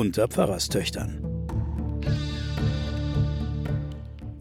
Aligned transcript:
unter 0.00 0.28
Pfarrerstöchtern. 0.28 1.22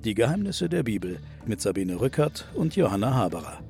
Die 0.05 0.13
Geheimnisse 0.13 0.69
der 0.69 0.83
Bibel 0.83 1.19
mit 1.45 1.59
Sabine 1.59 1.99
Rückert 1.99 2.47
und 2.53 2.77
Johanna 2.77 3.13
Haberer. 3.13 3.61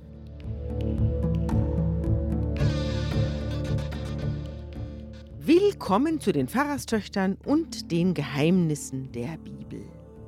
Willkommen 5.39 6.21
zu 6.21 6.31
den 6.31 6.47
Pfarrerstöchtern 6.47 7.39
und 7.43 7.91
den 7.91 8.13
Geheimnissen 8.13 9.11
der 9.11 9.39
Bibel. 9.39 9.81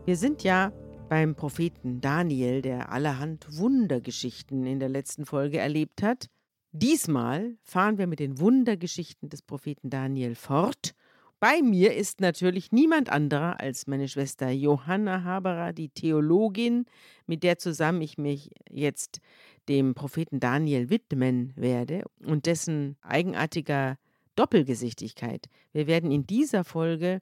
Wir 0.05 0.17
sind 0.17 0.41
ja 0.41 0.73
beim 1.09 1.35
Propheten 1.35 2.01
Daniel, 2.01 2.63
der 2.63 2.91
allerhand 2.91 3.45
Wundergeschichten 3.55 4.65
in 4.65 4.79
der 4.79 4.89
letzten 4.89 5.27
Folge 5.27 5.59
erlebt 5.59 6.01
hat. 6.01 6.25
Diesmal 6.71 7.55
fahren 7.61 7.99
wir 7.99 8.07
mit 8.07 8.19
den 8.19 8.39
Wundergeschichten 8.39 9.29
des 9.29 9.43
Propheten 9.43 9.91
Daniel 9.91 10.33
fort. 10.33 10.95
Bei 11.41 11.63
mir 11.63 11.95
ist 11.95 12.21
natürlich 12.21 12.71
niemand 12.71 13.09
anderer 13.09 13.59
als 13.59 13.87
meine 13.87 14.07
Schwester 14.07 14.51
Johanna 14.51 15.23
Haberer, 15.23 15.73
die 15.73 15.89
Theologin, 15.89 16.85
mit 17.25 17.41
der 17.41 17.57
zusammen 17.57 17.99
ich 18.03 18.19
mich 18.19 18.51
jetzt 18.69 19.21
dem 19.67 19.95
Propheten 19.95 20.39
Daniel 20.39 20.91
widmen 20.91 21.51
werde 21.55 22.03
und 22.23 22.45
dessen 22.45 22.95
eigenartiger 23.01 23.97
Doppelgesichtigkeit. 24.35 25.47
Wir 25.73 25.87
werden 25.87 26.11
in 26.11 26.27
dieser 26.27 26.63
Folge 26.63 27.21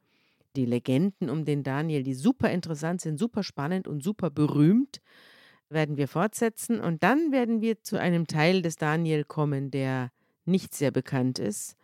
die 0.58 0.66
Legenden 0.66 1.30
um 1.30 1.46
den 1.46 1.64
Daniel, 1.64 2.04
die 2.04 2.14
super 2.14 2.52
interessant 2.52 3.00
sind, 3.00 3.18
super 3.18 3.42
spannend 3.42 3.88
und 3.88 4.04
super 4.04 4.30
berühmt, 4.30 5.00
werden 5.70 5.96
wir 5.96 6.10
fortsetzen. 6.10 6.82
Und 6.82 7.04
dann 7.04 7.32
werden 7.32 7.62
wir 7.62 7.84
zu 7.84 7.98
einem 7.98 8.28
Teil 8.28 8.64
des 8.64 8.76
Daniel 8.76 9.24
kommen, 9.24 9.72
der 9.72 10.12
nicht 10.44 10.76
sehr 10.76 10.92
bekannt 10.92 11.40
ist 11.40 11.79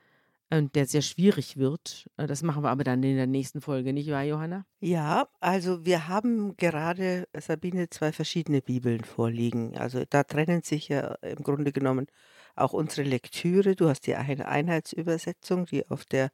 und 0.58 0.76
der 0.76 0.86
sehr 0.88 1.02
schwierig 1.02 1.58
wird. 1.58 2.10
Äh, 2.18 2.28
das 2.28 2.44
machen 2.44 2.64
wir 2.64 2.70
aber 2.70 2.84
dann 2.84 3.04
in 3.04 3.16
der 3.18 3.28
nächsten 3.28 3.62
Folge, 3.62 3.94
nicht 3.94 4.10
wahr, 4.12 4.24
Johanna? 4.24 4.66
Ja, 4.82 5.30
also 5.40 5.86
wir 5.86 6.08
haben 6.08 6.56
gerade, 6.58 7.28
Sabine, 7.38 7.90
zwei 7.90 8.12
verschiedene 8.12 8.62
Bibeln 8.62 9.04
vorliegen. 9.04 9.76
Also 9.78 10.04
da 10.10 10.24
trennen 10.24 10.62
sich 10.62 10.90
ja 10.90 11.16
im 11.22 11.42
Grunde 11.44 11.72
genommen 11.72 12.08
auch 12.56 12.74
unsere 12.74 13.08
Lektüre. 13.08 13.76
Du 13.76 13.90
hast 13.90 14.02
die 14.02 14.16
eine 14.16 14.48
Einheitsübersetzung, 14.48 15.66
die 15.66 15.90
auf 15.90 16.06
der 16.06 16.30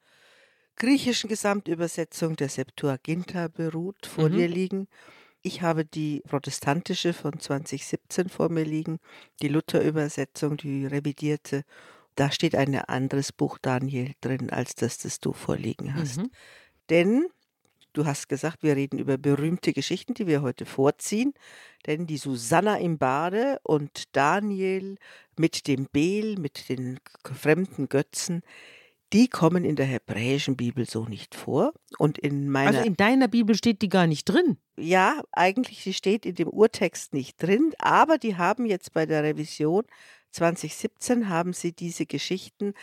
griechischen 0.77 1.29
Gesamtübersetzung 1.29 2.35
der 2.37 2.49
Septuaginta 2.49 3.49
beruht, 3.49 4.05
vor 4.07 4.29
Mhm. 4.29 4.31
dir 4.31 4.47
liegen. 4.49 4.87
Ich 5.43 5.61
habe 5.63 5.85
die 5.85 6.21
protestantische 6.27 7.13
von 7.13 7.39
2017 7.39 8.29
vor 8.29 8.49
mir 8.49 8.65
liegen, 8.65 8.99
die 9.41 9.49
Luther-Übersetzung, 9.49 10.57
die 10.57 10.85
revidierte. 10.87 11.63
Da 12.21 12.29
steht 12.29 12.53
ein 12.53 12.75
anderes 12.75 13.31
Buch 13.31 13.57
Daniel 13.59 14.11
drin, 14.21 14.51
als 14.51 14.75
das, 14.75 14.99
das 14.99 15.19
du 15.19 15.33
vorliegen 15.33 15.95
hast. 15.95 16.17
Mhm. 16.17 16.29
Denn 16.91 17.25
du 17.93 18.05
hast 18.05 18.29
gesagt, 18.29 18.61
wir 18.61 18.75
reden 18.75 18.99
über 18.99 19.17
berühmte 19.17 19.73
Geschichten, 19.73 20.13
die 20.13 20.27
wir 20.27 20.43
heute 20.43 20.67
vorziehen. 20.67 21.33
Denn 21.87 22.05
die 22.05 22.17
Susanna 22.17 22.77
im 22.77 22.99
Bade 22.99 23.57
und 23.63 24.15
Daniel 24.15 24.97
mit 25.35 25.65
dem 25.65 25.87
Bel, 25.91 26.37
mit 26.37 26.69
den 26.69 26.99
fremden 27.23 27.89
Götzen, 27.89 28.43
die 29.13 29.27
kommen 29.27 29.65
in 29.65 29.75
der 29.75 29.87
hebräischen 29.87 30.55
Bibel 30.55 30.87
so 30.87 31.05
nicht 31.05 31.33
vor. 31.33 31.73
Und 31.97 32.19
in 32.19 32.51
meiner 32.51 32.77
Also 32.77 32.87
in 32.87 32.95
deiner 32.95 33.29
Bibel 33.29 33.55
steht 33.55 33.81
die 33.81 33.89
gar 33.89 34.05
nicht 34.05 34.25
drin. 34.25 34.59
ja, 34.77 35.23
eigentlich, 35.31 35.81
sie 35.81 35.95
steht 35.95 36.27
in 36.27 36.35
dem 36.35 36.49
Urtext 36.49 37.15
nicht 37.15 37.41
drin, 37.41 37.73
aber 37.79 38.19
die 38.19 38.35
haben 38.35 38.67
jetzt 38.67 38.93
bei 38.93 39.07
der 39.07 39.23
Revision 39.23 39.85
2017 40.31 41.29
haben 41.29 41.53
sie 41.53 41.73
diese 41.73 42.05
Geschichten 42.05 42.73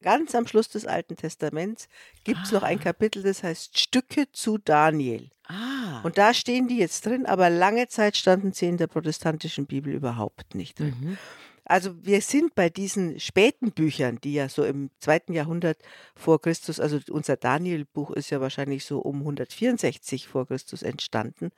ganz 0.00 0.34
am 0.34 0.46
Schluss 0.46 0.68
des 0.68 0.86
Alten 0.86 1.16
Testaments 1.16 1.88
gibt 2.24 2.40
es 2.44 2.52
noch 2.52 2.62
ein 2.62 2.78
Ah. 2.78 2.82
Kapitel, 2.82 3.22
das 3.22 3.42
heißt 3.42 3.78
Stücke 3.78 4.30
zu 4.30 4.58
Daniel. 4.58 5.30
Ah. 5.46 6.00
Und 6.02 6.18
da 6.18 6.34
stehen 6.34 6.68
die 6.68 6.78
jetzt 6.78 7.04
drin, 7.06 7.26
aber 7.26 7.50
lange 7.50 7.88
Zeit 7.88 8.16
standen 8.16 8.52
sie 8.52 8.66
in 8.66 8.76
der 8.76 8.86
protestantischen 8.86 9.66
Bibel 9.66 9.92
überhaupt 9.92 10.54
nicht 10.54 10.78
drin. 10.78 10.94
mhm. 11.00 11.18
Also 11.64 12.02
wir 12.02 12.22
sind 12.22 12.54
bei 12.54 12.70
diesen 12.70 13.20
späten 13.20 13.72
Büchern, 13.72 14.18
die 14.24 14.32
ja 14.32 14.48
so 14.48 14.64
im 14.64 14.90
zweiten 15.00 15.34
Jahrhundert 15.34 15.76
vor 16.14 16.40
Christus, 16.40 16.80
also 16.80 16.98
unser 17.10 17.36
Daniel-Buch 17.36 18.10
ist 18.12 18.30
ja 18.30 18.40
wahrscheinlich 18.40 18.86
so 18.86 19.00
um 19.00 19.18
164 19.20 20.28
vor 20.28 20.46
Christus 20.46 20.82
entstanden, 20.82 21.50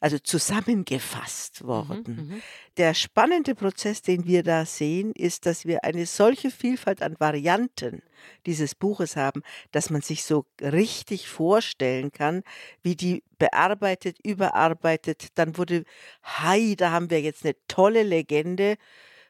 also 0.00 0.18
zusammengefasst 0.18 1.64
worden. 1.64 2.04
Mhm. 2.06 2.42
Der 2.76 2.94
spannende 2.94 3.54
Prozess, 3.54 4.02
den 4.02 4.26
wir 4.26 4.42
da 4.42 4.66
sehen, 4.66 5.12
ist, 5.12 5.46
dass 5.46 5.64
wir 5.64 5.84
eine 5.84 6.06
solche 6.06 6.50
Vielfalt 6.50 7.02
an 7.02 7.16
Varianten 7.18 8.02
dieses 8.44 8.74
Buches 8.74 9.16
haben, 9.16 9.42
dass 9.72 9.90
man 9.90 10.02
sich 10.02 10.24
so 10.24 10.44
richtig 10.60 11.28
vorstellen 11.28 12.12
kann, 12.12 12.42
wie 12.82 12.96
die 12.96 13.22
bearbeitet, 13.38 14.18
überarbeitet. 14.22 15.28
Dann 15.34 15.56
wurde, 15.56 15.84
hi, 16.22 16.76
da 16.76 16.90
haben 16.90 17.10
wir 17.10 17.20
jetzt 17.20 17.44
eine 17.44 17.54
tolle 17.68 18.02
Legende. 18.02 18.76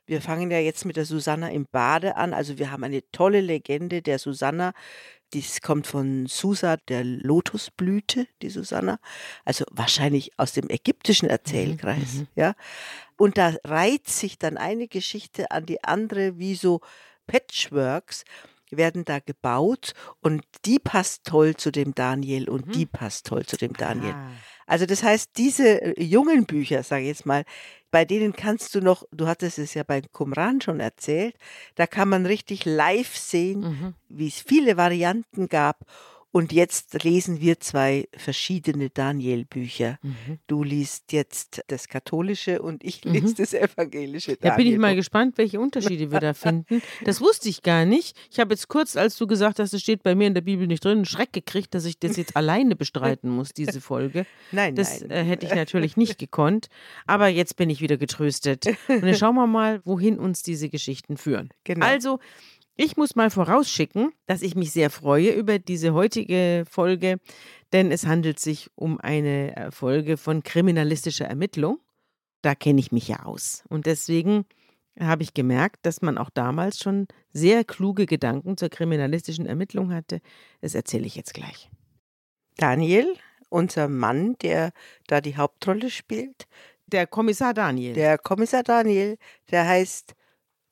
Wir 0.07 0.23
fangen 0.23 0.51
ja 0.51 0.59
jetzt 0.59 0.85
mit 0.85 0.97
der 0.97 1.05
Susanna 1.05 1.51
im 1.51 1.67
Bade 1.67 2.17
an. 2.17 2.33
Also 2.33 2.59
wir 2.59 2.71
haben 2.71 2.85
eine 2.85 3.03
tolle 3.11 3.41
Legende 3.41 4.03
der 4.03 4.19
Susanna. 4.19 4.73
Dies 5.33 5.61
kommt 5.61 5.87
von 5.87 6.27
Susa, 6.27 6.77
der 6.89 7.05
Lotusblüte, 7.05 8.27
die 8.43 8.49
Susanna. 8.49 8.99
Also 9.45 9.65
wahrscheinlich 9.71 10.31
aus 10.39 10.53
dem 10.53 10.71
ägyptischen 10.71 11.29
Erzählkreis. 11.29 12.15
mhm. 12.15 12.29
Ja. 12.37 12.55
Und 13.19 13.37
da 13.39 13.55
reiht 13.65 14.09
sich 14.09 14.39
dann 14.39 14.57
eine 14.57 14.89
Geschichte 14.89 15.51
an 15.51 15.67
die 15.67 15.83
andere, 15.83 16.39
wie 16.39 16.55
so 16.55 16.81
Patchworks 17.27 18.25
werden 18.71 19.05
da 19.05 19.21
gebaut 19.21 19.93
und 20.23 20.43
die 20.65 20.79
passt 20.79 21.25
toll 21.25 21.57
zu 21.57 21.71
dem 21.71 21.95
Daniel 21.95 22.49
und 22.49 22.67
Mhm. 22.67 22.73
die 22.73 22.87
passt 22.87 23.27
toll 23.27 23.47
zu 23.47 23.57
dem 23.57 23.73
Daniel. 23.75 24.13
Ah. 24.13 24.31
Also 24.67 24.85
das 24.87 25.03
heißt, 25.03 25.31
diese 25.37 25.97
äh, 25.97 26.03
jungen 26.03 26.45
Bücher, 26.45 26.83
sage 26.83 27.03
ich 27.03 27.09
jetzt 27.09 27.27
mal, 27.27 27.45
bei 27.91 28.05
denen 28.05 28.33
kannst 28.33 28.75
du 28.75 28.81
noch, 28.81 29.05
du 29.13 29.27
hattest 29.27 29.59
es 29.59 29.75
ja 29.75 29.83
bei 29.85 30.03
Qumran 30.13 30.61
schon 30.61 30.81
erzählt, 30.81 31.37
da 31.77 31.87
kann 31.87 32.09
man 32.09 32.27
richtig 32.27 32.65
live 32.65 33.17
sehen, 33.17 33.61
Mhm. 33.61 33.95
wie 34.09 34.27
es 34.29 34.41
viele 34.41 34.77
Varianten 34.77 35.49
gab. 35.49 35.79
Und 36.37 36.53
jetzt 36.53 37.03
lesen 37.03 37.41
wir 37.41 37.61
zwei 37.61 38.09
verschiedene 38.15 38.91
Daniel-Bücher. 38.91 39.99
Mhm. 40.03 40.39
Du 40.47 40.63
liest 40.63 41.13
jetzt 41.13 41.63
das 41.69 41.89
katholische 41.89 42.61
und 42.61 42.85
ich 42.85 43.03
Mhm. 43.07 43.13
lese 43.13 43.35
das 43.37 43.55
evangelische 43.55 44.37
Da 44.37 44.55
bin 44.57 44.67
ich 44.67 44.77
mal 44.77 44.95
gespannt, 44.95 45.39
welche 45.39 45.59
Unterschiede 45.59 46.11
wir 46.13 46.21
da 46.21 46.35
finden. 46.35 46.83
Das 47.05 47.23
wusste 47.23 47.49
ich 47.49 47.63
gar 47.63 47.87
nicht. 47.87 48.19
Ich 48.31 48.39
habe 48.39 48.53
jetzt 48.53 48.69
kurz, 48.69 48.97
als 48.97 49.17
du 49.17 49.27
gesagt 49.27 49.59
hast, 49.61 49.73
es 49.73 49.81
steht 49.81 50.03
bei 50.03 50.15
mir 50.15 50.27
in 50.27 50.35
der 50.35 50.43
Bibel 50.43 50.67
nicht 50.67 50.85
drin, 50.85 50.99
einen 50.99 51.05
Schreck 51.07 51.33
gekriegt, 51.33 51.75
dass 51.75 51.87
ich 51.87 51.99
das 51.99 52.19
jetzt 52.19 52.37
alleine 52.37 52.77
bestreiten 52.77 53.31
muss, 53.31 53.55
diese 53.55 53.81
Folge. 53.81 54.27
Nein, 54.53 54.75
Das 54.75 55.01
nein. 55.01 55.11
äh, 55.13 55.25
hätte 55.25 55.47
ich 55.47 55.55
natürlich 55.55 55.97
nicht 55.97 56.19
gekonnt. 56.19 56.67
Aber 57.07 57.29
jetzt 57.29 57.57
bin 57.57 57.71
ich 57.71 57.81
wieder 57.81 57.97
getröstet. 57.97 58.67
Und 58.89 59.03
dann 59.03 59.15
schauen 59.15 59.37
wir 59.37 59.47
mal, 59.47 59.81
wohin 59.87 60.19
uns 60.19 60.43
diese 60.43 60.69
Geschichten 60.69 61.17
führen. 61.17 61.49
Genau. 61.65 61.87
Also, 61.87 62.19
ich 62.77 62.97
muss 62.97 63.17
mal 63.17 63.31
vorausschicken, 63.31 64.13
dass 64.27 64.43
ich 64.43 64.55
mich 64.55 64.73
sehr 64.73 64.91
freue 64.91 65.31
über 65.31 65.59
diese 65.59 65.95
heutige 65.95 66.65
Folge, 66.69 67.19
denn 67.73 67.91
es 67.91 68.07
handelt 68.07 68.39
sich 68.39 68.71
um 68.75 69.01
eine 69.01 69.57
äh, 69.57 69.71
Folge 69.71 70.17
von 70.17 70.43
kriminalistischer 70.43 71.27
Ermittlung. 71.27 71.79
Da 72.43 72.55
kenne 72.55 72.81
ich 72.81 72.93
mich 72.93 73.09
ja 73.09 73.25
aus. 73.25 73.65
Und 73.69 73.87
deswegen 73.87 74.45
habe 75.01 75.23
ich 75.23 75.35
gemerkt, 75.35 75.85
dass 75.85 76.03
man 76.03 76.19
auch 76.19 76.31
damals 76.31 76.79
schon 76.79 77.07
sehr 77.33 77.65
kluge 77.65 78.07
Gedanken 78.07 78.57
zur 78.57 78.69
kriminalistischen 78.69 79.47
Ermittlung 79.47 79.93
hatte. 79.93 80.21
Das 80.61 80.75
erzähle 80.75 81.07
ich 81.07 81.17
jetzt 81.17 81.35
gleich. 81.35 81.71
Daniel, 82.57 83.07
unser 83.49 83.89
Mann, 83.89 84.37
der 84.43 84.73
da 85.07 85.21
die 85.21 85.37
Hauptrolle 85.37 85.91
spielt, 85.91 86.47
Der 86.87 87.07
Kommissar 87.07 87.53
Daniel. 87.53 87.95
der 87.95 88.17
Kommissar 88.17 88.63
Daniel, 88.63 89.19
der 89.51 89.67
heißt 89.67 90.15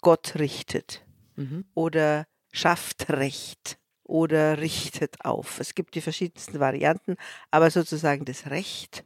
Gott 0.01 0.37
richtet 0.37 1.04
mhm. 1.37 1.65
oder 1.75 2.27
schafft 2.53 3.11
Recht 3.11 3.79
oder 4.05 4.59
richtet 4.59 5.25
auf. 5.25 5.61
Es 5.61 5.75
gibt 5.75 5.95
die 5.95 6.01
verschiedensten 6.01 6.61
Varianten, 6.61 7.17
aber 7.51 7.71
sozusagen 7.71 8.25
das 8.25 8.47
Recht 8.47 9.05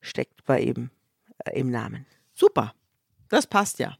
steckt 0.00 0.44
bei 0.44 0.60
ihm 0.60 0.90
äh, 1.44 1.58
im 1.58 1.70
Namen. 1.70 2.06
Super, 2.34 2.74
das 3.28 3.46
passt 3.46 3.78
ja. 3.78 3.96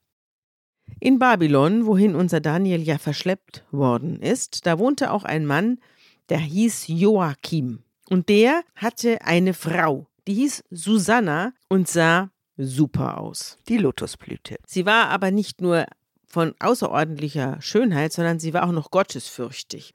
In 1.01 1.19
Babylon, 1.19 1.87
wohin 1.87 2.15
unser 2.15 2.41
Daniel 2.41 2.83
ja 2.83 2.99
verschleppt 2.99 3.65
worden 3.71 4.21
ist, 4.21 4.67
da 4.67 4.79
wohnte 4.79 5.13
auch 5.13 5.25
ein 5.25 5.45
Mann, 5.45 5.81
der 6.29 6.39
hieß 6.39 6.85
Joachim. 6.89 7.83
Und 8.09 8.29
der 8.29 8.63
hatte 8.75 9.21
eine 9.23 9.53
Frau, 9.53 10.07
die 10.27 10.35
hieß 10.35 10.65
Susanna 10.71 11.53
und 11.69 11.89
sah 11.89 12.31
super 12.57 13.19
aus. 13.19 13.59
Die 13.69 13.77
Lotusblüte. 13.77 14.57
Sie 14.67 14.87
war 14.87 15.09
aber 15.09 15.31
nicht 15.31 15.61
nur 15.61 15.87
von 16.29 16.55
außerordentlicher 16.59 17.61
Schönheit, 17.61 18.13
sondern 18.13 18.39
sie 18.39 18.53
war 18.55 18.67
auch 18.67 18.73
noch 18.73 18.91
gottesfürchtig, 18.91 19.95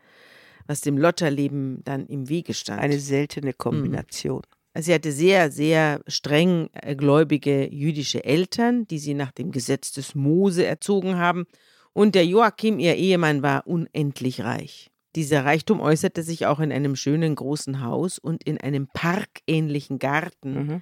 was 0.67 0.81
dem 0.81 0.97
Lotterleben 0.97 1.81
dann 1.83 2.07
im 2.07 2.29
Wege 2.29 2.53
stand. 2.53 2.81
Eine 2.81 2.99
seltene 2.99 3.53
Kombination. 3.53 4.41
Sie 4.75 4.93
hatte 4.93 5.11
sehr, 5.11 5.51
sehr 5.51 6.01
streng 6.07 6.69
äh, 6.73 6.95
gläubige 6.95 7.71
jüdische 7.71 8.23
Eltern, 8.25 8.87
die 8.87 8.97
sie 8.97 9.13
nach 9.13 9.31
dem 9.31 9.51
Gesetz 9.51 9.91
des 9.91 10.15
Mose 10.15 10.65
erzogen 10.65 11.17
haben. 11.17 11.45
Und 11.93 12.15
der 12.15 12.25
Joachim, 12.25 12.79
ihr 12.79 12.95
Ehemann, 12.95 13.43
war 13.43 13.67
unendlich 13.67 14.41
reich. 14.41 14.89
Dieser 15.15 15.45
Reichtum 15.45 15.79
äußerte 15.79 16.23
sich 16.23 16.47
auch 16.47 16.59
in 16.59 16.71
einem 16.71 16.95
schönen 16.95 17.35
großen 17.35 17.81
Haus 17.83 18.17
und 18.17 18.43
in 18.43 18.59
einem 18.59 18.87
parkähnlichen 18.87 19.99
Garten, 19.99 20.53
Mhm. 20.53 20.81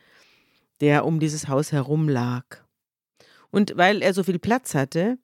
der 0.79 1.05
um 1.05 1.19
dieses 1.19 1.49
Haus 1.49 1.73
herum 1.73 2.07
lag. 2.07 2.45
Und 3.49 3.73
weil 3.75 4.01
er 4.01 4.13
so 4.13 4.23
viel 4.23 4.39
Platz 4.39 4.73
hatte 4.73 5.17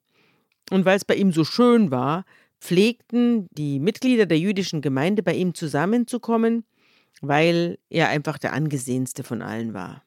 und 0.70 0.84
weil 0.84 0.96
es 0.96 1.04
bei 1.04 1.14
ihm 1.14 1.32
so 1.32 1.44
schön 1.44 1.90
war, 1.90 2.24
pflegten 2.60 3.48
die 3.52 3.78
Mitglieder 3.78 4.26
der 4.26 4.38
jüdischen 4.38 4.82
Gemeinde 4.82 5.22
bei 5.22 5.34
ihm 5.34 5.54
zusammenzukommen, 5.54 6.64
weil 7.20 7.78
er 7.88 8.08
einfach 8.08 8.38
der 8.38 8.52
angesehenste 8.52 9.22
von 9.24 9.42
allen 9.42 9.74
war. 9.74 10.02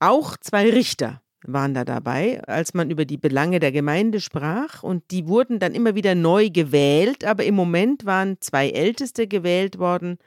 Auch 0.00 0.36
zwei 0.36 0.70
Richter 0.70 1.22
waren 1.44 1.74
da 1.74 1.84
dabei, 1.84 2.42
als 2.44 2.74
man 2.74 2.90
über 2.90 3.04
die 3.04 3.16
Belange 3.16 3.58
der 3.58 3.72
Gemeinde 3.72 4.20
sprach, 4.20 4.82
und 4.82 5.10
die 5.10 5.26
wurden 5.26 5.58
dann 5.58 5.74
immer 5.74 5.94
wieder 5.94 6.14
neu 6.14 6.50
gewählt, 6.50 7.24
aber 7.24 7.44
im 7.44 7.54
Moment 7.54 8.04
waren 8.04 8.36
zwei 8.40 8.70
Älteste 8.70 9.26
gewählt 9.26 9.78
worden 9.78 10.18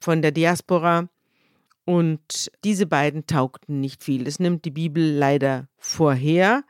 von 0.00 0.22
der 0.22 0.32
Diaspora, 0.32 1.08
und 1.84 2.50
diese 2.64 2.86
beiden 2.86 3.26
taugten 3.26 3.80
nicht 3.80 4.02
viel. 4.02 4.24
Das 4.24 4.38
nimmt 4.38 4.64
die 4.64 4.70
Bibel 4.70 5.04
leider 5.04 5.68
vorher. 5.76 6.64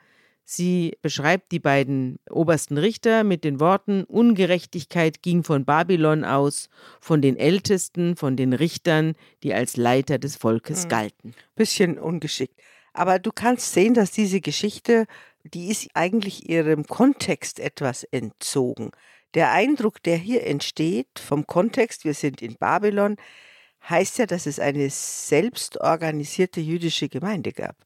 Sie 0.45 0.99
beschreibt 1.01 1.53
die 1.53 1.59
beiden 1.59 2.19
obersten 2.31 2.77
Richter 2.77 3.25
mit 3.25 3.45
den 3.45 3.61
Worten 3.61 4.05
Ungerechtigkeit 4.05 5.23
ging 5.23 5.43
von 5.43 5.65
Babylon 5.65 6.25
aus, 6.25 6.69
von 7.01 7.23
den 7.23 7.37
Ältesten, 7.37 8.15
von 8.17 8.37
den 8.37 8.53
Richtern, 8.53 9.15
die 9.43 9.55
als 9.55 9.77
Leiter 9.79 10.19
des 10.19 10.37
Volkes 10.37 10.85
Mhm. 10.85 10.89
galten. 10.89 11.35
Bisschen 11.55 11.99
ungeschickt. 11.99 12.61
Aber 12.93 13.19
du 13.19 13.33
kannst 13.33 13.73
sehen, 13.73 13.95
dass 13.95 14.11
diese 14.11 14.41
Geschichte, 14.41 15.07
die 15.43 15.69
ist 15.69 15.89
eigentlich 15.95 16.49
ihrem 16.49 16.85
Kontext 16.87 17.59
etwas 17.59 18.05
entzogen. 18.05 18.91
Der 19.33 19.51
Eindruck, 19.51 20.03
der 20.03 20.17
hier 20.17 20.47
entsteht 20.47 21.19
vom 21.19 21.47
Kontext, 21.47 22.05
wir 22.05 22.15
sind 22.15 22.41
in 22.43 22.55
Babylon, 22.57 23.17
heißt 23.89 24.19
ja, 24.19 24.27
dass 24.27 24.47
es 24.47 24.59
eine 24.59 24.89
selbstorganisierte 24.91 26.61
jüdische 26.61 27.09
Gemeinde 27.09 27.53
gab, 27.53 27.77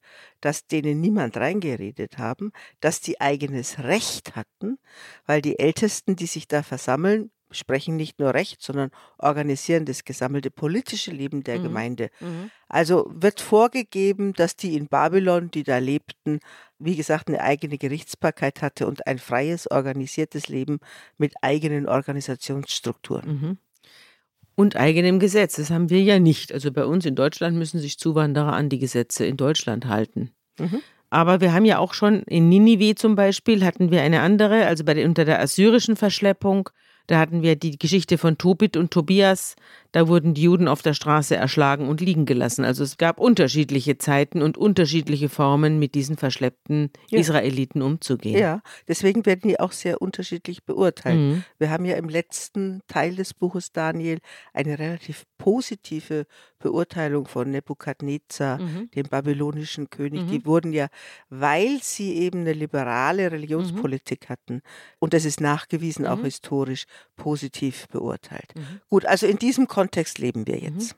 dass 0.41 0.67
denen 0.67 1.01
niemand 1.01 1.37
reingeredet 1.37 2.19
haben, 2.19 2.53
dass 2.81 3.01
die 3.01 3.21
eigenes 3.21 3.79
Recht 3.81 4.37
hatten, 4.37 4.79
weil 5.27 5.43
die 5.43 5.59
Ältesten, 5.59 6.17
die 6.17 6.27
sich 6.27 6.49
da 6.49 6.63
versammeln, 6.63 7.31
sprechen 7.51 7.97
nicht 7.97 8.19
nur 8.19 8.35
Recht, 8.35 8.61
sondern 8.63 8.91
organisieren 9.17 9.87
das 9.87 10.05
gesammelte 10.05 10.51
politische 10.51 11.11
Leben 11.11 11.43
der 11.45 11.59
Mhm. 11.59 11.63
Gemeinde. 11.63 12.11
Also 12.69 13.07
wird 13.09 13.41
vorgegeben, 13.41 14.35
dass 14.35 14.55
die 14.57 14.77
in 14.77 14.89
Babylon, 14.89 15.51
die 15.51 15.63
da 15.63 15.79
lebten, 15.79 16.41
wie 16.79 16.95
gesagt, 16.97 17.29
eine 17.29 17.41
eigene 17.41 17.79
Gerichtsbarkeit 17.79 18.61
hatte 18.61 18.87
und 18.87 19.07
ein 19.07 19.19
freies, 19.19 19.71
organisiertes 19.71 20.49
Leben 20.49 20.79
mit 21.17 21.35
eigenen 21.41 21.89
Organisationsstrukturen. 21.89 23.41
Mhm. 23.41 23.59
Und 24.59 24.75
eigenem 24.75 25.21
Gesetz. 25.21 25.55
Das 25.55 25.71
haben 25.71 25.89
wir 25.89 26.03
ja 26.03 26.19
nicht. 26.19 26.53
Also 26.53 26.73
bei 26.73 26.85
uns 26.85 27.07
in 27.07 27.15
Deutschland 27.15 27.57
müssen 27.57 27.79
sich 27.79 27.97
Zuwanderer 27.97 28.55
an 28.55 28.69
die 28.69 28.81
Gesetze 28.81 29.25
in 29.25 29.37
Deutschland 29.37 29.87
halten. 29.87 30.33
Mhm. 30.59 30.81
Aber 31.11 31.41
wir 31.41 31.53
haben 31.53 31.65
ja 31.65 31.79
auch 31.79 31.95
schon 31.95 32.25
in 32.25 32.49
Ninive 32.49 32.97
zum 32.97 33.15
Beispiel 33.15 33.65
hatten 33.65 33.93
wir 33.93 34.03
eine 34.03 34.21
andere, 34.21 34.67
also 34.67 34.83
bei 34.83 34.95
der, 34.95 35.07
unter 35.07 35.25
der 35.25 35.41
assyrischen 35.41 35.95
Verschleppung, 35.95 36.71
da 37.09 37.19
hatten 37.19 37.43
wir 37.43 37.57
die 37.57 37.77
Geschichte 37.79 38.17
von 38.19 38.39
Tobit 38.39 38.77
und 38.77 38.93
Tobias. 38.93 39.57
Da 39.93 40.07
wurden 40.07 40.35
die 40.35 40.43
Juden 40.43 40.69
auf 40.69 40.83
der 40.83 40.93
Straße 40.93 41.35
erschlagen 41.35 41.89
und 41.89 42.03
liegen 42.03 42.27
gelassen. 42.27 42.65
Also 42.65 42.85
es 42.85 42.99
gab 42.99 43.19
unterschiedliche 43.19 43.97
Zeiten 43.99 44.43
und 44.43 44.57
unterschiedliche 44.59 45.31
Formen, 45.31 45.79
mit 45.79 45.95
diesen 45.95 46.19
verschleppten 46.19 46.91
Ja. 47.11 47.19
Israeliten 47.19 47.81
umzugehen. 47.83 48.39
Ja, 48.39 48.61
deswegen 48.87 49.25
werden 49.27 49.49
die 49.49 49.59
auch 49.59 49.73
sehr 49.73 50.01
unterschiedlich 50.03 50.65
beurteilt. 50.65 51.19
Mhm. 51.19 51.45
Wir 51.59 51.71
haben 51.71 51.87
ja 51.87 51.97
im 51.97 52.09
letzten 52.11 52.83
Teil 52.87 53.17
des 53.17 53.33
Buches 53.35 53.73
Daniel 53.73 54.19
eine 54.53 54.79
relativ 54.79 55.25
positive 55.39 56.27
Beurteilung 56.59 57.27
von 57.27 57.51
Nebukadnezar, 57.51 58.59
Mhm. 58.61 58.91
dem 58.95 59.07
babylonischen 59.09 59.89
König. 59.89 60.23
Mhm. 60.25 60.29
Die 60.29 60.45
wurden 60.45 60.73
ja, 60.75 60.89
weil 61.31 61.79
sie 61.83 62.15
eben 62.17 62.41
eine 62.41 62.53
liberale 62.53 63.31
Religionspolitik 63.33 64.29
hatten, 64.29 64.61
und 64.99 65.15
das 65.15 65.25
ist 65.25 65.41
nachgewiesen 65.41 66.07
auch 66.07 66.19
Mhm. 66.19 66.25
historisch, 66.25 66.85
positiv 67.17 67.89
beurteilt. 67.89 68.55
Mhm. 68.55 68.81
Gut, 68.89 69.05
also 69.07 69.27
in 69.27 69.39
diesem 69.39 69.69
Kontext 69.69 70.19
leben 70.19 70.47
wir 70.47 70.59
jetzt. 70.59 70.97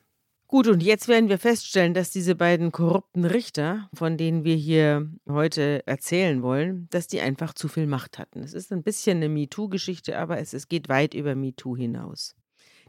Gut, 0.51 0.67
und 0.67 0.83
jetzt 0.83 1.07
werden 1.07 1.29
wir 1.29 1.39
feststellen, 1.39 1.93
dass 1.93 2.11
diese 2.11 2.35
beiden 2.35 2.73
korrupten 2.73 3.23
Richter, 3.23 3.87
von 3.93 4.17
denen 4.17 4.43
wir 4.43 4.55
hier 4.55 5.09
heute 5.29 5.87
erzählen 5.87 6.43
wollen, 6.43 6.89
dass 6.89 7.07
die 7.07 7.21
einfach 7.21 7.53
zu 7.53 7.69
viel 7.69 7.87
Macht 7.87 8.19
hatten. 8.19 8.43
Es 8.43 8.53
ist 8.53 8.73
ein 8.73 8.83
bisschen 8.83 9.17
eine 9.17 9.29
MeToo-Geschichte, 9.29 10.17
aber 10.17 10.39
es, 10.39 10.53
es 10.53 10.67
geht 10.67 10.89
weit 10.89 11.13
über 11.13 11.35
MeToo 11.35 11.77
hinaus. 11.77 12.35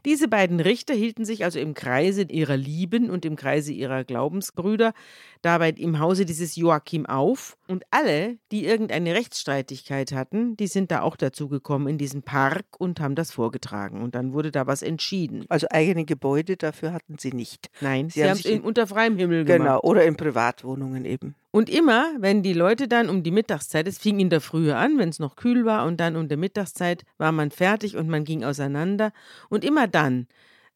Diese 0.05 0.27
beiden 0.27 0.59
Richter 0.59 0.93
hielten 0.93 1.23
sich 1.23 1.45
also 1.45 1.59
im 1.59 1.73
Kreise 1.73 2.23
ihrer 2.23 2.57
Lieben 2.57 3.09
und 3.09 3.25
im 3.25 3.35
Kreise 3.35 3.71
ihrer 3.71 4.03
Glaubensbrüder 4.03 4.93
dabei 5.41 5.69
im 5.69 5.99
Hause 5.99 6.25
dieses 6.25 6.55
Joachim 6.55 7.05
auf. 7.05 7.57
Und 7.67 7.83
alle, 7.91 8.37
die 8.51 8.65
irgendeine 8.65 9.13
Rechtsstreitigkeit 9.15 10.11
hatten, 10.11 10.57
die 10.57 10.67
sind 10.67 10.91
da 10.91 11.01
auch 11.01 11.15
dazu 11.15 11.47
gekommen 11.47 11.87
in 11.87 11.97
diesen 11.97 12.23
Park 12.23 12.65
und 12.77 12.99
haben 12.99 13.15
das 13.15 13.31
vorgetragen. 13.31 14.01
Und 14.01 14.15
dann 14.15 14.33
wurde 14.33 14.51
da 14.51 14.67
was 14.67 14.81
entschieden. 14.81 15.45
Also 15.49 15.67
eigene 15.69 16.05
Gebäude 16.05 16.57
dafür 16.57 16.91
hatten 16.91 17.17
sie 17.17 17.31
nicht. 17.31 17.69
Nein, 17.79 18.09
Sie 18.09 18.19
sie, 18.21 18.29
haben 18.29 18.39
es 18.39 18.65
unter 18.65 18.87
freiem 18.87 19.17
Himmel 19.17 19.45
gemacht. 19.45 19.59
Genau, 19.59 19.79
oder 19.81 20.03
in 20.03 20.17
Privatwohnungen 20.17 21.05
eben. 21.05 21.35
Und 21.55 21.69
immer, 21.69 22.15
wenn 22.17 22.41
die 22.41 22.53
Leute 22.53 22.87
dann 22.87 23.09
um 23.09 23.21
die 23.21 23.29
Mittagszeit, 23.29 23.87
es 23.87 23.99
fing 23.99 24.19
in 24.19 24.31
der 24.31 24.41
Frühe 24.41 24.75
an, 24.75 24.97
wenn 24.97 25.09
es 25.09 25.19
noch 25.19 25.35
kühl 25.35 25.65
war, 25.65 25.85
und 25.85 25.99
dann 25.99 26.15
um 26.15 26.27
der 26.27 26.37
Mittagszeit 26.37 27.05
war 27.19 27.31
man 27.31 27.51
fertig 27.51 27.95
und 27.95 28.09
man 28.09 28.23
ging 28.23 28.43
auseinander. 28.43 29.13
Und 29.49 29.63
immer 29.63 29.87
dann, 29.87 30.25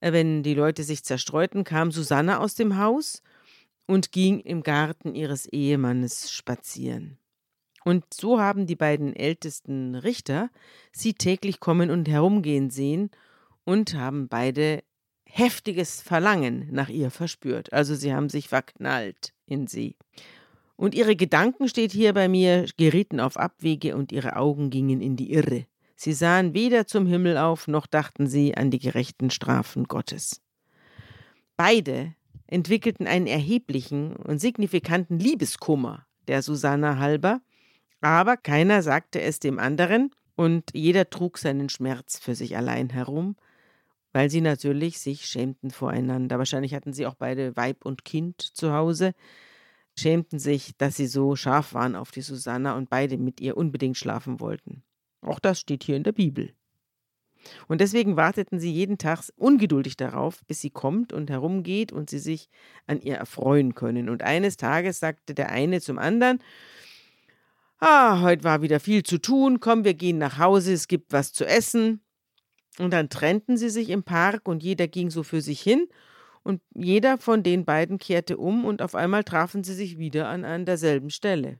äh, 0.02 0.14
wenn 0.14 0.44
die 0.44 0.54
Leute 0.54 0.84
sich 0.84 1.04
zerstreuten, 1.04 1.64
kam 1.64 1.92
Susanne 1.92 2.40
aus 2.40 2.54
dem 2.54 2.78
Haus 2.78 3.24
und 3.88 4.12
ging 4.12 4.40
im 4.40 4.62
Garten 4.62 5.16
ihres 5.16 5.48
Ehemannes 5.48 6.32
spazieren. 6.32 7.18
Und 7.84 8.14
so 8.14 8.40
haben 8.40 8.68
die 8.68 8.76
beiden 8.76 9.16
ältesten 9.16 9.96
Richter 9.96 10.52
sie 10.92 11.16
täglich 11.16 11.60
kommen 11.60 11.90
und 11.90 12.08
herumgehen 12.08 12.70
sehen 12.70 13.10
und 13.64 13.96
haben 13.96 14.28
beide 14.28 14.84
heftiges 15.26 16.04
Verlangen 16.04 16.68
nach 16.72 16.90
ihr 16.90 17.10
verspürt. 17.10 17.74
Also 17.74 17.96
sie 17.96 18.14
haben 18.14 18.30
sich 18.30 18.48
verknallt 18.48 19.34
in 19.48 19.66
sie. 19.66 19.96
Und 20.78 20.96
ihre 20.96 21.16
Gedanken, 21.16 21.68
steht 21.68 21.92
hier 21.92 22.14
bei 22.14 22.30
mir, 22.30 22.68
gerieten 22.78 23.20
auf 23.20 23.36
Abwege 23.36 23.96
und 23.98 24.12
ihre 24.12 24.36
Augen 24.36 24.70
gingen 24.70 25.02
in 25.02 25.16
die 25.16 25.34
Irre. 25.34 25.66
Sie 25.96 26.14
sahen 26.14 26.54
weder 26.54 26.86
zum 26.86 27.08
Himmel 27.08 27.38
auf, 27.38 27.68
noch 27.68 27.88
dachten 27.88 28.28
sie 28.28 28.56
an 28.56 28.70
die 28.70 28.78
gerechten 28.78 29.32
Strafen 29.32 29.86
Gottes. 29.86 30.42
Beide 31.58 32.14
entwickelten 32.46 33.08
einen 33.08 33.26
erheblichen 33.26 34.16
und 34.16 34.40
signifikanten 34.40 35.18
Liebeskummer 35.18 36.06
der 36.28 36.44
Susanna 36.44 37.00
halber, 37.00 37.42
aber 38.00 38.38
keiner 38.38 38.84
sagte 38.84 39.20
es 39.20 39.40
dem 39.40 39.58
anderen 39.58 40.12
und 40.36 40.70
jeder 40.74 41.10
trug 41.10 41.40
seinen 41.40 41.70
Schmerz 41.70 42.20
für 42.20 42.36
sich 42.36 42.56
allein 42.56 42.92
herum, 42.92 43.36
weil 44.14 44.30
sie 44.30 44.42
natürlich 44.42 45.00
sich 45.00 45.26
schämten 45.26 45.72
voreinander. 45.72 46.38
Wahrscheinlich 46.38 46.76
hatten 46.76 46.94
sie 46.94 47.08
auch 47.08 47.16
beide 47.16 47.56
Weib 47.56 47.86
und 47.86 48.06
Kind 48.06 48.42
zu 48.42 48.72
Hause, 48.72 49.14
schämten 49.98 50.40
sich, 50.40 50.78
dass 50.78 50.96
sie 50.96 51.08
so 51.08 51.36
scharf 51.36 51.74
waren 51.74 51.96
auf 51.96 52.12
die 52.12 52.22
Susanna 52.22 52.76
und 52.76 52.90
beide 52.90 53.18
mit 53.18 53.42
ihr 53.42 53.58
unbedingt 53.58 53.98
schlafen 53.98 54.40
wollten. 54.40 54.84
Auch 55.22 55.40
das 55.40 55.60
steht 55.60 55.84
hier 55.84 55.98
in 55.98 56.04
der 56.04 56.12
Bibel. 56.12 56.54
Und 57.68 57.82
deswegen 57.82 58.18
warteten 58.18 58.60
sie 58.60 58.72
jeden 58.72 58.98
Tag 58.98 59.24
ungeduldig 59.38 59.96
darauf, 59.96 60.44
bis 60.48 60.62
sie 60.62 60.70
kommt 60.70 61.14
und 61.14 61.30
herumgeht 61.30 61.92
und 61.92 62.10
sie 62.10 62.20
sich 62.20 62.50
an 62.88 63.02
ihr 63.02 63.16
erfreuen 63.16 63.74
können. 63.74 64.10
Und 64.10 64.24
eines 64.24 64.58
Tages 64.58 65.00
sagte 65.00 65.34
der 65.34 65.50
eine 65.50 65.82
zum 65.82 65.98
anderen, 65.98 66.40
Ah, 67.80 68.22
heute 68.22 68.44
war 68.44 68.64
wieder 68.64 68.80
viel 68.80 69.04
zu 69.04 69.20
tun, 69.20 69.60
komm, 69.60 69.84
wir 69.84 69.94
gehen 69.94 70.18
nach 70.18 70.40
Hause, 70.40 70.74
es 70.74 70.88
gibt 70.88 71.14
was 71.14 71.32
zu 71.32 71.46
essen. 71.46 72.02
Und 72.80 72.92
dann 72.92 73.10
trennten 73.10 73.56
sie 73.56 73.70
sich 73.70 73.90
im 73.90 74.04
Park 74.04 74.48
und 74.48 74.64
jeder 74.64 74.88
ging 74.88 75.12
so 75.12 75.22
für 75.22 75.42
sich 75.42 75.62
hin 75.62 75.88
und 76.48 76.62
jeder 76.74 77.18
von 77.18 77.44
den 77.44 77.66
beiden 77.66 77.98
kehrte 77.98 78.38
um 78.38 78.64
und 78.64 78.82
auf 78.82 78.96
einmal 78.96 79.26
trafen 79.26 79.66
sie 79.66 79.74
sich 79.74 79.98
wieder 79.98 80.30
an, 80.30 80.46
an 80.46 80.64
derselben 80.66 81.10
Stelle. 81.10 81.60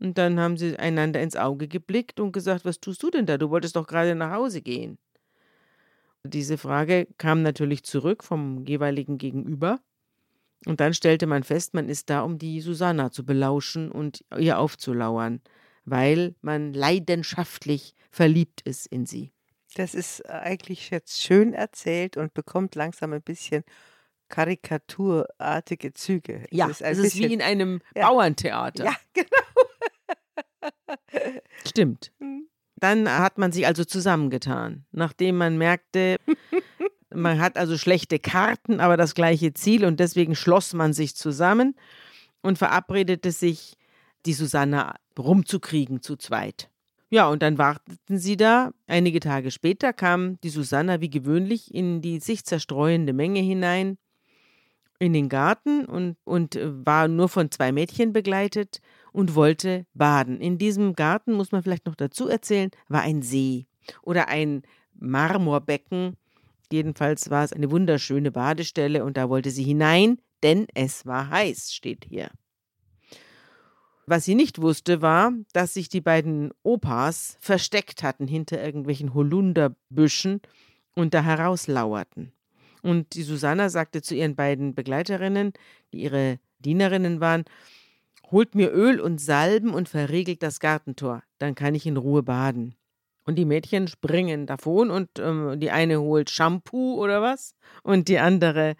Und 0.00 0.18
dann 0.18 0.40
haben 0.40 0.56
sie 0.56 0.76
einander 0.76 1.22
ins 1.22 1.36
Auge 1.36 1.68
geblickt 1.68 2.18
und 2.18 2.32
gesagt, 2.32 2.64
was 2.64 2.80
tust 2.80 3.04
du 3.04 3.10
denn 3.10 3.26
da? 3.26 3.38
Du 3.38 3.50
wolltest 3.50 3.76
doch 3.76 3.86
gerade 3.86 4.16
nach 4.16 4.32
Hause 4.32 4.62
gehen. 4.62 4.98
Diese 6.24 6.58
Frage 6.58 7.06
kam 7.18 7.42
natürlich 7.42 7.84
zurück 7.84 8.24
vom 8.24 8.64
jeweiligen 8.66 9.16
Gegenüber. 9.16 9.78
Und 10.66 10.80
dann 10.80 10.92
stellte 10.92 11.28
man 11.28 11.44
fest, 11.44 11.72
man 11.74 11.88
ist 11.88 12.10
da, 12.10 12.22
um 12.22 12.36
die 12.36 12.60
Susanna 12.60 13.12
zu 13.12 13.24
belauschen 13.24 13.92
und 13.92 14.24
ihr 14.36 14.58
aufzulauern, 14.58 15.40
weil 15.84 16.34
man 16.42 16.72
leidenschaftlich 16.72 17.94
verliebt 18.10 18.60
ist 18.62 18.86
in 18.86 19.06
sie. 19.06 19.32
Das 19.76 19.94
ist 19.94 20.28
eigentlich 20.28 20.90
jetzt 20.90 21.22
schön 21.22 21.54
erzählt 21.54 22.16
und 22.16 22.34
bekommt 22.34 22.74
langsam 22.74 23.12
ein 23.12 23.22
bisschen 23.22 23.62
karikaturartige 24.30 25.92
Züge. 25.92 26.46
Ja, 26.50 26.70
es 26.70 26.80
ist, 26.80 26.86
es 26.86 26.98
ist 26.98 27.16
wie 27.18 27.32
in 27.34 27.42
einem 27.42 27.80
Ja. 27.94 28.08
Bauerntheater. 28.08 28.84
ja, 28.84 28.94
genau. 29.12 29.26
Stimmt. 31.66 32.12
Mhm. 32.18 32.46
Dann 32.76 33.08
hat 33.10 33.36
man 33.36 33.52
sich 33.52 33.66
also 33.66 33.84
zusammengetan, 33.84 34.86
nachdem 34.90 35.36
man 35.36 35.58
merkte, 35.58 36.16
man 37.14 37.38
hat 37.38 37.58
also 37.58 37.76
schlechte 37.76 38.18
Karten, 38.18 38.80
aber 38.80 38.96
das 38.96 39.14
gleiche 39.14 39.52
Ziel 39.52 39.84
und 39.84 40.00
deswegen 40.00 40.34
schloss 40.34 40.72
man 40.72 40.94
sich 40.94 41.14
zusammen 41.14 41.76
und 42.40 42.56
verabredete 42.56 43.32
sich, 43.32 43.76
die 44.26 44.32
Susanna 44.34 44.96
rumzukriegen 45.18 46.02
zu 46.02 46.16
zweit. 46.16 46.70
Ja, 47.10 47.28
und 47.28 47.42
dann 47.42 47.58
warteten 47.58 48.18
sie 48.18 48.36
da. 48.36 48.70
Einige 48.86 49.18
Tage 49.20 49.50
später 49.50 49.92
kam 49.92 50.38
die 50.42 50.50
Susanna 50.50 51.00
wie 51.00 51.10
gewöhnlich 51.10 51.74
in 51.74 52.00
die 52.00 52.20
sich 52.20 52.44
zerstreuende 52.44 53.12
Menge 53.12 53.40
hinein, 53.40 53.98
in 55.00 55.14
den 55.14 55.28
Garten 55.28 55.86
und, 55.86 56.16
und 56.24 56.58
war 56.62 57.08
nur 57.08 57.28
von 57.28 57.50
zwei 57.50 57.72
Mädchen 57.72 58.12
begleitet 58.12 58.80
und 59.12 59.34
wollte 59.34 59.86
baden. 59.94 60.40
In 60.40 60.58
diesem 60.58 60.92
Garten, 60.92 61.32
muss 61.32 61.52
man 61.52 61.62
vielleicht 61.62 61.86
noch 61.86 61.96
dazu 61.96 62.28
erzählen, 62.28 62.70
war 62.88 63.00
ein 63.00 63.22
See 63.22 63.66
oder 64.02 64.28
ein 64.28 64.62
Marmorbecken. 64.94 66.16
Jedenfalls 66.70 67.30
war 67.30 67.42
es 67.42 67.52
eine 67.52 67.70
wunderschöne 67.70 68.30
Badestelle 68.30 69.02
und 69.02 69.16
da 69.16 69.30
wollte 69.30 69.50
sie 69.50 69.64
hinein, 69.64 70.20
denn 70.42 70.66
es 70.74 71.06
war 71.06 71.30
heiß, 71.30 71.72
steht 71.72 72.04
hier. 72.04 72.30
Was 74.06 74.24
sie 74.24 74.34
nicht 74.34 74.60
wusste, 74.60 75.00
war, 75.00 75.32
dass 75.54 75.74
sich 75.74 75.88
die 75.88 76.02
beiden 76.02 76.52
Opas 76.62 77.38
versteckt 77.40 78.02
hatten 78.02 78.26
hinter 78.26 78.62
irgendwelchen 78.62 79.14
Holunderbüschen 79.14 80.42
und 80.94 81.14
da 81.14 81.22
herauslauerten. 81.22 82.32
Und 82.82 83.14
die 83.14 83.22
Susanna 83.22 83.68
sagte 83.68 84.02
zu 84.02 84.14
ihren 84.14 84.36
beiden 84.36 84.74
Begleiterinnen, 84.74 85.52
die 85.92 86.02
ihre 86.02 86.38
Dienerinnen 86.60 87.20
waren, 87.20 87.44
holt 88.30 88.54
mir 88.54 88.72
Öl 88.72 89.00
und 89.00 89.20
Salben 89.20 89.74
und 89.74 89.88
verriegelt 89.88 90.42
das 90.42 90.60
Gartentor, 90.60 91.22
dann 91.38 91.54
kann 91.54 91.74
ich 91.74 91.86
in 91.86 91.96
Ruhe 91.96 92.22
baden. 92.22 92.74
Und 93.24 93.36
die 93.36 93.44
Mädchen 93.44 93.86
springen 93.86 94.46
davon 94.46 94.90
und 94.90 95.08
ähm, 95.18 95.60
die 95.60 95.70
eine 95.70 96.00
holt 96.00 96.30
Shampoo 96.30 96.94
oder 97.00 97.20
was 97.22 97.54
und 97.82 98.08
die 98.08 98.18
andere 98.18 98.76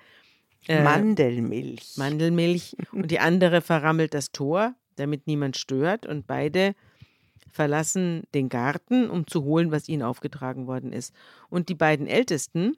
äh, 0.66 0.83
Mandelmilch. 0.83 1.97
Mandelmilch 1.97 2.76
und 2.92 3.11
die 3.11 3.21
andere 3.21 3.61
verrammelt 3.61 4.14
das 4.14 4.33
Tor, 4.33 4.75
damit 4.97 5.26
niemand 5.26 5.57
stört 5.57 6.07
und 6.07 6.26
beide 6.26 6.75
verlassen 7.50 8.23
den 8.35 8.49
Garten, 8.49 9.11
um 9.11 9.26
zu 9.26 9.45
holen, 9.45 9.73
was 9.73 9.88
ihnen 9.88 10.02
aufgetragen 10.02 10.66
worden 10.66 10.92
ist. 10.92 11.14
Und 11.49 11.69
die 11.69 11.75
beiden 11.75 12.07
Ältesten, 12.07 12.76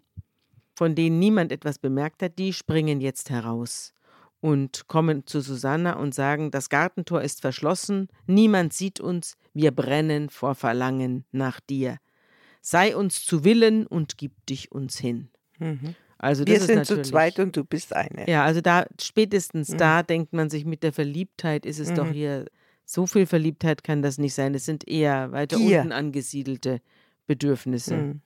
von 0.75 0.95
denen 0.95 1.19
niemand 1.19 1.53
etwas 1.53 1.79
bemerkt 1.79 2.23
hat, 2.23 2.39
die 2.39 2.53
springen 2.53 3.01
jetzt 3.01 3.31
heraus 3.31 3.93
und 4.41 4.89
kommen 4.89 5.27
zu 5.27 5.41
Susanna 5.41 5.95
und 5.95 6.15
sagen, 6.15 6.51
das 6.51 6.69
Gartentor 6.69 7.23
ist 7.23 7.41
verschlossen, 7.41 8.09
niemand 8.27 8.73
sieht 8.73 9.01
uns, 9.01 9.37
wir 9.55 9.71
brennen 9.71 10.31
vor 10.31 10.55
Verlangen 10.55 11.25
nach 11.31 11.61
dir. 11.61 11.99
Sei 12.61 12.97
uns 12.97 13.25
zu 13.25 13.45
Willen 13.45 13.87
und 13.87 14.19
gib 14.19 14.45
dich 14.47 14.73
uns 14.73 14.99
hin. 14.99 15.31
Mhm. 15.59 15.95
Also 16.19 16.47
wir 16.47 16.61
sind 16.61 16.87
zu 16.87 17.03
zweit 17.03 17.39
und 17.39 17.57
du 17.57 17.65
bist 17.65 17.95
eine. 17.95 18.29
Ja, 18.29 18.45
also 18.45 18.61
da 18.61 18.87
spätestens 19.01 19.71
mhm. 19.71 19.79
da 19.79 20.03
denkt 20.03 20.33
man 20.33 20.51
sich 20.51 20.65
mit 20.65 20.83
der 20.83 20.93
Verliebtheit 20.93 21.67
ist 21.67 21.81
es 21.81 21.91
mhm. 21.91 21.95
doch 21.97 22.11
hier 22.11 22.47
so 22.85 23.07
viel 23.07 23.27
Verliebtheit 23.27 23.85
kann 23.85 24.03
das 24.03 24.19
nicht 24.19 24.35
sein. 24.35 24.55
Es 24.55 24.65
sind 24.65 24.87
eher 24.89 25.33
weiter 25.33 25.57
Gier. 25.57 25.81
unten 25.81 25.93
angesiedelte 25.93 26.81
Bedürfnisse. 27.27 28.21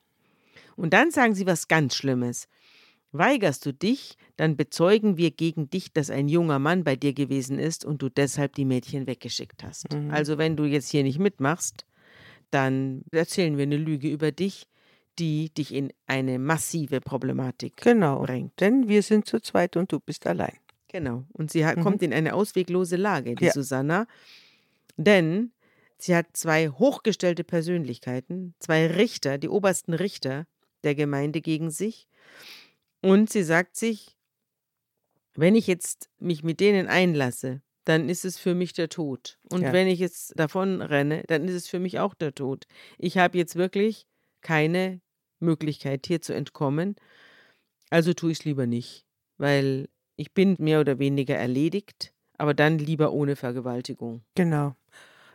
Und 0.76 0.92
dann 0.92 1.10
sagen 1.10 1.34
sie 1.34 1.46
was 1.46 1.68
ganz 1.68 1.94
Schlimmes. 1.94 2.48
Weigerst 3.12 3.64
du 3.64 3.72
dich, 3.72 4.16
dann 4.36 4.56
bezeugen 4.56 5.16
wir 5.16 5.30
gegen 5.30 5.70
dich, 5.70 5.92
dass 5.92 6.10
ein 6.10 6.28
junger 6.28 6.58
Mann 6.58 6.84
bei 6.84 6.96
dir 6.96 7.14
gewesen 7.14 7.58
ist 7.58 7.84
und 7.84 8.02
du 8.02 8.08
deshalb 8.08 8.54
die 8.54 8.64
Mädchen 8.64 9.06
weggeschickt 9.06 9.64
hast. 9.64 9.92
Mhm. 9.92 10.10
Also 10.10 10.38
wenn 10.38 10.56
du 10.56 10.64
jetzt 10.64 10.90
hier 10.90 11.02
nicht 11.02 11.18
mitmachst, 11.18 11.86
dann 12.50 13.02
erzählen 13.10 13.56
wir 13.56 13.62
eine 13.62 13.76
Lüge 13.76 14.08
über 14.08 14.32
dich, 14.32 14.66
die 15.18 15.50
dich 15.50 15.72
in 15.72 15.92
eine 16.06 16.38
massive 16.38 17.00
Problematik 17.00 17.76
genau, 17.78 18.22
bringt. 18.22 18.60
Denn 18.60 18.88
wir 18.88 19.02
sind 19.02 19.26
zu 19.26 19.40
zweit 19.40 19.76
und 19.76 19.92
du 19.92 20.00
bist 20.00 20.26
allein. 20.26 20.58
Genau. 20.88 21.24
Und 21.32 21.50
sie 21.50 21.64
mhm. 21.64 21.82
kommt 21.82 22.02
in 22.02 22.12
eine 22.12 22.34
ausweglose 22.34 22.96
Lage, 22.96 23.34
die 23.34 23.46
ja. 23.46 23.52
Susanna. 23.52 24.06
Denn 24.96 25.52
sie 25.98 26.14
hat 26.14 26.26
zwei 26.34 26.68
hochgestellte 26.68 27.44
Persönlichkeiten, 27.44 28.54
zwei 28.58 28.86
Richter, 28.86 29.38
die 29.38 29.48
obersten 29.48 29.94
Richter 29.94 30.46
der 30.84 30.94
Gemeinde 30.94 31.40
gegen 31.40 31.70
sich. 31.70 32.08
Und 33.02 33.30
sie 33.30 33.42
sagt 33.42 33.76
sich, 33.76 34.16
wenn 35.34 35.54
ich 35.54 35.66
jetzt 35.66 36.10
mich 36.18 36.42
mit 36.42 36.60
denen 36.60 36.88
einlasse, 36.88 37.60
dann 37.84 38.08
ist 38.08 38.24
es 38.24 38.38
für 38.38 38.54
mich 38.54 38.72
der 38.72 38.88
Tod. 38.88 39.38
Und 39.50 39.62
ja. 39.62 39.72
wenn 39.72 39.86
ich 39.86 40.00
jetzt 40.00 40.38
davon 40.38 40.82
renne, 40.82 41.22
dann 41.28 41.46
ist 41.46 41.54
es 41.54 41.68
für 41.68 41.78
mich 41.78 42.00
auch 42.00 42.14
der 42.14 42.34
Tod. 42.34 42.66
Ich 42.98 43.16
habe 43.16 43.38
jetzt 43.38 43.54
wirklich 43.54 44.06
keine 44.40 45.00
Möglichkeit, 45.38 46.06
hier 46.06 46.20
zu 46.20 46.34
entkommen. 46.34 46.96
Also 47.90 48.12
tue 48.12 48.32
ich 48.32 48.40
es 48.40 48.44
lieber 48.44 48.66
nicht, 48.66 49.06
weil 49.36 49.88
ich 50.16 50.32
bin 50.32 50.56
mehr 50.58 50.80
oder 50.80 50.98
weniger 50.98 51.36
erledigt, 51.36 52.12
aber 52.38 52.54
dann 52.54 52.78
lieber 52.78 53.12
ohne 53.12 53.36
Vergewaltigung. 53.36 54.22
Genau. 54.34 54.74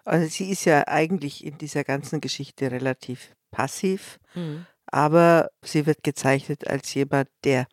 Also 0.04 0.28
sie 0.28 0.50
ist 0.50 0.66
ja 0.66 0.88
eigentlich 0.88 1.46
in 1.46 1.58
dieser 1.58 1.84
ganzen 1.84 2.20
Geschichte 2.20 2.72
relativ 2.72 3.34
passiv. 3.52 4.20
Mhm 4.36 4.66
aber 4.92 5.50
sie 5.64 5.86
wird 5.86 6.04
gezeichnet 6.04 6.68
als 6.68 6.94
jemand, 6.94 7.30
der 7.44 7.68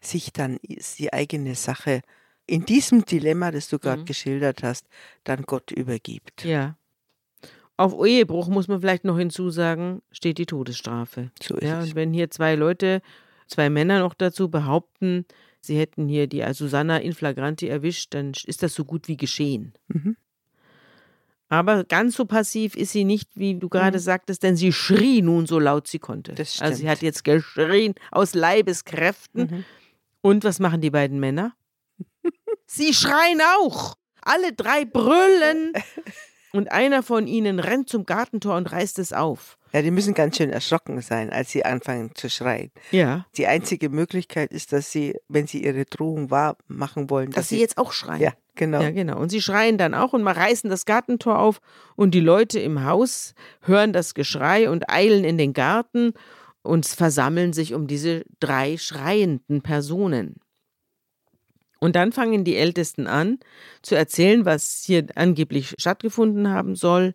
sich 0.00 0.32
dann 0.32 0.58
die 0.98 1.12
eigene 1.12 1.54
Sache 1.54 2.02
in 2.46 2.66
diesem 2.66 3.04
Dilemma, 3.04 3.50
das 3.50 3.68
du 3.68 3.78
gerade 3.78 4.02
mhm. 4.02 4.06
geschildert 4.06 4.62
hast, 4.62 4.86
dann 5.24 5.42
Gott 5.42 5.70
übergibt. 5.70 6.44
Ja. 6.44 6.76
Auf 7.76 7.94
Ehebruch 8.04 8.48
muss 8.48 8.68
man 8.68 8.80
vielleicht 8.80 9.04
noch 9.04 9.18
hinzusagen, 9.18 10.02
steht 10.12 10.38
die 10.38 10.46
Todesstrafe. 10.46 11.30
So 11.42 11.56
ist 11.56 11.64
ja, 11.66 11.80
es. 11.80 11.88
Und 11.88 11.94
wenn 11.94 12.12
hier 12.12 12.30
zwei 12.30 12.54
Leute, 12.54 13.00
zwei 13.46 13.70
Männer 13.70 14.00
noch 14.00 14.14
dazu 14.14 14.50
behaupten, 14.50 15.24
sie 15.60 15.78
hätten 15.78 16.06
hier 16.06 16.26
die 16.26 16.44
Susanna 16.52 16.98
in 16.98 17.14
flagranti 17.14 17.66
erwischt, 17.66 18.14
dann 18.14 18.32
ist 18.44 18.62
das 18.62 18.74
so 18.74 18.84
gut 18.84 19.08
wie 19.08 19.16
geschehen. 19.16 19.72
Mhm. 19.88 20.16
Aber 21.54 21.84
ganz 21.84 22.16
so 22.16 22.24
passiv 22.24 22.74
ist 22.74 22.92
sie 22.92 23.04
nicht, 23.04 23.30
wie 23.34 23.54
du 23.54 23.68
gerade 23.68 23.98
mhm. 23.98 24.02
sagtest, 24.02 24.42
denn 24.42 24.56
sie 24.56 24.72
schrie 24.72 25.22
nun 25.22 25.46
so 25.46 25.58
laut 25.58 25.86
sie 25.86 26.00
konnte. 26.00 26.34
Also 26.36 26.74
sie 26.74 26.88
hat 26.88 27.00
jetzt 27.00 27.22
geschrien 27.22 27.94
aus 28.10 28.34
Leibeskräften. 28.34 29.42
Mhm. 29.42 29.64
Und 30.20 30.44
was 30.44 30.58
machen 30.58 30.80
die 30.80 30.90
beiden 30.90 31.20
Männer? 31.20 31.54
sie 32.66 32.92
schreien 32.92 33.40
auch. 33.58 33.94
Alle 34.22 34.52
drei 34.52 34.84
brüllen. 34.84 35.72
Und 36.52 36.70
einer 36.70 37.02
von 37.02 37.26
ihnen 37.26 37.58
rennt 37.58 37.88
zum 37.88 38.06
Gartentor 38.06 38.54
und 38.54 38.70
reißt 38.70 39.00
es 39.00 39.12
auf. 39.12 39.58
Ja, 39.72 39.82
die 39.82 39.90
müssen 39.90 40.14
ganz 40.14 40.36
schön 40.36 40.50
erschrocken 40.50 41.00
sein, 41.00 41.30
als 41.30 41.50
sie 41.50 41.64
anfangen 41.64 42.12
zu 42.14 42.30
schreien. 42.30 42.70
Ja. 42.92 43.26
Die 43.36 43.48
einzige 43.48 43.88
Möglichkeit 43.88 44.52
ist, 44.52 44.72
dass 44.72 44.92
sie, 44.92 45.16
wenn 45.26 45.48
sie 45.48 45.64
ihre 45.64 45.84
Drohung 45.84 46.30
wahr 46.30 46.56
machen 46.68 47.10
wollen, 47.10 47.32
dass, 47.32 47.34
dass 47.34 47.48
sie 47.48 47.58
jetzt 47.58 47.76
auch 47.76 47.90
schreien. 47.90 48.20
Ja, 48.20 48.34
genau. 48.54 48.80
Ja, 48.82 48.90
genau. 48.90 49.18
Und 49.18 49.30
sie 49.30 49.42
schreien 49.42 49.78
dann 49.78 49.94
auch 49.94 50.12
und 50.12 50.22
mal 50.22 50.34
reißen 50.34 50.70
das 50.70 50.86
Gartentor 50.86 51.38
auf 51.38 51.60
und 51.96 52.12
die 52.12 52.20
Leute 52.20 52.58
im 52.60 52.84
Haus 52.84 53.34
hören 53.62 53.92
das 53.92 54.14
Geschrei 54.14 54.70
und 54.70 54.90
eilen 54.90 55.24
in 55.24 55.38
den 55.38 55.52
Garten 55.52 56.12
und 56.62 56.86
versammeln 56.86 57.52
sich 57.52 57.74
um 57.74 57.86
diese 57.86 58.24
drei 58.40 58.76
schreienden 58.76 59.62
Personen. 59.62 60.36
Und 61.78 61.96
dann 61.96 62.12
fangen 62.12 62.44
die 62.44 62.56
Ältesten 62.56 63.06
an 63.06 63.38
zu 63.82 63.94
erzählen, 63.94 64.46
was 64.46 64.82
hier 64.86 65.06
angeblich 65.16 65.74
stattgefunden 65.78 66.48
haben 66.48 66.76
soll. 66.76 67.14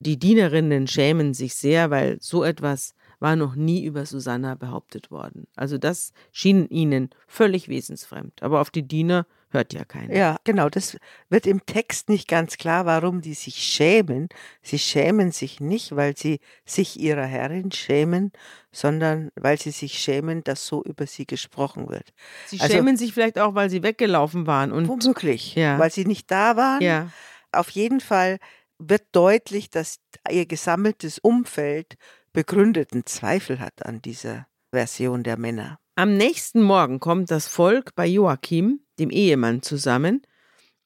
Die 0.00 0.18
Dienerinnen 0.18 0.86
schämen 0.86 1.32
sich 1.32 1.54
sehr, 1.54 1.90
weil 1.90 2.18
so 2.20 2.44
etwas 2.44 2.94
war 3.18 3.36
noch 3.36 3.54
nie 3.54 3.84
über 3.84 4.04
Susanna 4.04 4.54
behauptet 4.54 5.10
worden. 5.10 5.46
Also 5.56 5.78
das 5.78 6.12
schien 6.32 6.68
ihnen 6.68 7.08
völlig 7.26 7.68
wesensfremd. 7.68 8.42
Aber 8.42 8.60
auf 8.60 8.70
die 8.70 8.86
Diener 8.86 9.26
hört 9.56 9.72
ja 9.72 9.84
keiner. 9.84 10.14
Ja, 10.14 10.36
genau. 10.44 10.68
Das 10.68 10.96
wird 11.28 11.46
im 11.46 11.64
Text 11.66 12.08
nicht 12.08 12.28
ganz 12.28 12.56
klar, 12.58 12.86
warum 12.86 13.20
die 13.20 13.34
sich 13.34 13.56
schämen. 13.56 14.28
Sie 14.62 14.78
schämen 14.78 15.32
sich 15.32 15.60
nicht, 15.60 15.96
weil 15.96 16.16
sie 16.16 16.40
sich 16.64 17.00
ihrer 17.00 17.24
Herrin 17.24 17.72
schämen, 17.72 18.32
sondern 18.70 19.30
weil 19.34 19.58
sie 19.58 19.70
sich 19.70 19.98
schämen, 19.98 20.44
dass 20.44 20.66
so 20.66 20.84
über 20.84 21.06
sie 21.06 21.26
gesprochen 21.26 21.88
wird. 21.88 22.12
Sie 22.46 22.60
also, 22.60 22.74
schämen 22.74 22.96
sich 22.96 23.12
vielleicht 23.12 23.38
auch, 23.38 23.54
weil 23.54 23.70
sie 23.70 23.82
weggelaufen 23.82 24.46
waren. 24.46 24.70
Und, 24.70 24.86
womöglich, 24.88 25.54
ja. 25.54 25.78
weil 25.78 25.90
sie 25.90 26.04
nicht 26.04 26.30
da 26.30 26.56
waren. 26.56 26.82
Ja. 26.82 27.10
Auf 27.52 27.70
jeden 27.70 28.00
Fall 28.00 28.38
wird 28.78 29.04
deutlich, 29.12 29.70
dass 29.70 29.98
ihr 30.30 30.46
gesammeltes 30.46 31.18
Umfeld 31.18 31.96
begründeten 32.32 33.06
Zweifel 33.06 33.60
hat 33.60 33.86
an 33.86 34.02
dieser 34.02 34.46
Version 34.70 35.22
der 35.22 35.38
Männer. 35.38 35.78
Am 35.98 36.18
nächsten 36.18 36.60
Morgen 36.60 37.00
kommt 37.00 37.30
das 37.30 37.48
Volk 37.48 37.94
bei 37.94 38.06
Joachim, 38.06 38.80
dem 38.98 39.08
Ehemann, 39.08 39.62
zusammen 39.62 40.20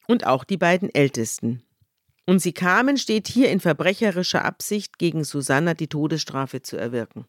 und 0.06 0.24
auch 0.24 0.44
die 0.44 0.56
beiden 0.56 0.88
Ältesten. 0.94 1.64
Und 2.26 2.38
sie 2.38 2.52
kamen, 2.52 2.96
steht 2.96 3.26
hier 3.26 3.50
in 3.50 3.58
verbrecherischer 3.58 4.44
Absicht, 4.44 4.98
gegen 4.98 5.24
Susanna 5.24 5.74
die 5.74 5.88
Todesstrafe 5.88 6.62
zu 6.62 6.76
erwirken. 6.76 7.24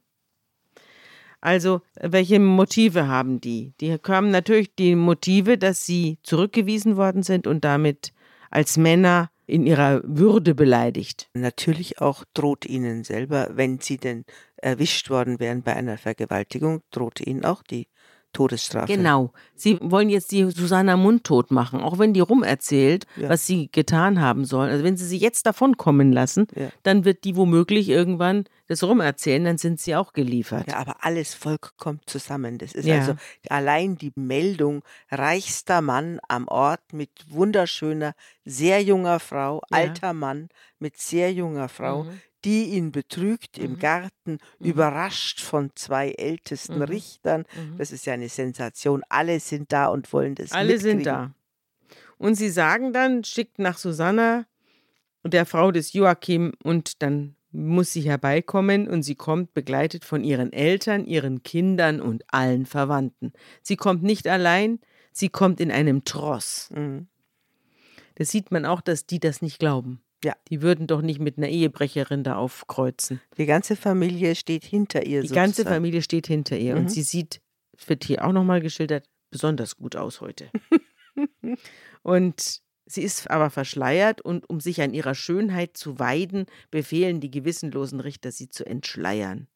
Also, 1.40 1.82
welche 1.96 2.40
Motive 2.40 3.08
haben 3.08 3.42
die? 3.42 3.74
Die 3.82 3.92
haben 3.94 4.30
natürlich 4.30 4.76
die 4.76 4.94
Motive, 4.94 5.58
dass 5.58 5.84
sie 5.84 6.20
zurückgewiesen 6.22 6.98
worden 6.98 7.24
sind 7.24 7.48
und 7.48 7.66
damit 7.66 8.14
als 8.52 8.78
Männer 8.78 9.32
in 9.52 9.66
ihrer 9.66 10.02
Würde 10.06 10.56
beleidigt. 10.56 11.30
Natürlich 11.34 12.00
auch 12.00 12.24
droht 12.34 12.66
ihnen 12.66 13.04
selber, 13.04 13.50
wenn 13.54 13.80
sie 13.80 13.98
denn 13.98 14.24
erwischt 14.56 15.10
worden 15.10 15.40
wären 15.40 15.62
bei 15.62 15.76
einer 15.76 15.98
Vergewaltigung, 15.98 16.82
drohte 16.90 17.24
ihnen 17.24 17.44
auch 17.44 17.62
die 17.62 17.88
Todesstrafe. 18.34 18.94
Genau. 18.96 19.32
Sie 19.56 19.78
wollen 19.82 20.10
jetzt 20.10 20.32
die 20.32 20.50
Susanna 20.52 20.98
mundtot 20.98 21.52
machen, 21.52 21.82
auch 21.82 22.00
wenn 22.00 22.14
die 22.14 22.20
rumerzählt, 22.22 23.06
Ja. 23.16 23.30
was 23.30 23.46
sie 23.46 23.70
getan 23.72 24.22
haben 24.22 24.46
soll. 24.46 24.70
Also 24.70 24.84
wenn 24.84 24.98
sie 24.98 25.06
sie 25.06 25.18
jetzt 25.18 25.46
davonkommen 25.46 26.12
lassen, 26.12 26.48
Ja. 26.56 26.70
dann 26.84 27.06
wird 27.06 27.24
die 27.24 27.36
womöglich 27.36 27.90
irgendwann 27.90 28.46
das 28.68 28.84
rumerzählen, 28.84 29.44
dann 29.44 29.58
sind 29.58 29.82
sie 29.82 29.96
auch 29.96 30.14
geliefert. 30.14 30.68
Ja, 30.70 30.78
aber 30.78 31.04
alles 31.04 31.34
Volk 31.34 31.74
kommt 31.78 32.10
zusammen. 32.10 32.58
Das 32.58 32.72
ist 32.72 32.86
Ja. 32.86 33.00
also 33.00 33.16
allein 33.50 33.98
die 33.98 34.14
Meldung, 34.16 34.82
reichster 35.10 35.82
Mann 35.82 36.20
am 36.30 36.48
Ort 36.48 36.94
mit 36.94 37.10
wunderschöner, 37.30 38.14
sehr 38.46 38.82
junger 38.82 39.20
Frau, 39.20 39.62
alter 39.70 40.14
Mann 40.14 40.48
mit 40.80 40.98
sehr 40.98 41.34
junger 41.34 41.68
Frau, 41.70 42.04
Mhm. 42.06 42.22
Die 42.46 42.66
ihn 42.72 42.92
betrügt 42.92 43.58
im 43.58 43.74
Mhm. 43.74 43.80
Garten, 43.80 44.38
überrascht 44.60 45.42
von 45.42 45.72
zwei 45.76 46.12
ältesten 46.12 46.76
Mhm. 46.78 46.82
Richtern. 46.84 47.46
Mhm. 47.56 47.78
Das 47.78 47.92
ist 47.92 48.06
ja 48.06 48.14
eine 48.14 48.30
Sensation. 48.30 49.04
Alle 49.10 49.40
sind 49.40 49.72
da 49.72 49.88
und 49.88 50.12
wollen 50.14 50.36
das 50.36 50.52
Alle 50.52 50.78
sind 50.80 50.98
mitkriegen. 50.98 51.04
da. 51.04 51.36
Und 52.18 52.36
sie 52.36 52.50
sagen 52.50 52.94
dann, 52.94 53.24
schickt 53.24 53.60
nach 53.60 53.78
Susanna, 53.78 54.46
der 55.24 55.46
Frau 55.46 55.72
des 55.72 55.94
Joachim, 55.94 56.54
und 56.64 57.02
dann 57.02 57.36
muss 57.52 57.92
sie 57.94 58.02
herbeikommen 58.02 58.88
und 58.88 59.04
sie 59.04 59.16
kommt 59.16 59.54
begleitet 59.54 60.06
von 60.06 60.24
ihren 60.24 60.54
Eltern, 60.54 61.06
ihren 61.06 61.44
Kindern 61.44 62.00
und 62.00 62.24
allen 62.34 62.66
Verwandten. 62.66 63.34
Sie 63.62 63.76
kommt 63.76 64.04
nicht 64.04 64.28
allein, 64.28 64.80
sie 65.12 65.30
kommt 65.30 65.60
in 65.60 65.70
einem 65.72 66.06
Tross. 66.06 66.70
Mhm. 66.74 67.08
Da 68.16 68.24
sieht 68.26 68.52
man 68.52 68.66
auch, 68.66 68.82
dass 68.82 69.06
die 69.06 69.20
das 69.20 69.42
nicht 69.42 69.60
glauben. 69.60 70.02
Ja. 70.24 70.34
Die 70.50 70.62
würden 70.62 70.88
doch 70.88 71.02
nicht 71.02 71.20
mit 71.20 71.38
einer 71.38 71.50
Ehebrecherin 71.50 72.24
da 72.24 72.36
aufkreuzen. 72.36 73.22
Die 73.38 73.46
ganze 73.46 73.76
Familie 73.76 74.36
steht 74.36 74.64
hinter 74.64 75.06
ihr. 75.06 75.22
Die 75.22 75.30
ganze 75.30 75.58
sozusagen. 75.58 75.76
Familie 75.76 76.02
steht 76.02 76.28
hinter 76.28 76.58
ihr 76.58 76.76
Mhm. 76.76 76.82
und 76.82 76.92
sie 76.92 77.02
sieht, 77.04 77.42
es 77.78 77.90
wird 77.90 78.04
hier 78.04 78.24
auch 78.26 78.32
nochmal 78.32 78.62
geschildert, 78.62 79.06
besonders 79.32 79.78
gut 79.78 79.96
aus 79.96 80.22
heute. 80.22 80.50
und 82.04 82.62
sie 82.86 83.02
ist 83.02 83.30
aber 83.30 83.50
verschleiert 83.50 84.22
und 84.22 84.50
um 84.50 84.60
sich 84.60 84.82
an 84.82 84.94
ihrer 84.94 85.16
Schönheit 85.16 85.78
zu 85.78 86.00
weiden, 86.00 86.46
befehlen 86.70 87.20
die 87.20 87.32
gewissenlosen 87.32 88.00
Richter, 88.00 88.32
sie 88.32 88.50
zu 88.50 88.66
entschleiern. 88.66 89.48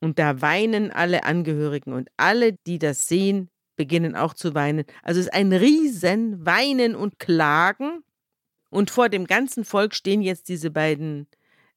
Und 0.00 0.18
da 0.18 0.40
weinen 0.40 0.90
alle 0.90 1.24
Angehörigen 1.24 1.92
und 1.92 2.10
alle, 2.16 2.52
die 2.66 2.78
das 2.78 3.08
sehen, 3.08 3.48
beginnen 3.76 4.14
auch 4.14 4.34
zu 4.34 4.54
weinen. 4.54 4.84
Also 5.02 5.20
es 5.20 5.26
ist 5.26 5.34
ein 5.34 5.52
riesen 5.52 6.44
Weinen 6.46 6.94
und 6.94 7.18
Klagen. 7.18 8.03
Und 8.74 8.90
vor 8.90 9.08
dem 9.08 9.28
ganzen 9.28 9.64
Volk 9.64 9.94
stehen 9.94 10.20
jetzt 10.20 10.48
diese 10.48 10.68
beiden, 10.68 11.28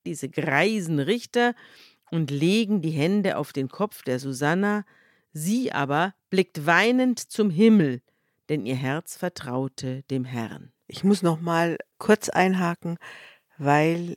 diese 0.07 0.29
greisen 0.29 0.97
Richter 0.97 1.53
und 2.09 2.31
legen 2.31 2.81
die 2.81 2.89
Hände 2.89 3.37
auf 3.37 3.53
den 3.53 3.67
Kopf 3.67 4.01
der 4.01 4.17
Susanna. 4.17 4.83
Sie 5.31 5.71
aber 5.71 6.15
blickt 6.31 6.65
weinend 6.65 7.19
zum 7.19 7.51
Himmel, 7.51 8.01
denn 8.49 8.65
ihr 8.65 8.77
Herz 8.77 9.15
vertraute 9.15 10.01
dem 10.09 10.25
Herrn. 10.25 10.71
Ich 10.87 11.03
muss 11.03 11.21
noch 11.21 11.39
mal 11.39 11.77
kurz 11.99 12.29
einhaken, 12.29 12.97
weil 13.59 14.15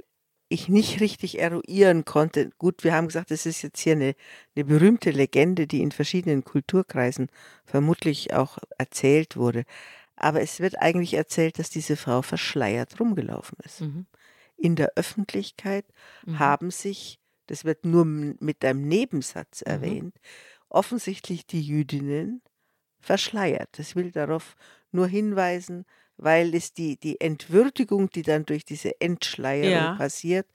ich 0.48 0.70
nicht 0.70 1.02
richtig 1.02 1.38
eruieren 1.38 2.06
konnte. 2.06 2.48
Gut, 2.56 2.82
wir 2.82 2.94
haben 2.94 3.08
gesagt, 3.08 3.30
es 3.30 3.44
ist 3.44 3.60
jetzt 3.60 3.80
hier 3.80 3.92
eine, 3.92 4.14
eine 4.56 4.64
berühmte 4.64 5.10
Legende, 5.10 5.66
die 5.66 5.82
in 5.82 5.92
verschiedenen 5.92 6.44
Kulturkreisen 6.44 7.28
vermutlich 7.66 8.32
auch 8.32 8.56
erzählt 8.78 9.36
wurde. 9.36 9.64
Aber 10.20 10.42
es 10.42 10.60
wird 10.60 10.78
eigentlich 10.80 11.14
erzählt, 11.14 11.58
dass 11.58 11.70
diese 11.70 11.96
Frau 11.96 12.22
verschleiert 12.22 13.00
rumgelaufen 13.00 13.58
ist. 13.64 13.80
Mhm. 13.82 14.06
In 14.56 14.76
der 14.76 14.92
Öffentlichkeit 14.96 15.86
Mhm. 16.26 16.38
haben 16.38 16.70
sich, 16.70 17.18
das 17.46 17.64
wird 17.64 17.84
nur 17.86 18.04
mit 18.04 18.64
einem 18.64 18.86
Nebensatz 18.88 19.62
Mhm. 19.66 19.72
erwähnt, 19.72 20.16
offensichtlich 20.68 21.46
die 21.46 21.62
Jüdinnen 21.62 22.42
verschleiert. 23.00 23.70
Das 23.78 23.96
will 23.96 24.10
darauf 24.12 24.56
nur 24.92 25.06
hinweisen, 25.08 25.86
weil 26.18 26.54
es 26.54 26.74
die, 26.74 26.98
die 26.98 27.20
Entwürdigung, 27.20 28.10
die 28.10 28.22
dann 28.22 28.44
durch 28.46 28.64
diese 28.64 29.00
Entschleierung 29.00 29.72
Ja. 29.72 29.94
passiert, 29.94 30.46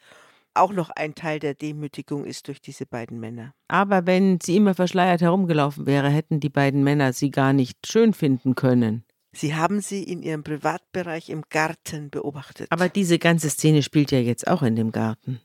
auch 0.56 0.74
noch 0.74 0.89
ein 0.92 1.16
Teil 1.16 1.39
der 1.39 1.56
Demütigung 1.56 2.26
ist 2.26 2.48
durch 2.48 2.62
diese 2.62 2.86
beiden 2.86 3.20
Männer. 3.20 3.54
Aber 3.68 4.06
wenn 4.08 4.39
sie 4.42 4.56
immer 4.58 4.74
verschleiert 4.76 5.22
herumgelaufen 5.22 5.86
wäre, 5.86 6.10
hätten 6.10 6.39
die 6.39 6.50
beiden 6.50 6.84
Männer 6.84 7.13
sie 7.13 7.32
gar 7.32 7.54
nicht 7.54 7.88
schön 7.88 8.13
finden 8.13 8.56
können. 8.56 9.05
Sie 9.36 9.54
haben 9.56 9.82
sie 9.82 10.04
in 10.04 10.24
ihrem 10.24 10.43
Privatbereich 10.43 11.30
im 11.30 11.43
Garten 11.50 12.10
beobachtet. 12.10 12.67
Aber 12.71 12.89
diese 12.89 13.19
ganze 13.19 13.50
Szene 13.50 13.84
spielt 13.84 14.12
ja 14.12 14.19
jetzt 14.19 14.48
auch 14.48 14.63
in 14.63 14.76
dem 14.76 14.91
Garten. 14.91 15.41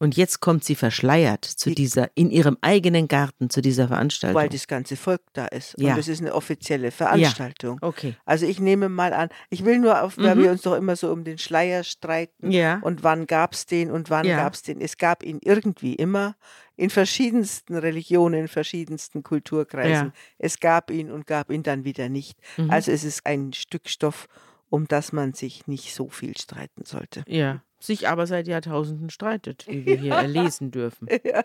Und 0.00 0.16
jetzt 0.16 0.40
kommt 0.40 0.64
sie 0.64 0.74
verschleiert 0.74 1.44
zu 1.44 1.68
Sie- 1.70 1.74
dieser, 1.76 2.10
in 2.14 2.28
ihrem 2.30 2.58
eigenen 2.62 3.06
Garten 3.06 3.48
zu 3.48 3.60
dieser 3.62 3.86
Veranstaltung. 3.88 4.34
weil 4.34 4.48
das 4.48 4.66
ganze 4.66 4.96
Volk 4.96 5.22
da 5.34 5.46
ist. 5.46 5.76
Ja. 5.78 5.94
Und 5.94 6.00
es 6.00 6.08
ist 6.08 6.20
eine 6.20 6.34
offizielle 6.34 6.90
Veranstaltung. 6.90 7.78
okay. 7.80 8.14
Also 8.26 8.44
ich 8.44 8.58
nehme 8.58 8.88
mal 8.88 9.12
an, 9.14 9.28
ich 9.50 9.64
will 9.64 9.78
nur 9.78 10.02
auf, 10.02 10.18
weil 10.18 10.34
Mhm. 10.34 10.42
wir 10.42 10.50
uns 10.50 10.62
doch 10.62 10.74
immer 10.74 10.96
so 10.96 11.10
um 11.12 11.22
den 11.24 11.38
Schleier 11.38 11.84
streiten. 11.84 12.50
Ja. 12.50 12.80
Und 12.82 13.02
wann 13.04 13.26
gab 13.26 13.54
es 13.54 13.66
den 13.66 13.90
und 13.90 14.10
wann 14.10 14.26
Ja. 14.26 14.36
gab 14.36 14.54
es 14.54 14.62
den? 14.62 14.80
Es 14.80 14.98
gab 14.98 15.22
ihn 15.22 15.38
irgendwie 15.42 15.94
immer 15.94 16.34
in 16.76 16.90
verschiedensten 16.90 17.76
Religionen, 17.76 18.40
in 18.40 18.48
verschiedensten 18.48 19.22
Kulturkreisen. 19.22 20.06
Ja. 20.06 20.12
Es 20.38 20.60
gab 20.60 20.90
ihn 20.90 21.10
und 21.10 21.26
gab 21.26 21.50
ihn 21.50 21.62
dann 21.62 21.84
wieder 21.84 22.08
nicht. 22.08 22.38
Mhm. 22.56 22.70
Also 22.70 22.92
es 22.92 23.04
ist 23.04 23.26
ein 23.26 23.52
Stück 23.52 23.88
Stoff, 23.88 24.28
um 24.70 24.88
das 24.88 25.12
man 25.12 25.34
sich 25.34 25.66
nicht 25.66 25.94
so 25.94 26.08
viel 26.08 26.36
streiten 26.36 26.84
sollte. 26.84 27.24
Ja. 27.28 27.62
Sich 27.78 28.08
aber 28.08 28.26
seit 28.26 28.48
Jahrtausenden 28.48 29.10
streitet, 29.10 29.66
wie 29.68 29.86
wir 29.86 29.96
hier 29.96 30.14
erlesen 30.14 30.70
dürfen. 30.70 31.08
Ja. 31.22 31.44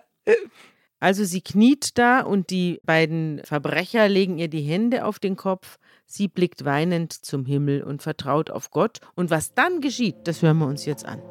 Also 1.00 1.24
sie 1.24 1.42
kniet 1.42 1.98
da 1.98 2.22
und 2.22 2.50
die 2.50 2.82
beiden 2.84 3.42
Verbrecher 3.44 4.10
legen 4.10 4.38
ihr 4.38 4.50
die 4.50 4.62
Hände 4.62 5.06
auf 5.06 5.20
den 5.20 5.36
Kopf. 5.36 5.78
Sie 6.06 6.28
blickt 6.28 6.66
weinend 6.66 7.14
zum 7.14 7.46
Himmel 7.46 7.84
und 7.84 8.02
vertraut 8.02 8.50
auf 8.50 8.72
Gott. 8.72 9.00
Und 9.16 9.30
was 9.30 9.54
dann 9.54 9.80
geschieht, 9.80 10.16
das 10.26 10.42
hören 10.42 10.58
wir 10.58 10.68
uns 10.68 10.86
jetzt 10.86 11.06
an. 11.06 11.22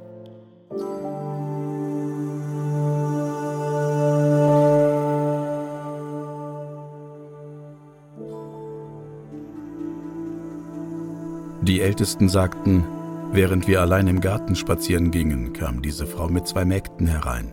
Die 11.69 11.83
Ältesten 11.83 12.31
sagten, 12.31 12.83
während 13.31 13.69
wir 13.69 13.83
allein 13.83 14.07
im 14.07 14.23
Garten 14.23 14.57
spazieren 14.57 15.11
gingen, 15.11 15.53
kam 15.53 15.83
diese 15.83 16.07
Frau 16.07 16.27
mit 16.27 16.49
zwei 16.49 16.65
Mägden 16.65 17.07
herein. 17.07 17.53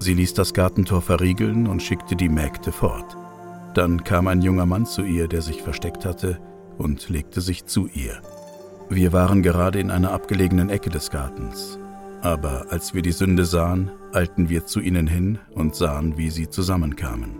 Sie 0.00 0.12
ließ 0.12 0.34
das 0.34 0.54
Gartentor 0.54 1.00
verriegeln 1.00 1.68
und 1.68 1.80
schickte 1.80 2.16
die 2.16 2.28
Mägde 2.28 2.72
fort. 2.72 3.16
Dann 3.72 4.02
kam 4.02 4.26
ein 4.26 4.42
junger 4.42 4.66
Mann 4.66 4.86
zu 4.86 5.02
ihr, 5.04 5.28
der 5.28 5.40
sich 5.40 5.62
versteckt 5.62 6.04
hatte, 6.04 6.40
und 6.78 7.08
legte 7.08 7.40
sich 7.40 7.64
zu 7.64 7.86
ihr. 7.86 8.20
Wir 8.90 9.12
waren 9.12 9.44
gerade 9.44 9.78
in 9.78 9.92
einer 9.92 10.10
abgelegenen 10.10 10.68
Ecke 10.68 10.90
des 10.90 11.12
Gartens. 11.12 11.78
Aber 12.22 12.66
als 12.70 12.92
wir 12.92 13.02
die 13.02 13.12
Sünde 13.12 13.44
sahen, 13.44 13.92
eilten 14.12 14.48
wir 14.48 14.66
zu 14.66 14.80
ihnen 14.80 15.06
hin 15.06 15.38
und 15.52 15.76
sahen, 15.76 16.18
wie 16.18 16.30
sie 16.30 16.50
zusammenkamen. 16.50 17.36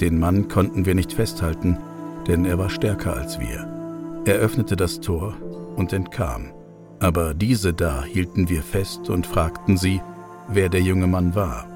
Den 0.00 0.20
Mann 0.20 0.46
konnten 0.46 0.86
wir 0.86 0.94
nicht 0.94 1.12
festhalten, 1.12 1.76
denn 2.28 2.44
er 2.44 2.56
war 2.56 2.70
stärker 2.70 3.16
als 3.16 3.40
wir. 3.40 3.75
Er 4.26 4.38
öffnete 4.38 4.74
das 4.74 4.98
Tor 4.98 5.36
und 5.76 5.92
entkam. 5.92 6.52
Aber 6.98 7.32
diese 7.32 7.72
da 7.72 8.02
hielten 8.02 8.48
wir 8.48 8.60
fest 8.60 9.08
und 9.08 9.24
fragten 9.24 9.76
sie, 9.76 10.02
wer 10.48 10.68
der 10.68 10.80
junge 10.80 11.06
Mann 11.06 11.36
war. 11.36 11.68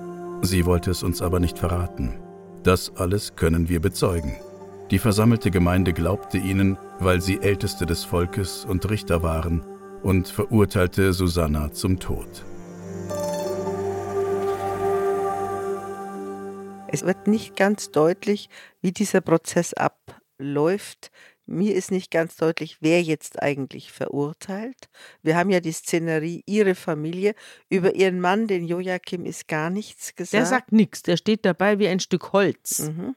Sie 0.43 0.67
wollte 0.67 0.91
es 0.91 1.05
uns 1.05 1.23
aber 1.23 1.39
nicht 1.39 1.61
verraten. 1.61 2.19
Das 2.65 2.97
alles 2.97 3.37
können 3.37 3.69
wir 3.69 3.79
bezeugen. 3.81 4.35
Die 4.91 4.99
versammelte 4.99 5.53
Gemeinde 5.53 5.93
glaubte 5.93 6.39
ihnen, 6.39 6.77
weil 6.99 7.21
sie 7.21 7.41
Älteste 7.41 7.87
des 7.87 8.03
Volkes 8.03 8.65
und 8.65 8.91
Richter 8.91 9.23
waren, 9.23 9.65
und 10.03 10.27
verurteilte 10.27 11.13
Susanna 11.13 11.73
zum 11.73 12.01
Tod. 12.01 12.45
Es 16.89 17.05
wird 17.05 17.29
nicht 17.29 17.55
ganz 17.55 17.93
deutlich, 17.93 18.49
wie 18.81 18.91
dieser 18.91 19.21
Prozess 19.21 19.73
abläuft. 19.73 21.13
Mir 21.51 21.75
ist 21.75 21.91
nicht 21.91 22.13
ganz 22.13 22.37
deutlich, 22.37 22.77
wer 22.81 23.03
jetzt 23.03 23.43
eigentlich 23.43 23.91
verurteilt. 23.91 24.89
Wir 25.23 25.37
haben 25.37 25.51
ja 25.51 25.59
die 25.59 25.73
Szenerie, 25.73 26.45
ihre 26.47 26.77
Familie. 26.77 27.35
Über 27.69 27.97
ihren 27.97 28.21
Mann, 28.21 28.47
den 28.47 28.65
Joachim, 28.65 29.27
ist 29.27 29.49
gar 29.49 29.69
nichts 29.69 30.15
gesagt. 30.15 30.35
Der 30.35 30.47
sagt 30.47 30.71
nichts, 30.71 31.03
der 31.03 31.17
steht 31.17 31.45
dabei 31.45 31.81
wie 31.81 31.89
ein 31.89 31.99
Stück 31.99 32.33
Holz. 32.33 32.91
Mhm. 32.91 33.17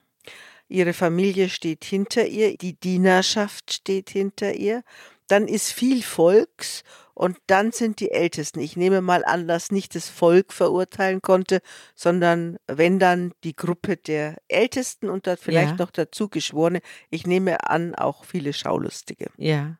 Ihre 0.68 0.94
Familie 0.94 1.48
steht 1.48 1.86
hinter 1.86 2.26
ihr, 2.26 2.58
die 2.58 2.74
Dienerschaft 2.74 3.72
steht 3.72 4.10
hinter 4.10 4.56
ihr. 4.56 4.84
Dann 5.28 5.48
ist 5.48 5.72
viel 5.72 6.02
Volks 6.02 6.84
und 7.14 7.38
dann 7.48 7.72
sind 7.72 8.00
die 8.00 8.12
Ältesten. 8.12 8.60
Ich 8.60 8.76
nehme 8.76 9.02
mal 9.02 9.24
an, 9.26 9.48
dass 9.48 9.72
nicht 9.72 9.96
das 9.96 10.10
Volk 10.10 10.52
verurteilen 10.52 11.22
konnte, 11.22 11.62
sondern 11.96 12.58
wenn 12.68 13.00
dann 13.00 13.34
die 13.44 13.56
Gruppe 13.56 13.98
der 13.98 14.38
Ältesten 14.48 15.10
und 15.10 15.28
dann 15.28 15.38
vielleicht 15.38 15.78
Ja. 15.80 15.86
noch 15.86 15.92
dazu 15.92 16.28
Geschworene. 16.30 16.82
Ich 17.10 17.28
nehme 17.28 17.70
an, 17.70 17.94
auch 17.96 18.26
viele 18.26 18.54
Schaulustige. 18.54 19.28
Ja. 19.38 19.78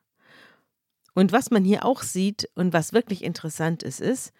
Und 1.14 1.32
was 1.32 1.50
man 1.50 1.64
hier 1.64 1.84
auch 1.84 2.02
sieht 2.02 2.48
und 2.54 2.72
was 2.72 2.92
wirklich 2.92 3.22
interessant 3.22 3.82
ist, 3.82 4.00
ist, 4.00 4.32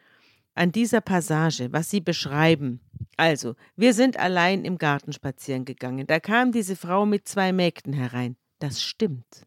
an 0.57 0.71
dieser 0.71 1.01
Passage, 1.01 1.73
was 1.73 1.91
Sie 1.91 2.01
beschreiben. 2.01 2.81
Also, 3.17 3.55
wir 3.77 3.93
sind 3.93 4.19
allein 4.19 4.65
im 4.65 4.79
Garten 4.79 5.13
spazieren 5.13 5.65
gegangen. 5.65 6.07
Da 6.07 6.21
kam 6.21 6.53
diese 6.53 6.77
Frau 6.77 7.07
mit 7.07 7.27
zwei 7.29 7.53
Mägden 7.53 7.93
herein. 7.93 8.37
Das 8.61 8.81
stimmt. 8.81 9.47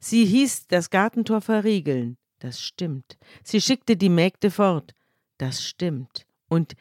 Sie 0.00 0.24
hieß 0.24 0.66
das 0.68 0.88
Gartentor 0.88 1.42
verriegeln. 1.42 2.16
Das 2.38 2.60
stimmt. 2.60 3.18
Sie 3.42 3.60
schickte 3.60 3.96
die 3.96 4.08
Mägde 4.08 4.50
fort. 4.50 4.94
Das 5.38 5.64
stimmt. 5.64 6.26
Und 6.48 6.74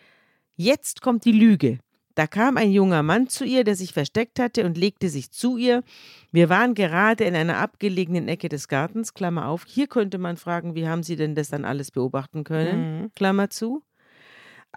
jetzt 0.56 1.02
kommt 1.02 1.26
die 1.26 1.32
Lüge. 1.32 1.80
Da 2.17 2.26
kam 2.26 2.58
ein 2.58 2.72
junger 2.72 3.04
Mann 3.04 3.28
zu 3.28 3.46
ihr, 3.46 3.63
der 3.63 3.76
sich 3.76 3.93
versteckt 3.93 4.39
hatte 4.39 4.65
und 4.65 4.76
legte 4.76 5.08
sich 5.08 5.30
zu 5.30 5.56
ihr. 5.56 5.84
Wir 6.32 6.50
waren 6.50 6.74
gerade 6.74 7.26
in 7.26 7.36
einer 7.36 7.58
abgelegenen 7.58 8.28
Ecke 8.28 8.50
des 8.50 8.67
Gartens, 8.67 9.13
Klammer 9.13 9.48
auf. 9.48 9.65
Hier 9.67 9.86
könnte 9.86 10.17
man 10.17 10.36
fragen, 10.36 10.74
wie 10.74 10.88
haben 10.88 11.04
Sie 11.04 11.15
denn 11.15 11.36
das 11.36 11.50
dann 11.50 11.63
alles 11.63 11.91
beobachten 11.91 12.43
können? 12.43 13.02
Mhm. 13.02 13.12
Klammer 13.13 13.52
zu. 13.52 13.84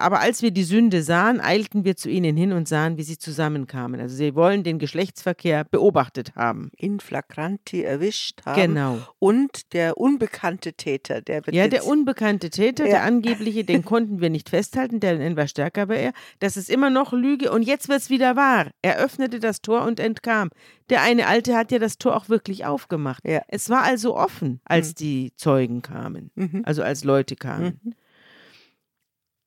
Aber 0.01 0.19
als 0.19 0.41
wir 0.41 0.51
die 0.51 0.63
Sünde 0.63 1.03
sahen, 1.03 1.39
eilten 1.39 1.85
wir 1.85 1.95
zu 1.95 2.09
ihnen 2.09 2.35
hin 2.35 2.53
und 2.53 2.67
sahen, 2.67 2.97
wie 2.97 3.03
sie 3.03 3.17
zusammenkamen. 3.17 3.99
Also 3.99 4.15
sie 4.15 4.35
wollen 4.35 4.63
den 4.63 4.79
Geschlechtsverkehr 4.79 5.63
beobachtet 5.63 6.35
haben. 6.35 6.71
In 6.77 6.99
flagranti 6.99 7.83
erwischt 7.83 8.41
haben. 8.45 8.61
Genau. 8.61 8.99
Und 9.19 9.73
der 9.73 9.97
unbekannte 9.97 10.73
Täter, 10.73 11.21
der 11.21 11.45
wird 11.45 11.55
Ja, 11.55 11.67
der 11.67 11.85
unbekannte 11.85 12.49
Täter, 12.49 12.85
ja. 12.85 12.91
der 12.91 13.03
angebliche, 13.03 13.63
den 13.63 13.85
konnten 13.85 14.21
wir 14.21 14.29
nicht 14.29 14.49
festhalten, 14.49 14.99
der 14.99 15.35
war 15.35 15.47
stärker 15.47 15.87
bei 15.87 15.97
er. 15.97 16.13
Das 16.39 16.57
ist 16.57 16.69
immer 16.69 16.89
noch 16.89 17.13
Lüge 17.13 17.51
und 17.51 17.63
jetzt 17.63 17.89
wird 17.89 17.99
es 17.99 18.09
wieder 18.09 18.35
wahr. 18.35 18.67
Er 18.81 18.97
öffnete 18.97 19.39
das 19.39 19.61
Tor 19.61 19.83
und 19.83 19.99
entkam. 19.99 20.49
Der 20.89 21.01
eine 21.01 21.27
Alte 21.27 21.55
hat 21.55 21.71
ja 21.71 21.79
das 21.79 21.97
Tor 21.97 22.15
auch 22.15 22.27
wirklich 22.27 22.65
aufgemacht. 22.65 23.25
Ja. 23.25 23.41
Es 23.47 23.69
war 23.69 23.83
also 23.83 24.15
offen, 24.15 24.59
als 24.65 24.89
mhm. 24.89 24.95
die 24.95 25.33
Zeugen 25.37 25.81
kamen, 25.81 26.31
mhm. 26.35 26.63
also 26.65 26.83
als 26.83 27.03
Leute 27.03 27.35
kamen. 27.35 27.79
Mhm. 27.83 27.93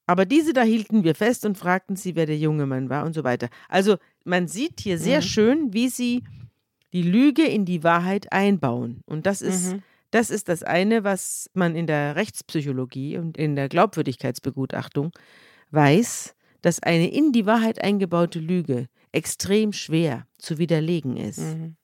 Aber 0.07 0.27
diese 0.27 0.53
da 0.53 0.63
hielten 0.63 1.05
wir 1.05 1.15
fest 1.15 1.47
und 1.47 1.57
fragten 1.57 1.97
sie, 1.97 2.15
wer 2.15 2.27
der 2.27 2.37
junge 2.37 2.67
Mann 2.67 2.91
war 2.91 3.05
und 3.05 3.15
so 3.15 3.25
weiter. 3.25 3.49
Also 3.69 3.97
man 4.25 4.49
sieht 4.49 4.81
hier 4.81 4.99
sehr 4.99 5.21
mhm. 5.21 5.25
schön, 5.25 5.73
wie 5.73 5.89
sie 5.89 6.25
die 6.93 7.03
Lüge 7.03 7.45
in 7.45 7.65
die 7.65 7.83
Wahrheit 7.83 8.33
einbauen. 8.33 9.03
Und 9.07 9.27
das 9.27 9.43
ist, 9.43 9.73
mhm. 9.73 9.83
das 10.11 10.31
ist 10.31 10.49
das 10.49 10.63
eine, 10.63 11.05
was 11.05 11.51
man 11.55 11.75
in 11.75 11.87
der 11.87 12.17
Rechtspsychologie 12.17 13.19
und 13.19 13.37
in 13.37 13.57
der 13.57 13.69
Glaubwürdigkeitsbegutachtung 13.69 15.13
weiß, 15.71 16.35
dass 16.63 16.83
eine 16.83 17.13
in 17.13 17.33
die 17.33 17.47
Wahrheit 17.47 17.83
eingebaute 17.83 18.39
Lüge 18.39 18.89
extrem 19.13 19.73
schwer 19.73 20.27
zu 20.39 20.59
widerlegen 20.59 21.17
ist. 21.17 21.41
Mhm. 21.41 21.77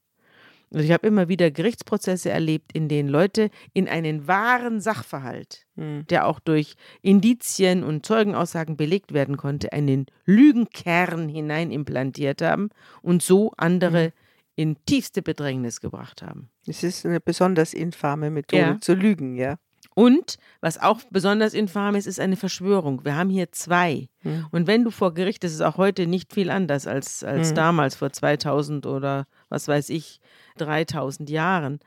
Also 0.73 0.85
ich 0.85 0.93
habe 0.93 1.07
immer 1.07 1.29
wieder 1.29 1.51
Gerichtsprozesse 1.51 2.31
erlebt, 2.31 2.73
in 2.73 2.89
denen 2.89 3.09
Leute 3.09 3.51
in 3.73 3.89
einen 3.89 4.29
wahren 4.29 4.81
Sachverhalt, 4.81 5.67
mhm. 5.75 6.07
der 6.09 6.27
auch 6.27 6.39
durch 6.39 6.77
Indizien 7.03 7.83
und 7.83 8.07
Zeugenaussagen 8.07 8.77
belegt 8.77 9.13
werden 9.13 9.37
konnte, 9.37 9.73
einen 9.73 10.07
Lügenkern 10.27 11.29
hineinimplantiert 11.29 12.41
haben 12.41 12.71
und 13.03 13.23
so 13.23 13.53
andere 13.57 14.07
mhm. 14.07 14.13
in 14.55 14.77
tiefste 14.87 15.23
Bedrängnis 15.23 15.81
gebracht 15.81 16.23
haben. 16.23 16.51
Es 16.67 16.85
ist 16.85 17.05
eine 17.05 17.21
besonders 17.21 17.75
infame 17.75 18.31
Methode 18.31 18.63
ja. 18.63 18.81
zu 18.81 18.95
lügen, 18.95 19.35
ja. 19.35 19.57
Und 19.95 20.37
was 20.61 20.81
auch 20.81 21.01
besonders 21.11 21.53
infam 21.53 21.97
ist, 21.97 22.07
ist 22.07 22.21
eine 22.21 22.37
Verschwörung. 22.37 23.05
Wir 23.05 23.17
haben 23.17 23.29
hier 23.29 23.51
zwei. 23.51 24.09
Hm. 24.21 24.47
Und 24.53 24.67
wenn 24.67 24.85
du 24.85 24.91
vor 24.91 25.15
Gericht, 25.15 25.43
das 25.43 25.53
ist 25.53 25.63
auch 25.63 25.79
heute 25.79 26.07
nicht 26.07 26.33
viel 26.33 26.49
anders 26.49 26.87
als, 26.87 27.25
als 27.25 27.49
hm. 27.49 27.55
damals 27.57 27.97
vor 27.97 28.13
2000 28.13 28.87
oder 28.87 29.27
was 29.49 29.67
weiß 29.67 29.89
ich, 29.91 30.21
3000 30.59 31.31
Jahren, 31.31 31.81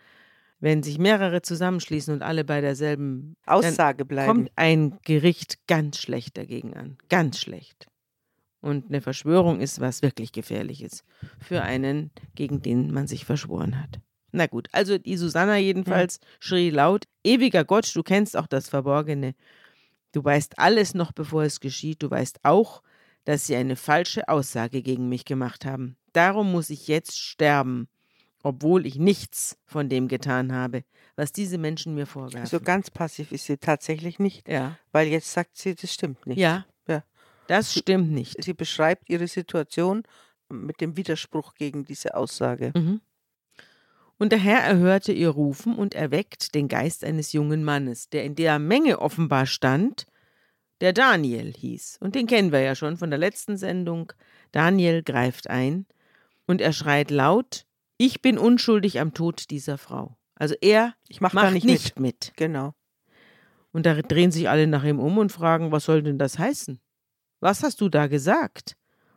wenn 0.59 0.81
sich 0.81 0.97
mehrere 0.97 1.41
zusammenschließen 1.41 2.13
und 2.13 2.21
alle 2.21 2.45
bei 2.45 2.61
derselben 2.61 3.35
Aussage 3.45 4.05
bleiben, 4.05 4.27
kommt 4.27 4.51
ein 4.55 4.97
Gericht 5.03 5.67
ganz 5.67 5.97
schlecht 5.97 6.37
dagegen 6.37 6.73
an. 6.73 6.97
Ganz 7.09 7.39
schlecht. 7.39 7.87
Und 8.61 8.87
eine 8.87 9.01
Verschwörung 9.01 9.59
ist 9.59 9.81
was 9.81 10.01
wirklich 10.01 10.31
Gefährliches 10.31 11.03
für 11.37 11.63
einen, 11.63 12.11
gegen 12.33 12.61
den 12.61 12.93
man 12.93 13.07
sich 13.07 13.25
verschworen 13.25 13.77
hat. 13.77 13.99
Na 14.31 14.47
gut, 14.47 14.69
also 14.71 14.97
die 14.97 15.17
Susanna 15.17 15.57
jedenfalls 15.57 16.15
hm. 16.15 16.21
schrie 16.39 16.69
laut: 16.69 17.03
Ewiger 17.25 17.65
Gott, 17.65 17.93
du 17.93 18.01
kennst 18.01 18.37
auch 18.37 18.47
das 18.47 18.69
Verborgene. 18.69 19.35
Du 20.13 20.23
weißt 20.23 20.59
alles 20.59 20.93
noch, 20.93 21.11
bevor 21.11 21.43
es 21.43 21.59
geschieht. 21.59 22.01
Du 22.01 22.09
weißt 22.09 22.39
auch, 22.43 22.81
dass 23.25 23.47
sie 23.47 23.55
eine 23.55 23.75
falsche 23.75 24.29
Aussage 24.29 24.81
gegen 24.81 25.09
mich 25.09 25.25
gemacht 25.25 25.65
haben. 25.65 25.97
Darum 26.13 26.51
muss 26.51 26.69
ich 26.69 26.87
jetzt 26.87 27.19
sterben 27.19 27.89
obwohl 28.43 28.85
ich 28.85 28.97
nichts 28.97 29.57
von 29.65 29.89
dem 29.89 30.07
getan 30.07 30.51
habe, 30.51 30.83
was 31.15 31.31
diese 31.31 31.57
Menschen 31.57 31.95
mir 31.95 32.05
vorwerfen. 32.05 32.45
So 32.45 32.59
ganz 32.59 32.91
passiv 32.91 33.31
ist 33.31 33.45
sie 33.45 33.57
tatsächlich 33.57 34.19
nicht. 34.19 34.47
Ja. 34.47 34.77
Weil 34.91 35.07
jetzt 35.07 35.31
sagt 35.31 35.57
sie, 35.57 35.73
das 35.73 35.93
stimmt 35.93 36.27
nicht. 36.27 36.37
Ja. 36.37 36.65
ja. 36.87 37.03
Das 37.47 37.73
sie, 37.73 37.79
stimmt 37.79 38.11
nicht. 38.11 38.43
Sie 38.43 38.53
beschreibt 38.53 39.09
ihre 39.09 39.27
Situation 39.27 40.03
mit 40.49 40.81
dem 40.81 40.97
Widerspruch 40.97 41.55
gegen 41.55 41.85
diese 41.85 42.15
Aussage. 42.15 42.73
Mhm. 42.75 43.01
Und 44.19 44.31
der 44.31 44.39
Herr 44.39 44.59
erhörte 44.59 45.11
ihr 45.11 45.29
Rufen 45.29 45.75
und 45.75 45.95
erweckt 45.95 46.53
den 46.53 46.67
Geist 46.67 47.03
eines 47.03 47.33
jungen 47.33 47.63
Mannes, 47.63 48.09
der 48.09 48.23
in 48.23 48.35
der 48.35 48.59
Menge 48.59 48.99
offenbar 48.99 49.45
stand, 49.45 50.05
der 50.81 50.93
Daniel 50.93 51.53
hieß. 51.53 51.97
Und 52.01 52.15
den 52.15 52.27
kennen 52.27 52.51
wir 52.51 52.59
ja 52.59 52.75
schon 52.75 52.97
von 52.97 53.09
der 53.09 53.19
letzten 53.19 53.57
Sendung. 53.57 54.11
Daniel 54.51 55.01
greift 55.01 55.49
ein 55.49 55.85
und 56.45 56.61
er 56.61 56.73
schreit 56.73 57.09
laut, 57.09 57.65
ich 57.97 58.21
bin 58.21 58.37
unschuldig 58.37 58.99
am 58.99 59.13
Tod 59.13 59.49
dieser 59.49 59.77
Frau. 59.77 60.17
Also 60.35 60.55
er 60.61 60.95
ich 61.07 61.21
mach 61.21 61.33
macht 61.33 61.53
nicht, 61.53 61.65
nicht 61.65 61.99
mit. 61.99 62.27
mit. 62.27 62.33
Genau. 62.35 62.73
Und 63.71 63.85
da 63.85 63.93
drehen 64.01 64.31
sich 64.31 64.49
alle 64.49 64.67
nach 64.67 64.83
ihm 64.83 64.99
um 64.99 65.17
und 65.17 65.31
fragen, 65.31 65.71
was 65.71 65.85
soll 65.85 66.03
denn 66.03 66.19
das 66.19 66.37
heißen? 66.37 66.79
Was 67.39 67.63
hast 67.63 67.81
du 67.81 67.89
da 67.89 68.07
gesagt? 68.07 68.75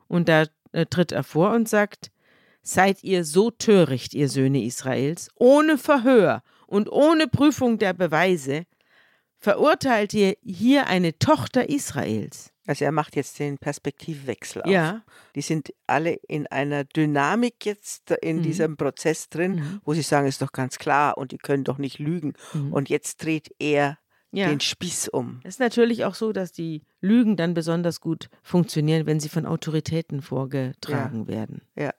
Und 0.08 0.28
da 0.28 0.46
äh, 0.72 0.86
tritt 0.86 1.12
er 1.12 1.24
vor 1.24 1.52
und 1.52 1.68
sagt, 1.68 2.10
Seid 2.68 3.04
ihr 3.04 3.24
so 3.24 3.52
töricht, 3.52 4.12
ihr 4.12 4.28
Söhne 4.28 4.64
Israels, 4.64 5.30
ohne 5.36 5.78
Verhör 5.78 6.42
und 6.66 6.90
ohne 6.90 7.28
Prüfung 7.28 7.78
der 7.78 7.92
Beweise, 7.92 8.64
verurteilt 9.36 10.12
ihr 10.14 10.36
hier 10.42 10.88
eine 10.88 11.16
Tochter 11.16 11.68
Israels? 11.68 12.52
Also 12.66 12.84
er 12.84 12.92
macht 12.92 13.16
jetzt 13.16 13.38
den 13.38 13.58
Perspektivwechsel 13.58 14.62
auf. 14.62 14.70
Ja. 14.70 15.02
Die 15.34 15.40
sind 15.40 15.72
alle 15.86 16.14
in 16.28 16.46
einer 16.48 16.84
Dynamik 16.84 17.64
jetzt 17.64 18.10
in 18.10 18.38
mhm. 18.38 18.42
diesem 18.42 18.76
Prozess 18.76 19.28
drin, 19.28 19.56
mhm. 19.56 19.80
wo 19.84 19.94
sie 19.94 20.02
sagen, 20.02 20.26
ist 20.26 20.42
doch 20.42 20.52
ganz 20.52 20.78
klar 20.78 21.16
und 21.16 21.32
die 21.32 21.38
können 21.38 21.64
doch 21.64 21.78
nicht 21.78 21.98
lügen. 21.98 22.34
Mhm. 22.52 22.72
Und 22.72 22.88
jetzt 22.88 23.22
dreht 23.22 23.54
er 23.58 23.98
ja. 24.32 24.48
den 24.48 24.60
Spieß 24.60 25.08
um. 25.08 25.40
Es 25.44 25.54
ist 25.54 25.60
natürlich 25.60 26.04
auch 26.04 26.14
so, 26.14 26.32
dass 26.32 26.52
die 26.52 26.82
Lügen 27.00 27.36
dann 27.36 27.54
besonders 27.54 28.00
gut 28.00 28.28
funktionieren, 28.42 29.06
wenn 29.06 29.20
sie 29.20 29.28
von 29.28 29.46
Autoritäten 29.46 30.20
vorgetragen 30.20 31.22
ja. 31.22 31.28
werden. 31.28 31.62
Ja. 31.76 31.92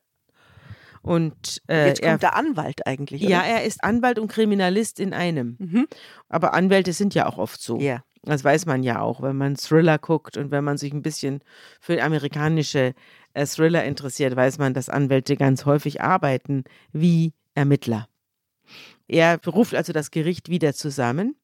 Und 1.02 1.62
äh, 1.70 1.88
jetzt 1.88 2.02
kommt 2.02 2.12
er, 2.12 2.18
der 2.18 2.36
Anwalt 2.36 2.86
eigentlich. 2.86 3.22
Oder? 3.22 3.32
Ja, 3.32 3.42
er 3.44 3.64
ist 3.64 3.84
Anwalt 3.84 4.20
und 4.20 4.28
Kriminalist 4.28 5.00
in 5.00 5.14
einem. 5.14 5.56
Mhm. 5.60 5.88
Aber 6.28 6.54
Anwälte 6.54 6.92
sind 6.92 7.16
ja 7.16 7.28
auch 7.28 7.38
oft 7.38 7.62
so. 7.62 7.80
Ja. 7.80 8.04
Das 8.28 8.44
weiß 8.44 8.66
man 8.66 8.84
ja 8.84 9.00
auch, 9.00 9.22
wenn 9.22 9.38
man 9.38 9.56
Thriller 9.56 9.98
guckt 9.98 10.36
und 10.36 10.52
wenn 10.52 10.66
man 10.66 10.78
sich 10.78 10.92
ein 10.92 11.02
bisschen 11.02 11.40
für 11.80 12.04
amerikanische 12.04 12.94
äh, 13.34 13.46
Thriller 13.46 13.86
interessiert, 13.86 14.36
weiß 14.36 14.58
man, 14.58 14.74
dass 14.74 14.90
Anwälte 14.90 15.38
ganz 15.38 15.64
häufig 15.64 16.02
arbeiten 16.02 16.66
wie 16.92 17.34
Ermittler. 17.56 18.10
Er 19.08 19.40
ruft 19.48 19.74
also 19.74 19.94
das 19.94 20.12
Gericht 20.12 20.50
wieder 20.50 20.74
zusammen 20.74 21.38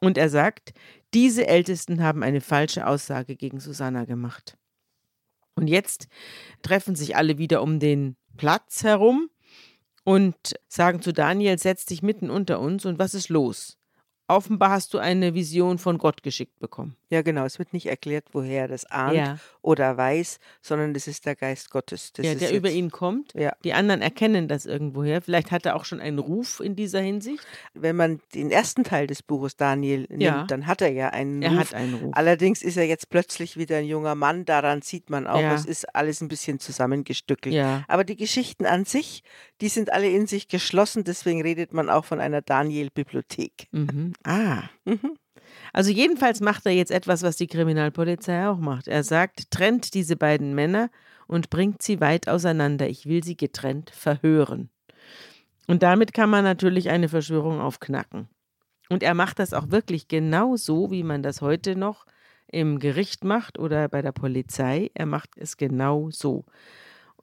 und 0.00 0.16
er 0.16 0.30
sagt, 0.30 0.72
diese 1.12 1.46
Ältesten 1.46 2.02
haben 2.02 2.22
eine 2.22 2.40
falsche 2.40 2.86
Aussage 2.86 3.36
gegen 3.36 3.60
Susanna 3.60 4.06
gemacht. 4.06 4.56
Und 5.54 5.66
jetzt 5.66 6.08
treffen 6.62 6.94
sich 6.94 7.14
alle 7.14 7.36
wieder 7.36 7.62
um 7.62 7.78
den 7.78 8.16
Platz 8.38 8.84
herum 8.84 9.28
und 10.04 10.54
sagen 10.66 11.02
zu 11.02 11.12
Daniel, 11.12 11.58
setz 11.58 11.84
dich 11.84 12.00
mitten 12.00 12.30
unter 12.30 12.58
uns 12.58 12.86
und 12.86 12.98
was 12.98 13.12
ist 13.12 13.28
los? 13.28 13.76
Offenbar 14.36 14.70
hast 14.70 14.94
du 14.94 14.98
eine 14.98 15.34
Vision 15.34 15.78
von 15.78 15.98
Gott 15.98 16.22
geschickt 16.22 16.58
bekommen. 16.58 16.96
Ja, 17.12 17.20
genau. 17.20 17.44
Es 17.44 17.58
wird 17.58 17.74
nicht 17.74 17.84
erklärt, 17.84 18.24
woher 18.32 18.62
er 18.62 18.68
das 18.68 18.86
ahnt 18.86 19.14
ja. 19.14 19.36
oder 19.60 19.98
weiß, 19.98 20.38
sondern 20.62 20.94
es 20.94 21.06
ist 21.06 21.26
der 21.26 21.36
Geist 21.36 21.70
Gottes. 21.70 22.14
Das 22.14 22.24
ja, 22.24 22.34
der 22.34 22.54
über 22.54 22.70
ihn 22.70 22.90
kommt. 22.90 23.34
Ja. 23.34 23.52
Die 23.64 23.74
anderen 23.74 24.00
erkennen 24.00 24.48
das 24.48 24.64
irgendwoher. 24.64 25.20
Vielleicht 25.20 25.50
hat 25.50 25.66
er 25.66 25.76
auch 25.76 25.84
schon 25.84 26.00
einen 26.00 26.18
Ruf 26.18 26.60
in 26.60 26.74
dieser 26.74 27.00
Hinsicht. 27.00 27.44
Wenn 27.74 27.96
man 27.96 28.20
den 28.34 28.50
ersten 28.50 28.82
Teil 28.82 29.06
des 29.06 29.22
Buches 29.22 29.56
Daniel 29.56 30.06
nimmt, 30.08 30.22
ja. 30.22 30.44
dann 30.44 30.66
hat 30.66 30.80
er 30.80 30.90
ja 30.90 31.10
einen 31.10 31.42
er 31.42 31.50
Ruf. 31.50 31.58
Hat 31.58 31.74
einen 31.74 31.94
Ruf. 31.96 32.14
Allerdings 32.14 32.62
ist 32.62 32.78
er 32.78 32.86
jetzt 32.86 33.10
plötzlich 33.10 33.58
wieder 33.58 33.76
ein 33.76 33.84
junger 33.84 34.14
Mann. 34.14 34.46
Daran 34.46 34.80
sieht 34.80 35.10
man 35.10 35.26
auch, 35.26 35.42
ja. 35.42 35.52
es 35.52 35.66
ist 35.66 35.94
alles 35.94 36.22
ein 36.22 36.28
bisschen 36.28 36.60
zusammengestückelt. 36.60 37.54
Ja. 37.54 37.84
Aber 37.88 38.04
die 38.04 38.16
Geschichten 38.16 38.64
an 38.64 38.86
sich, 38.86 39.22
die 39.60 39.68
sind 39.68 39.92
alle 39.92 40.08
in 40.08 40.26
sich 40.26 40.48
geschlossen. 40.48 41.04
Deswegen 41.04 41.42
redet 41.42 41.74
man 41.74 41.90
auch 41.90 42.06
von 42.06 42.20
einer 42.22 42.40
Daniel-Bibliothek. 42.40 43.68
Mhm. 43.70 44.14
Ah. 44.24 44.62
Mhm. 44.84 45.16
Also 45.72 45.90
jedenfalls 45.90 46.40
macht 46.40 46.66
er 46.66 46.72
jetzt 46.72 46.90
etwas, 46.90 47.22
was 47.22 47.36
die 47.36 47.46
Kriminalpolizei 47.46 48.46
auch 48.46 48.58
macht. 48.58 48.88
Er 48.88 49.04
sagt, 49.04 49.50
trennt 49.50 49.94
diese 49.94 50.16
beiden 50.16 50.54
Männer 50.54 50.90
und 51.26 51.50
bringt 51.50 51.82
sie 51.82 52.00
weit 52.00 52.28
auseinander. 52.28 52.88
Ich 52.88 53.06
will 53.06 53.24
sie 53.24 53.36
getrennt 53.36 53.90
verhören. 53.90 54.68
Und 55.66 55.82
damit 55.82 56.12
kann 56.12 56.28
man 56.28 56.44
natürlich 56.44 56.90
eine 56.90 57.08
Verschwörung 57.08 57.60
aufknacken. 57.60 58.28
Und 58.90 59.02
er 59.02 59.14
macht 59.14 59.38
das 59.38 59.54
auch 59.54 59.70
wirklich 59.70 60.08
genau 60.08 60.56
so, 60.56 60.90
wie 60.90 61.02
man 61.02 61.22
das 61.22 61.40
heute 61.40 61.76
noch 61.76 62.04
im 62.48 62.78
Gericht 62.78 63.24
macht 63.24 63.58
oder 63.58 63.88
bei 63.88 64.02
der 64.02 64.12
Polizei. 64.12 64.90
Er 64.92 65.06
macht 65.06 65.30
es 65.36 65.56
genau 65.56 66.10
so. 66.10 66.44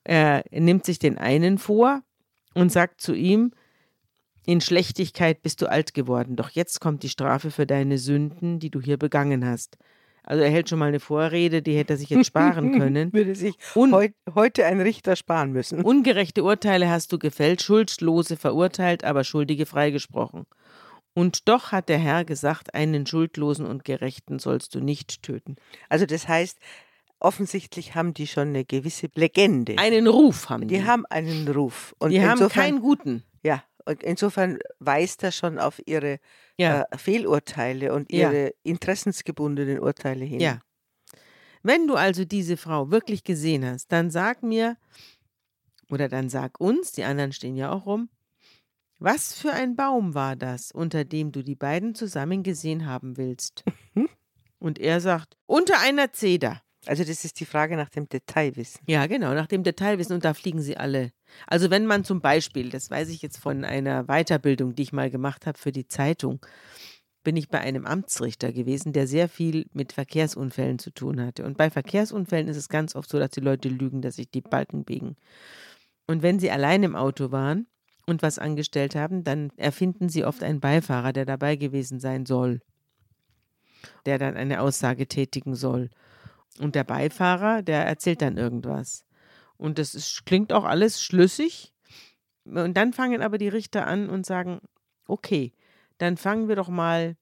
Er 0.04 0.44
nimmt 0.50 0.86
sich 0.86 0.98
den 0.98 1.20
einen 1.20 1.60
vor 1.60 2.02
und 2.56 2.72
sagt 2.72 3.02
zu 3.02 3.14
ihm, 3.14 3.52
in 4.46 4.62
Schlechtigkeit 4.62 5.42
bist 5.42 5.62
du 5.62 5.70
alt 5.70 5.94
geworden, 5.94 6.36
doch 6.36 6.50
jetzt 6.50 6.80
kommt 6.80 7.04
die 7.04 7.10
Strafe 7.10 7.52
für 7.52 7.66
deine 7.66 7.98
Sünden, 7.98 8.60
die 8.60 8.70
du 8.70 8.82
hier 8.82 8.98
begangen 8.98 9.46
hast. 9.46 9.78
Also 10.24 10.44
er 10.44 10.50
hält 10.50 10.70
schon 10.70 10.80
mal 10.80 10.90
eine 10.90 11.00
Vorrede, 11.00 11.62
die 11.62 11.76
hätte 11.76 11.94
er 11.94 11.98
sich 11.98 12.10
jetzt 12.10 12.28
sparen 12.28 12.72
können. 12.80 13.12
Würde 13.14 13.36
sich 13.36 13.56
Un 13.76 13.92
heut, 13.94 14.14
heute 14.36 14.66
ein 14.66 14.80
Richter 14.80 15.16
sparen 15.16 15.52
müssen. 15.52 15.82
Ungerechte 15.82 16.44
Urteile 16.44 16.90
hast 16.90 17.12
du 17.12 17.18
gefällt, 17.18 17.62
Schuldlose 17.62 18.38
verurteilt, 18.38 19.04
aber 19.04 19.24
Schuldige 19.24 19.66
freigesprochen. 19.66 20.46
Und 21.14 21.50
doch 21.50 21.72
hat 21.72 21.90
der 21.90 21.98
Herr 21.98 22.26
gesagt, 22.26 22.76
einen 22.76 23.06
Schuldlosen 23.06 23.66
und 23.66 23.84
Gerechten 23.84 24.40
sollst 24.40 24.76
du 24.76 24.80
nicht 24.80 25.24
töten. 25.24 25.56
Also 25.90 26.06
das 26.06 26.28
heißt, 26.28 26.60
offensichtlich 27.20 27.96
haben 27.96 28.14
die 28.14 28.28
schon 28.28 28.50
eine 28.50 28.66
gewisse 28.66 29.10
Legende. 29.16 29.78
Einen 29.78 30.08
Ruf 30.08 30.50
haben 30.50 30.68
die. 30.68 30.76
Die 30.76 30.86
haben 30.86 31.06
einen 31.08 31.48
Ruf. 31.48 31.96
Und 32.00 32.12
die 32.12 32.22
haben 32.22 32.48
keinen 32.50 32.82
guten. 32.82 33.24
Ja, 33.42 33.64
und 33.86 34.04
insofern 34.04 34.60
weist 34.80 35.24
er 35.24 35.32
schon 35.32 35.60
auf 35.60 35.82
ihre 35.86 36.20
ja. 36.58 36.84
äh, 36.84 36.98
Fehlurteile 36.98 37.94
und 37.94 38.12
ihre 38.12 38.46
ja. 38.46 38.52
interessensgebundenen 38.64 39.80
Urteile 39.80 40.26
hin. 40.26 40.40
Ja. 40.40 40.62
Wenn 41.64 41.88
du 41.88 41.96
also 41.96 42.26
diese 42.26 42.58
Frau 42.58 42.92
wirklich 42.92 43.24
gesehen 43.24 43.66
hast, 43.66 43.92
dann 43.92 44.12
sag 44.12 44.44
mir, 44.44 44.78
oder 45.90 46.08
dann 46.08 46.30
sag 46.30 46.60
uns, 46.60 46.92
die 46.92 47.04
anderen 47.04 47.34
stehen 47.34 47.56
ja 47.56 47.72
auch 47.72 47.86
rum, 47.86 48.10
was 49.00 49.34
für 49.34 49.52
ein 49.52 49.76
Baum 49.76 50.14
war 50.14 50.36
das, 50.36 50.72
unter 50.72 51.06
dem 51.06 51.32
du 51.32 51.42
die 51.42 51.56
beiden 51.56 51.96
zusammen 51.96 52.44
gesehen 52.44 52.86
haben 52.86 53.18
willst? 53.18 53.64
Und 54.60 54.78
er 54.78 55.00
sagt, 55.00 55.38
unter 55.46 55.80
einer 55.80 56.12
Zeder. 56.12 56.62
Also 56.86 57.04
das 57.04 57.24
ist 57.24 57.40
die 57.40 57.46
Frage 57.46 57.78
nach 57.78 57.90
dem 57.90 58.10
Detailwissen. 58.10 58.82
Ja, 58.88 59.08
genau, 59.08 59.34
nach 59.34 59.48
dem 59.48 59.64
Detailwissen 59.64 60.16
und 60.16 60.26
da 60.26 60.34
fliegen 60.34 60.62
sie 60.62 60.76
alle. 60.76 61.12
Also 61.48 61.70
wenn 61.70 61.86
man 61.86 62.04
zum 62.04 62.22
Beispiel, 62.22 62.70
das 62.70 62.90
weiß 62.90 63.10
ich 63.10 63.22
jetzt 63.22 63.38
von 63.38 63.64
einer 63.64 64.06
Weiterbildung, 64.06 64.76
die 64.76 64.84
ich 64.84 64.94
mal 64.94 65.10
gemacht 65.10 65.46
habe 65.46 65.58
für 65.58 65.72
die 65.72 65.88
Zeitung, 65.88 66.40
bin 67.24 67.36
ich 67.36 67.50
bei 67.50 67.60
einem 67.60 67.86
Amtsrichter 67.86 68.52
gewesen, 68.52 68.94
der 68.94 69.08
sehr 69.08 69.28
viel 69.28 69.66
mit 69.74 69.94
Verkehrsunfällen 69.94 70.80
zu 70.80 70.92
tun 70.92 71.22
hatte. 71.22 71.46
Und 71.46 71.58
bei 71.58 71.70
Verkehrsunfällen 71.70 72.48
ist 72.48 72.58
es 72.58 72.70
ganz 72.70 72.96
oft 72.96 73.10
so, 73.10 73.20
dass 73.20 73.32
die 73.32 73.42
Leute 73.42 73.70
lügen, 73.70 74.02
dass 74.02 74.16
sich 74.16 74.30
die 74.30 74.42
Balken 74.42 74.86
biegen. 74.86 75.18
Und 76.08 76.24
wenn 76.24 76.40
sie 76.40 76.50
allein 76.50 76.82
im 76.84 76.96
Auto 76.96 77.32
waren 77.32 77.68
und 78.08 78.24
was 78.24 78.40
angestellt 78.40 78.96
haben, 78.96 79.24
dann 79.24 79.52
erfinden 79.58 80.10
sie 80.10 80.26
oft 80.26 80.44
einen 80.44 80.60
Beifahrer, 80.60 81.14
der 81.14 81.26
dabei 81.26 81.56
gewesen 81.56 82.00
sein 82.00 82.26
soll, 82.26 82.62
der 84.06 84.18
dann 84.18 84.36
eine 84.36 84.62
Aussage 84.62 85.08
tätigen 85.08 85.56
soll. 85.56 85.90
Und 86.60 86.76
der 86.76 86.84
Beifahrer, 86.84 87.62
der 87.62 87.86
erzählt 87.86 88.22
dann 88.22 88.38
irgendwas. 88.38 89.06
Und 89.60 89.78
das 89.78 89.94
ist, 89.94 90.26
klingt 90.26 90.54
auch 90.54 90.64
alles 90.64 91.04
schlüssig. 91.04 91.74
Und 92.46 92.76
dann 92.76 92.94
fangen 92.94 93.22
aber 93.22 93.38
die 93.38 93.50
Richter 93.50 93.86
an 93.86 94.10
und 94.10 94.26
sagen, 94.26 94.62
okay, 95.06 95.54
dann 95.98 96.18
fangen 96.18 96.48
wir 96.48 96.56
doch 96.56 96.70
mal 96.70 97.18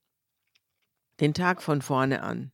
den 1.19 1.33
Tag 1.33 1.63
von 1.63 1.81
vorne 1.81 2.21
an. 2.21 2.51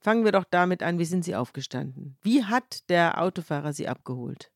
Fangen 0.00 0.24
wir 0.24 0.32
doch 0.32 0.44
damit 0.44 0.82
an, 0.82 0.98
wie 0.98 1.04
sind 1.04 1.24
Sie 1.24 1.36
aufgestanden? 1.36 2.16
Wie 2.22 2.44
hat 2.44 2.88
der 2.88 3.20
Autofahrer 3.20 3.74
Sie 3.74 3.88
abgeholt? 3.88 4.50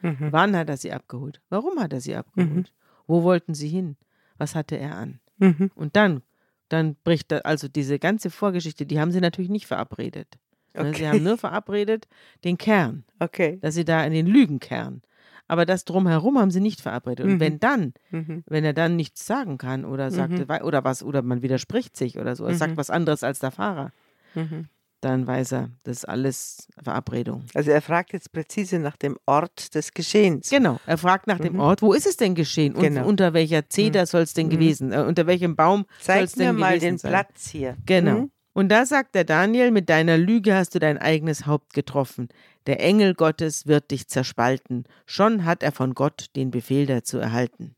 Mhm. 0.00 0.32
Wann 0.32 0.56
hat 0.56 0.70
er 0.70 0.78
Sie 0.78 0.92
abgeholt? 0.92 1.42
Warum 1.50 1.78
hat 1.78 1.92
er 1.92 2.00
Sie 2.00 2.16
abgeholt? 2.16 2.72
Mhm. 2.72 3.04
Wo 3.06 3.22
wollten 3.22 3.54
Sie 3.54 3.68
hin? 3.68 3.96
Was 4.38 4.54
hatte 4.54 4.76
er 4.78 4.96
an? 4.96 5.20
Mhm. 5.36 5.70
Und 5.74 5.94
dann, 5.94 6.22
dann 6.70 6.96
bricht 7.04 7.32
also 7.44 7.68
diese 7.68 7.98
ganze 7.98 8.30
Vorgeschichte, 8.30 8.86
die 8.86 8.98
haben 8.98 9.12
Sie 9.12 9.20
natürlich 9.20 9.50
nicht 9.50 9.66
verabredet. 9.66 10.38
Ne, 10.74 10.88
okay. 10.88 10.94
Sie 10.94 11.08
haben 11.08 11.22
nur 11.22 11.38
verabredet 11.38 12.08
den 12.44 12.58
Kern. 12.58 13.04
Okay. 13.18 13.58
Dass 13.60 13.74
sie 13.74 13.84
da 13.84 14.04
in 14.04 14.12
den 14.12 14.26
Lügenkern. 14.26 15.02
Aber 15.48 15.66
das 15.66 15.84
drumherum 15.84 16.38
haben 16.38 16.50
sie 16.50 16.60
nicht 16.60 16.80
verabredet. 16.80 17.26
Und 17.26 17.34
mhm. 17.34 17.40
wenn 17.40 17.60
dann, 17.60 17.92
mhm. 18.10 18.42
wenn 18.46 18.64
er 18.64 18.72
dann 18.72 18.96
nichts 18.96 19.26
sagen 19.26 19.58
kann 19.58 19.84
oder 19.84 20.10
sagt, 20.10 20.32
mhm. 20.32 20.64
oder 20.64 20.82
was, 20.84 21.02
oder 21.02 21.20
man 21.20 21.42
widerspricht 21.42 21.96
sich 21.96 22.18
oder 22.18 22.36
so, 22.36 22.44
oder 22.44 22.54
sagt 22.54 22.72
mhm. 22.72 22.76
was 22.78 22.90
anderes 22.90 23.22
als 23.22 23.38
der 23.40 23.50
Fahrer, 23.50 23.92
mhm. 24.34 24.68
dann 25.02 25.26
weiß 25.26 25.52
er, 25.52 25.70
das 25.82 25.98
ist 25.98 26.04
alles 26.06 26.68
Verabredung. 26.82 27.44
Also 27.52 27.70
er 27.70 27.82
fragt 27.82 28.14
jetzt 28.14 28.32
präzise 28.32 28.78
nach 28.78 28.96
dem 28.96 29.18
Ort 29.26 29.74
des 29.74 29.92
Geschehens. 29.92 30.48
Genau, 30.48 30.80
er 30.86 30.96
fragt 30.96 31.26
nach 31.26 31.38
dem 31.38 31.54
mhm. 31.54 31.60
Ort, 31.60 31.82
wo 31.82 31.92
ist 31.92 32.06
es 32.06 32.16
denn 32.16 32.34
geschehen? 32.34 32.74
Und 32.74 32.82
genau. 32.82 33.06
unter 33.06 33.34
welcher 33.34 33.68
Zeder 33.68 34.06
soll 34.06 34.22
es 34.22 34.32
denn 34.32 34.48
gewesen, 34.48 34.92
äh, 34.92 35.00
unter 35.00 35.26
welchem 35.26 35.54
Baum 35.54 35.84
soll 36.00 36.16
es 36.18 36.32
denn 36.32 36.56
gewesen 36.56 36.56
sein? 36.56 36.56
Zeig 36.56 36.56
mir 36.56 36.60
mal 36.60 36.78
den 36.78 36.98
Platz 36.98 37.48
hier. 37.48 37.76
Genau. 37.84 38.28
Und 38.54 38.68
da 38.68 38.84
sagt 38.84 39.14
der 39.14 39.24
Daniel, 39.24 39.70
mit 39.70 39.88
deiner 39.88 40.18
Lüge 40.18 40.54
hast 40.54 40.74
du 40.74 40.78
dein 40.78 40.98
eigenes 40.98 41.46
Haupt 41.46 41.72
getroffen. 41.72 42.28
Der 42.66 42.80
Engel 42.80 43.14
Gottes 43.14 43.66
wird 43.66 43.90
dich 43.90 44.08
zerspalten. 44.08 44.84
Schon 45.06 45.44
hat 45.44 45.62
er 45.62 45.72
von 45.72 45.94
Gott 45.94 46.26
den 46.36 46.50
Befehl 46.50 46.86
dazu 46.86 47.18
erhalten. 47.18 47.74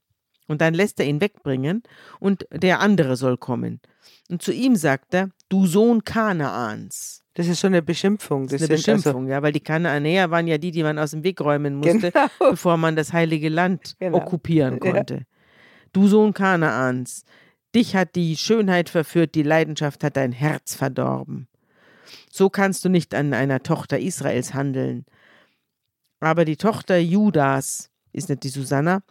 Und 0.47 0.61
dann 0.61 0.75
lässt 0.75 1.01
er 1.01 1.07
ihn 1.07 1.21
wegbringen 1.21 1.83
und 2.21 2.47
der 2.53 2.81
andere 2.81 3.17
soll 3.17 3.39
kommen. 3.39 3.81
Und 4.29 4.43
zu 4.43 4.53
ihm 4.53 4.77
sagt 4.77 5.15
er, 5.15 5.31
du 5.49 5.67
Sohn 5.67 6.05
Kanaans. 6.05 7.23
Das 7.35 7.49
ist 7.49 7.61
schon 7.61 7.73
eine 7.73 7.83
Beschimpfung. 7.83 8.43
Das, 8.43 8.53
das 8.53 8.63
ist 8.63 8.69
eine 8.69 8.75
also 8.75 8.83
Beschimpfung, 8.83 9.23
also 9.23 9.33
ja, 9.33 9.43
weil 9.43 9.53
die 9.53 9.61
Kanaanäer 9.61 10.31
waren 10.31 10.47
ja 10.47 10.59
die, 10.59 10.71
die 10.71 10.83
man 10.83 10.99
aus 10.99 11.13
dem 11.13 11.25
Weg 11.25 11.41
räumen 11.41 11.77
musste, 11.77 11.99
genau. 12.13 12.51
bevor 12.51 12.77
man 12.77 12.95
das 12.95 13.13
heilige 13.13 13.49
Land 13.49 13.97
genau. 13.99 14.19
okkupieren 14.19 14.79
konnte. 14.81 15.15
Ja. 15.15 15.21
Du 15.93 16.07
Sohn 16.09 16.35
Kanaans, 16.35 17.25
Dich 17.75 17.97
hat 17.97 18.15
die 18.15 18.37
Schönheit 18.37 18.89
verführt, 18.89 19.35
die 19.35 19.43
Leidenschaft 19.43 20.05
hat 20.05 20.17
dein 20.17 20.33
Herz 20.33 20.75
verdorben. 20.75 21.49
So 22.31 22.51
kannst 22.51 22.85
du 22.85 22.89
nicht 22.89 23.15
an 23.15 23.33
einer 23.33 23.63
Tochter 23.63 23.99
Israels 23.99 24.55
handeln. 24.55 25.05
Aber 26.21 26.45
die 26.45 26.57
Tochter 26.57 26.99
Judas, 26.99 27.91
ist 28.13 28.29
nicht 28.29 28.45
die 28.45 28.49
Susanna, 28.49 29.03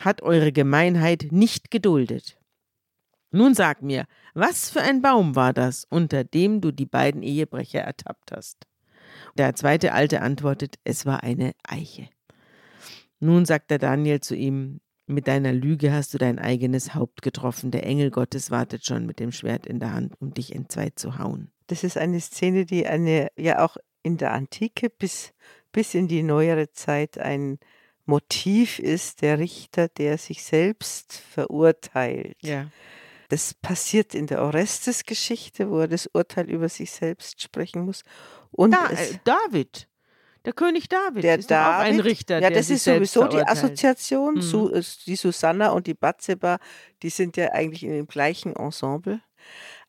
hat 0.00 0.22
eure 0.22 0.52
Gemeinheit 0.52 1.28
nicht 1.30 1.70
geduldet. 1.70 2.38
Nun 3.30 3.54
sag 3.54 3.82
mir, 3.82 4.06
was 4.34 4.70
für 4.70 4.80
ein 4.80 5.02
Baum 5.02 5.36
war 5.36 5.52
das, 5.52 5.84
unter 5.88 6.24
dem 6.24 6.60
du 6.60 6.72
die 6.72 6.86
beiden 6.86 7.22
Ehebrecher 7.22 7.80
ertappt 7.80 8.32
hast? 8.32 8.66
Der 9.36 9.54
zweite 9.54 9.92
Alte 9.92 10.22
antwortet, 10.22 10.76
es 10.84 11.06
war 11.06 11.22
eine 11.22 11.52
Eiche. 11.62 12.08
Nun 13.20 13.44
sagt 13.44 13.70
der 13.70 13.78
Daniel 13.78 14.20
zu 14.20 14.34
ihm, 14.34 14.80
mit 15.08 15.26
deiner 15.28 15.52
Lüge 15.52 15.92
hast 15.92 16.14
du 16.14 16.18
dein 16.18 16.38
eigenes 16.38 16.94
Haupt 16.94 17.22
getroffen. 17.22 17.70
Der 17.70 17.84
Engel 17.84 18.10
Gottes 18.10 18.50
wartet 18.50 18.84
schon 18.84 19.06
mit 19.06 19.20
dem 19.20 19.32
Schwert 19.32 19.66
in 19.66 19.80
der 19.80 19.92
Hand, 19.92 20.14
um 20.20 20.34
dich 20.34 20.54
entzwei 20.54 20.90
zu 20.94 21.18
hauen. 21.18 21.50
Das 21.66 21.84
ist 21.84 21.98
eine 21.98 22.20
Szene, 22.20 22.64
die 22.64 22.86
eine 22.86 23.28
ja 23.36 23.64
auch 23.64 23.76
in 24.02 24.16
der 24.16 24.32
Antike 24.32 24.90
bis, 24.90 25.32
bis 25.72 25.94
in 25.94 26.08
die 26.08 26.22
neuere 26.22 26.72
Zeit 26.72 27.18
ein 27.18 27.58
Motiv 28.06 28.78
ist, 28.78 29.20
der 29.22 29.38
Richter, 29.38 29.88
der 29.88 30.16
sich 30.16 30.42
selbst 30.42 31.12
verurteilt. 31.12 32.36
Ja. 32.42 32.70
Das 33.28 33.52
passiert 33.52 34.14
in 34.14 34.26
der 34.26 34.42
Orestes-Geschichte, 34.42 35.70
wo 35.70 35.80
er 35.80 35.88
das 35.88 36.06
Urteil 36.06 36.48
über 36.48 36.70
sich 36.70 36.90
selbst 36.90 37.42
sprechen 37.42 37.82
muss. 37.82 38.04
Und 38.50 38.70
da, 38.70 38.88
äh, 38.90 39.18
David 39.24 39.87
der 40.48 40.54
König 40.54 40.88
David 40.88 41.24
der 41.24 41.38
ist 41.38 41.50
David, 41.50 41.66
auch 41.66 41.78
ein 41.80 42.00
Richter. 42.00 42.40
Ja, 42.40 42.48
das 42.48 42.70
ist 42.70 42.84
sowieso 42.84 43.26
die 43.26 43.42
Assoziation. 43.42 44.36
Mhm. 44.36 44.40
Su, 44.40 44.72
die 45.06 45.16
Susanna 45.16 45.72
und 45.72 45.86
die 45.86 45.92
Batzeba, 45.92 46.56
die 47.02 47.10
sind 47.10 47.36
ja 47.36 47.52
eigentlich 47.52 47.84
in 47.84 47.90
dem 47.90 48.06
gleichen 48.06 48.56
Ensemble. 48.56 49.20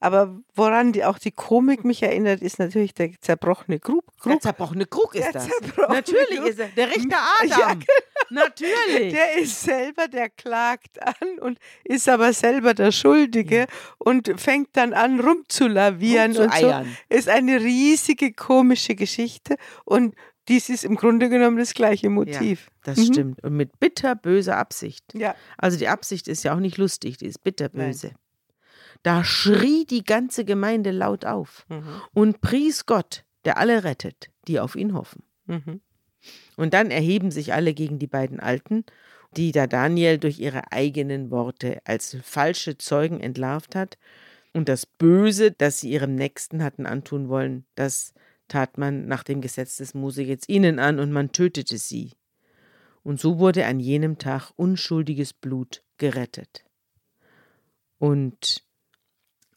Aber 0.01 0.37
woran 0.55 0.91
die, 0.91 1.05
auch 1.05 1.17
die 1.17 1.31
Komik 1.31 1.85
mich 1.85 2.03
erinnert, 2.03 2.41
ist 2.41 2.59
natürlich 2.59 2.93
der 2.93 3.11
zerbrochene 3.21 3.79
Krug. 3.79 4.03
Der 4.25 4.39
zerbrochene 4.41 4.85
Krug 4.85 5.15
ist 5.15 5.23
der 5.23 5.31
das. 5.31 5.49
Natürlich 5.89 6.39
Krug. 6.39 6.47
ist 6.47 6.59
er. 6.59 6.67
Der 6.67 6.87
Richter 6.89 7.17
Adam. 7.41 7.59
Ja, 7.59 7.73
genau. 7.73 7.85
Natürlich. 8.29 9.13
Der 9.13 9.37
ist 9.37 9.61
selber, 9.61 10.07
der 10.07 10.29
klagt 10.29 11.01
an 11.01 11.39
und 11.39 11.57
ist 11.83 12.07
aber 12.07 12.33
selber 12.33 12.73
der 12.73 12.91
Schuldige 12.91 13.59
ja. 13.59 13.65
und 13.97 14.31
fängt 14.37 14.69
dann 14.73 14.93
an 14.93 15.19
rumzulavieren 15.21 16.37
und 16.37 16.53
so. 16.53 16.73
Ist 17.09 17.29
eine 17.29 17.59
riesige 17.59 18.33
komische 18.33 18.95
Geschichte 18.95 19.55
und 19.83 20.15
dies 20.49 20.69
ist 20.69 20.83
im 20.83 20.95
Grunde 20.95 21.29
genommen 21.29 21.57
das 21.57 21.73
gleiche 21.73 22.09
Motiv. 22.09 22.65
Ja, 22.65 22.71
das 22.83 22.97
mhm. 22.97 23.13
stimmt. 23.13 23.43
Und 23.43 23.55
mit 23.55 23.79
bitterböser 23.79 24.57
Absicht. 24.57 25.05
Ja. 25.13 25.35
Also 25.57 25.77
die 25.77 25.87
Absicht 25.87 26.27
ist 26.27 26.43
ja 26.43 26.53
auch 26.55 26.59
nicht 26.59 26.77
lustig, 26.77 27.17
die 27.17 27.27
ist 27.27 27.43
bitterböse. 27.43 28.07
Nein. 28.07 28.17
Da 29.03 29.23
schrie 29.23 29.85
die 29.85 30.03
ganze 30.03 30.43
Gemeinde 30.43 30.91
laut 30.91 31.23
auf 31.23 31.65
mhm. 31.69 31.83
und 32.13 32.41
pries 32.41 32.85
Gott, 32.85 33.23
der 33.45 33.57
alle 33.57 33.83
rettet, 33.83 34.29
die 34.47 34.59
auf 34.59 34.75
ihn 34.75 34.93
hoffen. 34.93 35.23
Mhm. 35.45 35.79
Und 36.57 36.73
dann 36.73 36.91
erheben 36.91 37.31
sich 37.31 37.53
alle 37.53 37.73
gegen 37.73 37.99
die 37.99 38.07
beiden 38.07 38.41
Alten, 38.41 38.83
die 39.37 39.51
da 39.51 39.67
Daniel 39.67 40.17
durch 40.17 40.39
ihre 40.39 40.71
eigenen 40.71 41.31
Worte 41.31 41.79
als 41.85 42.17
falsche 42.23 42.77
Zeugen 42.77 43.21
entlarvt 43.21 43.75
hat. 43.75 43.97
Und 44.53 44.67
das 44.67 44.85
Böse, 44.85 45.51
das 45.51 45.79
sie 45.79 45.91
ihrem 45.91 46.15
Nächsten 46.15 46.63
hatten 46.63 46.85
antun 46.85 47.29
wollen, 47.29 47.65
das 47.75 48.13
tat 48.49 48.77
man 48.77 49.07
nach 49.07 49.23
dem 49.23 49.39
Gesetz 49.39 49.77
des 49.77 49.93
Mose 49.93 50.23
jetzt 50.23 50.49
ihnen 50.49 50.79
an 50.79 50.99
und 50.99 51.11
man 51.11 51.31
tötete 51.31 51.77
sie. 51.77 52.11
Und 53.03 53.19
so 53.19 53.39
wurde 53.39 53.65
an 53.65 53.79
jenem 53.79 54.17
Tag 54.17 54.51
unschuldiges 54.57 55.31
Blut 55.33 55.83
gerettet. 55.97 56.65
Und 57.97 58.63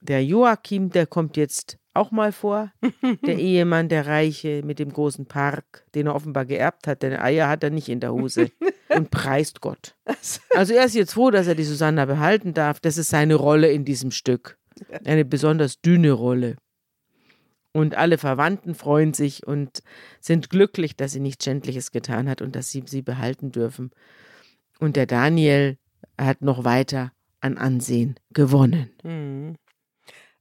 Der 0.00 0.24
Joachim, 0.24 0.90
der 0.90 1.06
kommt 1.06 1.36
jetzt 1.36 1.78
auch 1.94 2.10
mal 2.10 2.32
vor. 2.32 2.72
Der 3.26 3.38
Ehemann, 3.38 3.88
der 3.88 4.06
Reiche 4.06 4.62
mit 4.64 4.78
dem 4.78 4.92
großen 4.92 5.26
Park, 5.26 5.84
den 5.94 6.06
er 6.06 6.14
offenbar 6.14 6.44
geerbt 6.46 6.86
hat, 6.86 7.02
denn 7.02 7.12
Eier 7.12 7.48
hat 7.48 7.62
er 7.62 7.70
nicht 7.70 7.88
in 7.88 8.00
der 8.00 8.12
Hose 8.12 8.50
und 8.88 9.10
preist 9.10 9.60
Gott. 9.60 9.94
Also 10.56 10.74
er 10.74 10.86
ist 10.86 10.94
jetzt 10.94 11.12
froh, 11.12 11.30
dass 11.30 11.46
er 11.46 11.54
die 11.54 11.64
Susanna 11.64 12.06
behalten 12.06 12.54
darf. 12.54 12.80
Das 12.80 12.96
ist 12.96 13.10
seine 13.10 13.34
Rolle 13.34 13.70
in 13.70 13.84
diesem 13.84 14.10
Stück. 14.10 14.58
Eine 15.04 15.24
besonders 15.24 15.80
dünne 15.80 16.12
Rolle. 16.12 16.56
Und 17.72 17.94
alle 17.96 18.18
Verwandten 18.18 18.74
freuen 18.74 19.14
sich 19.14 19.46
und 19.46 19.82
sind 20.20 20.50
glücklich, 20.50 20.94
dass 20.96 21.12
sie 21.12 21.20
nichts 21.20 21.44
Schändliches 21.44 21.90
getan 21.90 22.28
hat 22.28 22.42
und 22.42 22.54
dass 22.54 22.70
sie 22.70 22.82
sie 22.86 23.02
behalten 23.02 23.50
dürfen. 23.50 23.90
Und 24.78 24.96
der 24.96 25.06
Daniel 25.06 25.78
hat 26.20 26.42
noch 26.42 26.64
weiter 26.64 27.12
an 27.40 27.56
Ansehen 27.56 28.16
gewonnen. 28.30 28.90
Mhm. 29.02 29.56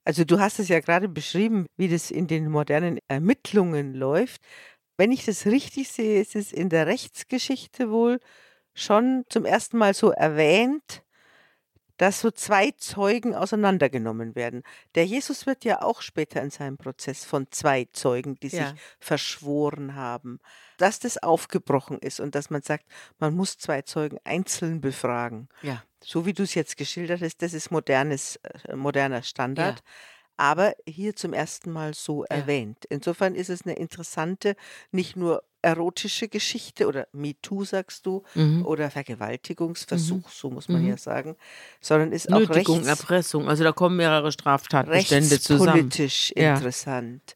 Also 0.03 0.25
du 0.25 0.39
hast 0.39 0.59
es 0.59 0.67
ja 0.67 0.79
gerade 0.79 1.07
beschrieben, 1.07 1.67
wie 1.77 1.87
das 1.87 2.11
in 2.11 2.27
den 2.27 2.49
modernen 2.49 2.99
Ermittlungen 3.07 3.93
läuft. 3.93 4.41
Wenn 4.97 5.11
ich 5.11 5.25
das 5.25 5.45
richtig 5.45 5.89
sehe, 5.89 6.19
ist 6.19 6.35
es 6.35 6.51
in 6.51 6.69
der 6.69 6.87
Rechtsgeschichte 6.87 7.91
wohl 7.91 8.19
schon 8.73 9.23
zum 9.29 9.45
ersten 9.45 9.77
Mal 9.77 9.93
so 9.93 10.11
erwähnt, 10.11 11.03
dass 12.01 12.19
so 12.19 12.31
zwei 12.31 12.71
Zeugen 12.71 13.35
auseinandergenommen 13.35 14.33
werden. 14.33 14.63
Der 14.95 15.05
Jesus 15.05 15.45
wird 15.45 15.63
ja 15.63 15.83
auch 15.83 16.01
später 16.01 16.41
in 16.41 16.49
seinem 16.49 16.77
Prozess 16.77 17.25
von 17.25 17.45
zwei 17.51 17.87
Zeugen, 17.93 18.37
die 18.37 18.47
Ja. 18.47 18.69
sich 18.69 18.79
verschworen 18.99 19.93
haben, 19.93 20.39
dass 20.79 20.99
das 20.99 21.19
aufgebrochen 21.19 21.99
ist 21.99 22.19
und 22.19 22.33
dass 22.33 22.49
man 22.49 22.63
sagt, 22.63 22.85
man 23.19 23.35
muss 23.35 23.59
zwei 23.59 23.83
Zeugen 23.83 24.17
einzeln 24.23 24.81
befragen. 24.81 25.47
Ja. 25.61 25.83
So 26.03 26.25
wie 26.25 26.33
du 26.33 26.41
es 26.41 26.55
jetzt 26.55 26.75
geschildert 26.75 27.21
hast, 27.21 27.43
das 27.43 27.53
ist 27.53 27.69
modernes, 27.69 28.37
äh, 28.37 28.75
moderner 28.75 29.21
Standard. 29.21 29.83
Aber 30.41 30.73
hier 30.87 31.15
zum 31.15 31.33
ersten 31.33 31.71
Mal 31.71 31.93
so 31.93 32.23
Ja. 32.23 32.37
erwähnt. 32.37 32.85
Insofern 32.89 33.35
ist 33.35 33.51
es 33.51 33.61
eine 33.61 33.75
interessante, 33.75 34.55
nicht 34.91 35.15
nur 35.15 35.43
erotische 35.61 36.27
Geschichte 36.29 36.87
oder 36.87 37.07
MeToo, 37.11 37.63
sagst 37.63 38.07
du, 38.07 38.23
Mhm. 38.33 38.65
oder 38.65 38.89
Vergewaltigungsversuch, 38.89 40.29
so 40.29 40.49
muss 40.49 40.67
man 40.67 40.81
Mhm. 40.81 40.89
ja 40.89 40.97
sagen, 40.97 41.35
sondern 41.79 42.11
ist 42.11 42.33
auch 42.33 42.39
Nötigung, 42.39 42.77
rechts, 42.77 42.87
Erpressung. 42.89 43.47
Also 43.47 43.63
da 43.63 43.71
kommen 43.71 43.97
mehrere 43.97 44.31
Straftatbestände 44.31 45.39
zusammen. 45.39 45.67
rechtspolitisch 45.91 46.33
Ja. 46.35 46.55
interessant. 46.55 47.35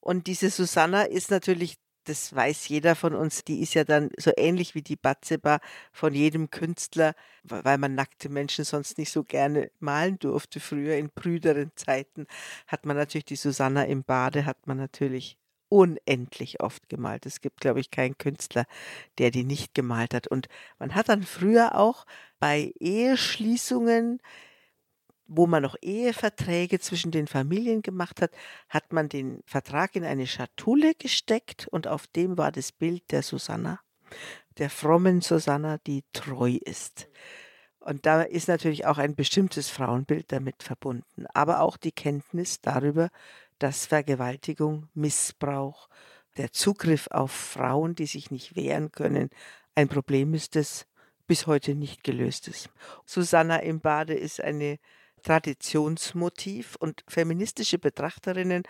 Und 0.00 0.26
diese 0.26 0.48
Susanna 0.48 1.02
ist 1.02 1.30
natürlich, 1.30 1.76
das 2.08 2.34
weiß 2.34 2.68
jeder 2.68 2.96
von 2.96 3.14
uns, 3.14 3.44
die 3.44 3.60
ist 3.60 3.74
ja 3.74 3.84
dann 3.84 4.10
so 4.16 4.32
ähnlich 4.36 4.74
wie 4.74 4.82
die 4.82 4.96
Batzeba 4.96 5.60
von 5.92 6.14
jedem 6.14 6.50
Künstler, 6.50 7.14
weil 7.42 7.78
man 7.78 7.94
nackte 7.94 8.28
Menschen 8.28 8.64
sonst 8.64 8.98
nicht 8.98 9.12
so 9.12 9.24
gerne 9.24 9.70
malen 9.80 10.18
durfte 10.18 10.60
früher 10.60 10.96
in 10.96 11.10
prüderen 11.10 11.72
Zeiten, 11.76 12.26
hat 12.66 12.86
man 12.86 12.96
natürlich 12.96 13.26
die 13.26 13.36
Susanna 13.36 13.84
im 13.84 14.04
Bade, 14.04 14.46
hat 14.46 14.66
man 14.66 14.78
natürlich 14.78 15.38
unendlich 15.68 16.60
oft 16.60 16.88
gemalt. 16.88 17.26
Es 17.26 17.40
gibt, 17.40 17.60
glaube 17.60 17.80
ich, 17.80 17.90
keinen 17.90 18.16
Künstler, 18.16 18.64
der 19.18 19.30
die 19.30 19.44
nicht 19.44 19.74
gemalt 19.74 20.14
hat. 20.14 20.26
Und 20.26 20.48
man 20.78 20.94
hat 20.94 21.08
dann 21.10 21.22
früher 21.22 21.76
auch 21.76 22.06
bei 22.40 22.72
Eheschließungen 22.80 24.20
wo 25.28 25.46
man 25.46 25.62
noch 25.62 25.76
Eheverträge 25.82 26.80
zwischen 26.80 27.10
den 27.10 27.26
Familien 27.26 27.82
gemacht 27.82 28.22
hat, 28.22 28.32
hat 28.68 28.92
man 28.92 29.08
den 29.08 29.42
Vertrag 29.46 29.94
in 29.94 30.04
eine 30.04 30.26
Schatulle 30.26 30.94
gesteckt 30.94 31.68
und 31.68 31.86
auf 31.86 32.06
dem 32.08 32.38
war 32.38 32.50
das 32.50 32.72
Bild 32.72 33.04
der 33.12 33.22
Susanna, 33.22 33.80
der 34.56 34.70
frommen 34.70 35.20
Susanna, 35.20 35.78
die 35.86 36.02
treu 36.12 36.58
ist. 36.64 37.08
Und 37.80 38.06
da 38.06 38.22
ist 38.22 38.48
natürlich 38.48 38.86
auch 38.86 38.98
ein 38.98 39.14
bestimmtes 39.14 39.68
Frauenbild 39.68 40.32
damit 40.32 40.62
verbunden, 40.62 41.26
aber 41.34 41.60
auch 41.60 41.76
die 41.76 41.92
Kenntnis 41.92 42.60
darüber, 42.60 43.10
dass 43.58 43.86
Vergewaltigung, 43.86 44.88
Missbrauch, 44.94 45.88
der 46.36 46.52
Zugriff 46.52 47.08
auf 47.10 47.32
Frauen, 47.32 47.94
die 47.94 48.06
sich 48.06 48.30
nicht 48.30 48.56
wehren 48.56 48.92
können, 48.92 49.30
ein 49.74 49.88
Problem 49.88 50.34
ist, 50.34 50.56
das 50.56 50.86
bis 51.26 51.46
heute 51.46 51.74
nicht 51.74 52.02
gelöst 52.02 52.48
ist. 52.48 52.70
Susanna 53.04 53.58
im 53.58 53.80
Bade 53.80 54.14
ist 54.14 54.40
eine 54.40 54.78
Traditionsmotiv 55.28 56.76
und 56.76 57.04
feministische 57.06 57.78
Betrachterinnen, 57.78 58.62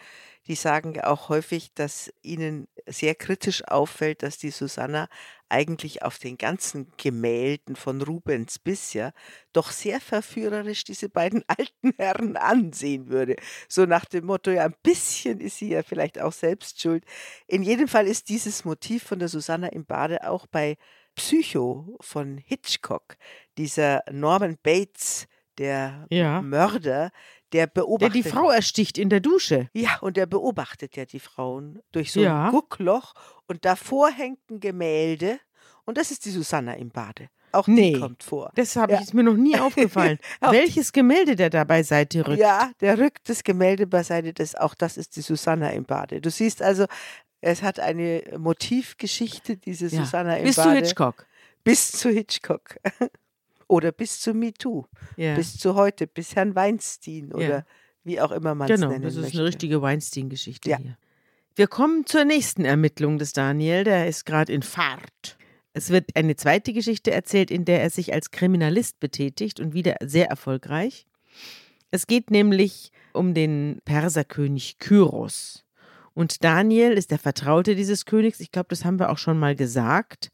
die 0.49 0.57
sagen 0.57 0.93
ja 0.93 1.07
auch 1.07 1.29
häufig, 1.29 1.73
dass 1.75 2.13
ihnen 2.21 2.67
sehr 2.85 3.15
kritisch 3.15 3.63
auffällt, 3.69 4.25
dass 4.25 4.39
die 4.39 4.51
Susanna 4.51 5.09
eigentlich 5.49 6.03
auf 6.03 6.19
den 6.19 6.37
ganzen 6.37 6.91
Gemälden 6.97 7.77
von 7.77 8.03
Rubens 8.03 8.59
bisher 8.59 9.13
doch 9.53 9.71
sehr 9.71 10.01
verführerisch 10.01 10.83
diese 10.83 11.09
beiden 11.09 11.45
alten 11.47 11.93
Herren 11.97 12.37
ansehen 12.37 13.09
würde. 13.09 13.37
So 13.69 13.87
nach 13.87 14.07
dem 14.07 14.27
Motto, 14.27 14.51
ja, 14.51 14.65
ein 14.65 14.75
bisschen 14.83 15.41
ist 15.41 15.59
sie 15.59 15.69
ja 15.69 15.85
vielleicht 15.85 16.21
auch 16.21 16.33
selbst 16.33 16.81
schuld. 16.81 17.05
In 17.47 17.63
jedem 17.63 17.87
Fall 17.87 18.09
ist 18.09 18.31
dieses 18.31 18.65
Motiv 18.65 19.05
von 19.05 19.21
der 19.21 19.29
Susanna 19.29 19.69
im 19.69 19.87
Bade 19.87 20.29
auch 20.29 20.49
bei 20.49 20.77
Psycho 21.15 21.97
von 22.01 22.37
Hitchcock, 22.39 23.17
dieser 23.57 24.03
Norman 24.11 24.59
Bates, 24.61 25.29
der 25.59 26.07
Ja. 26.11 26.41
Mörder, 26.43 27.11
der 27.53 27.67
Der 27.67 27.67
beobachtet. 27.67 28.15
die 28.15 28.23
Frau 28.23 28.51
ersticht 28.51 28.99
in 28.99 29.09
der 29.11 29.21
Dusche. 29.21 29.69
Ja, 29.73 29.99
und 30.01 30.17
der 30.17 30.27
beobachtet 30.27 30.97
ja 30.97 31.05
die 31.05 31.21
Frauen 31.21 31.81
durch 31.93 32.13
so 32.13 32.21
Ja. 32.21 32.47
ein 32.47 32.51
Guckloch 32.51 33.15
und 33.47 33.65
davor 33.65 34.11
hängt 34.11 34.39
ein 34.51 34.61
Gemälde 34.61 35.39
und 35.85 35.97
das 35.99 36.11
ist 36.11 36.25
die 36.27 36.31
Susanna 36.31 36.75
im 36.75 36.91
Bade. 36.91 37.29
Auch 37.53 37.67
Nee. 37.67 37.95
die 37.95 38.01
kommt 38.01 38.23
vor. 38.23 38.53
Das 38.57 38.77
habe 38.77 38.93
Ja. 38.93 38.99
ich 38.99 39.07
ist 39.07 39.15
mir 39.15 39.23
noch 39.23 39.33
nie 39.37 39.57
aufgefallen. 39.59 40.19
Welches 40.41 40.93
Gemälde 40.93 41.35
der 41.35 41.49
da 41.49 41.65
beiseite 41.65 42.27
rückt. 42.27 42.39
Ja, 42.39 42.71
der 42.83 42.99
rückt 42.99 43.29
das 43.31 43.43
Gemälde 43.43 43.87
beiseite, 43.87 44.35
das, 44.35 44.55
auch 44.55 44.75
das 44.75 44.99
ist 44.99 45.17
die 45.17 45.23
Susanna 45.23 45.71
im 45.71 45.85
Bade. 45.85 46.21
Du 46.21 46.31
siehst 46.31 46.61
also, 46.61 46.85
es 47.41 47.63
hat 47.63 47.81
eine 47.81 48.23
Motivgeschichte, 48.37 49.57
diese 49.57 49.87
Ja. 49.87 50.05
Susanna 50.05 50.37
im 50.37 50.45
Bis 50.45 50.57
zu 50.57 50.65
Bade. 50.65 50.77
Hitchcock. 50.77 51.27
Bis 51.65 51.91
zu 51.93 52.11
Hitchcock. 52.11 52.77
Oder 53.69 53.93
bis 53.93 54.21
zu 54.21 54.35
MeToo. 54.35 54.87
Ja. 55.17 55.35
Bis 55.35 55.57
zu 55.59 55.75
heute, 55.75 56.07
bis 56.07 56.35
Herrn 56.35 56.55
Weinstein 56.55 57.33
oder 57.33 57.49
Ja. 57.49 57.65
wie 58.03 58.21
auch 58.21 58.33
immer 58.33 58.55
man 58.55 58.69
es 58.71 58.81
genau, 58.81 58.91
nennen 58.91 59.03
das 59.05 59.15
ist 59.15 59.23
möchte. 59.23 59.39
eine 59.39 59.47
richtige 59.49 59.83
Weinstein-Geschichte 59.83 60.71
Ja. 60.71 60.79
hier. 60.79 60.97
Wir 61.55 61.67
kommen 61.67 62.07
zur 62.07 62.25
nächsten 62.25 62.65
Ermittlung 62.65 63.19
des 63.19 63.33
Daniel. 63.33 63.85
Der 63.85 64.09
ist 64.09 64.25
gerade 64.25 64.53
in 64.53 64.63
Fahrt. 64.63 65.37
Es 65.75 65.91
wird 65.91 66.17
eine 66.17 66.35
zweite 66.37 66.73
Geschichte 66.73 67.11
erzählt, 67.11 67.51
in 67.51 67.65
der 67.65 67.83
er 67.83 67.91
sich 67.91 68.13
als 68.15 68.31
Kriminalist 68.31 69.01
betätigt 69.01 69.61
und 69.61 69.75
wieder 69.75 69.97
sehr 70.01 70.29
erfolgreich. 70.29 71.07
Es 71.91 72.07
geht 72.07 72.31
nämlich 72.31 72.91
um 73.13 73.35
den 73.35 73.81
Perserkönig 73.85 74.79
Kyros. 74.79 75.65
Und 76.15 76.43
Daniel 76.43 76.93
ist 76.93 77.11
der 77.11 77.19
Vertraute 77.19 77.75
dieses 77.77 78.05
Königs. 78.07 78.41
Ich 78.41 78.51
glaube, 78.51 78.69
das 78.71 78.85
haben 78.85 78.99
wir 78.99 79.11
auch 79.11 79.19
schon 79.19 79.39
mal 79.39 79.55
gesagt. 79.55 80.31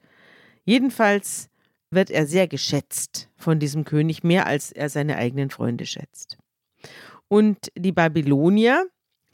Jedenfalls 0.65 1.49
wird 1.91 2.11
er 2.11 2.27
sehr 2.27 2.49
geschätzt 2.49 3.29
von 3.37 3.59
diesem 3.59 3.85
König, 3.85 4.25
mehr 4.25 4.47
als 4.47 4.73
er 4.73 4.89
seine 4.89 5.17
eigenen 5.17 5.51
Freunde 5.51 5.87
schätzt. 5.87 6.39
Und 7.29 7.71
die 7.77 7.93
Babylonier 7.93 8.87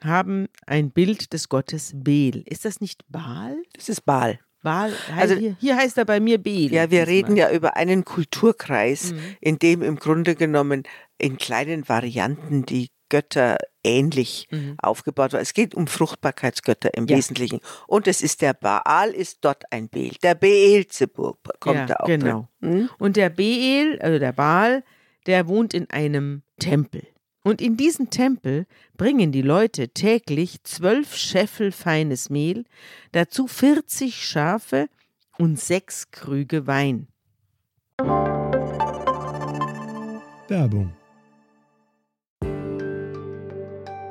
haben 0.02 0.48
ein 0.66 0.90
Bild 0.90 1.32
des 1.32 1.48
Gottes 1.48 1.92
Bel. 1.94 2.42
Ist 2.46 2.64
das 2.64 2.80
nicht 2.80 3.02
Baal? 3.08 3.56
Das 3.74 3.88
ist 3.88 4.04
Baal. 4.04 4.38
Baal, 4.62 4.92
Also- 5.16 5.34
hier, 5.36 5.56
hier 5.58 5.76
heißt 5.76 5.96
er 5.98 6.04
bei 6.04 6.20
mir 6.20 6.38
Bel. 6.38 6.70
Ja, 6.72 6.90
wir 6.90 7.06
reden 7.06 7.36
ja 7.36 7.50
über 7.50 7.76
einen 7.76 8.04
Kulturkreis, 8.04 9.12
Mhm. 9.12 9.18
in 9.40 9.58
dem 9.58 9.82
im 9.82 9.96
Grunde 9.96 10.34
genommen 10.34 10.82
in 11.18 11.38
kleinen 11.38 11.88
Varianten 11.88 12.64
die 12.66 12.88
Götter 13.10 13.58
ähnlich 13.84 14.48
Mhm. 14.50 14.76
aufgebaut 14.80 15.34
waren. 15.34 15.42
Es 15.42 15.52
geht 15.52 15.74
um 15.74 15.86
Fruchtbarkeitsgötter 15.86 16.94
im 16.94 17.06
Ja. 17.06 17.18
Wesentlichen. 17.18 17.60
Und 17.86 18.06
es 18.06 18.22
ist 18.22 18.40
der 18.40 18.54
Baal, 18.54 19.10
ist 19.10 19.38
dort 19.42 19.70
ein 19.70 19.88
Bel. 19.90 20.12
Der 20.22 20.34
Beelzebub 20.34 21.38
kommt 21.60 21.76
Ja, 21.76 21.86
da 21.86 21.94
auch 21.96 22.06
genau. 22.06 22.48
drin. 22.62 22.72
Hm? 22.80 22.90
Und 22.98 23.16
der 23.16 23.28
Beel, 23.28 23.98
also 24.00 24.18
der 24.18 24.32
Baal, 24.32 24.82
der 25.26 25.46
wohnt 25.48 25.74
in 25.74 25.90
einem 25.90 26.42
Tempel. 26.58 27.02
Und 27.42 27.60
in 27.62 27.76
diesen 27.76 28.10
Tempel 28.10 28.66
bringen 28.96 29.32
die 29.32 29.40
Leute 29.42 29.88
täglich 29.88 30.62
zwölf 30.62 31.16
Scheffel 31.16 31.72
feines 31.72 32.28
Mehl, 32.30 32.64
dazu 33.12 33.46
40 33.46 34.22
Schafe 34.26 34.88
und 35.38 35.58
sechs 35.58 36.10
Krüge 36.10 36.66
Wein. 36.66 37.08
Werbung. 40.48 40.92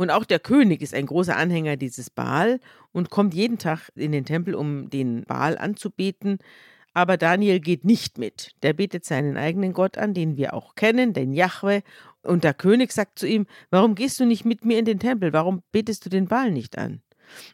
Und 0.00 0.08
auch 0.08 0.24
der 0.24 0.38
König 0.38 0.80
ist 0.80 0.94
ein 0.94 1.04
großer 1.04 1.36
Anhänger 1.36 1.76
dieses 1.76 2.08
Baal 2.08 2.58
und 2.90 3.10
kommt 3.10 3.34
jeden 3.34 3.58
Tag 3.58 3.90
in 3.94 4.12
den 4.12 4.24
Tempel, 4.24 4.54
um 4.54 4.88
den 4.88 5.24
Baal 5.24 5.58
anzubeten. 5.58 6.38
Aber 6.94 7.18
Daniel 7.18 7.60
geht 7.60 7.84
nicht 7.84 8.16
mit. 8.16 8.52
Der 8.62 8.72
betet 8.72 9.04
seinen 9.04 9.36
eigenen 9.36 9.74
Gott 9.74 9.98
an, 9.98 10.14
den 10.14 10.38
wir 10.38 10.54
auch 10.54 10.74
kennen, 10.74 11.12
den 11.12 11.34
Jahwe. 11.34 11.82
Und 12.22 12.44
der 12.44 12.54
König 12.54 12.92
sagt 12.92 13.18
zu 13.18 13.26
ihm: 13.26 13.46
Warum 13.68 13.94
gehst 13.94 14.18
du 14.18 14.24
nicht 14.24 14.46
mit 14.46 14.64
mir 14.64 14.78
in 14.78 14.86
den 14.86 15.00
Tempel? 15.00 15.34
Warum 15.34 15.62
betest 15.70 16.06
du 16.06 16.08
den 16.08 16.28
Baal 16.28 16.50
nicht 16.50 16.78
an? 16.78 17.02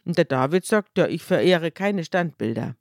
Und 0.05 0.17
der 0.17 0.23
David 0.23 0.63
sagt: 0.63 0.97
Ja, 0.97 1.05
ich 1.05 1.23
verehre 1.23 1.69
keine 1.69 2.05
Standbilder, 2.05 2.77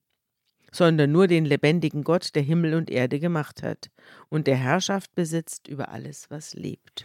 sondern 0.71 1.11
nur 1.11 1.27
den 1.27 1.45
lebendigen 1.45 2.05
Gott, 2.05 2.37
der 2.37 2.43
Himmel 2.43 2.75
und 2.75 2.89
Erde 2.89 3.19
gemacht 3.19 3.65
hat 3.65 3.91
und 4.29 4.47
der 4.47 4.59
Herrschaft 4.59 5.17
besitzt 5.17 5.67
über 5.67 5.89
alles, 5.89 6.31
was 6.31 6.55
lebt. 6.55 7.05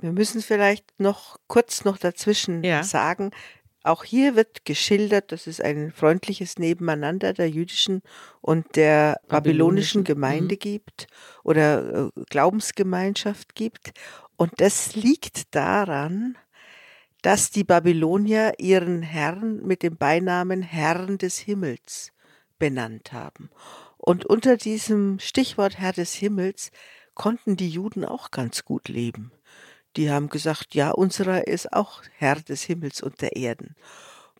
Wir 0.00 0.12
müssen 0.12 0.42
vielleicht 0.42 0.86
noch 0.98 1.38
kurz 1.48 1.84
noch 1.84 1.98
dazwischen 1.98 2.62
Ja. 2.62 2.82
sagen, 2.84 3.32
auch 3.84 4.04
hier 4.04 4.36
wird 4.36 4.64
geschildert, 4.64 5.32
dass 5.32 5.46
es 5.46 5.60
ein 5.60 5.92
freundliches 5.92 6.58
Nebeneinander 6.58 7.32
der 7.32 7.48
jüdischen 7.48 8.02
und 8.40 8.76
der 8.76 9.20
Babylonischen, 9.28 9.28
babylonischen 9.28 10.04
Gemeinde 10.04 10.54
mhm. 10.56 10.58
gibt 10.58 11.06
oder 11.42 12.06
äh, 12.06 12.20
Glaubensgemeinschaft 12.28 13.54
gibt. 13.54 13.92
Und 14.36 14.52
das 14.58 14.94
liegt 14.94 15.54
daran, 15.54 16.36
dass 17.22 17.50
die 17.50 17.64
Babylonier 17.64 18.54
ihren 18.58 19.02
Herrn 19.02 19.64
mit 19.64 19.82
dem 19.82 19.96
Beinamen 19.96 20.62
Herrn 20.62 21.18
des 21.18 21.38
Himmels 21.38 22.12
benannt 22.58 23.12
haben. 23.12 23.50
Und 23.96 24.26
unter 24.26 24.56
diesem 24.56 25.18
Stichwort 25.18 25.78
Herr 25.78 25.92
des 25.92 26.14
Himmels 26.14 26.70
konnten 27.14 27.56
die 27.56 27.68
Juden 27.68 28.04
auch 28.04 28.30
ganz 28.30 28.64
gut 28.64 28.88
leben. 28.88 29.32
Die 29.96 30.10
haben 30.10 30.28
gesagt, 30.28 30.74
ja, 30.74 30.90
unserer 30.90 31.46
ist 31.46 31.72
auch 31.72 32.02
Herr 32.16 32.36
des 32.36 32.62
Himmels 32.62 33.02
und 33.02 33.20
der 33.20 33.36
Erden. 33.36 33.74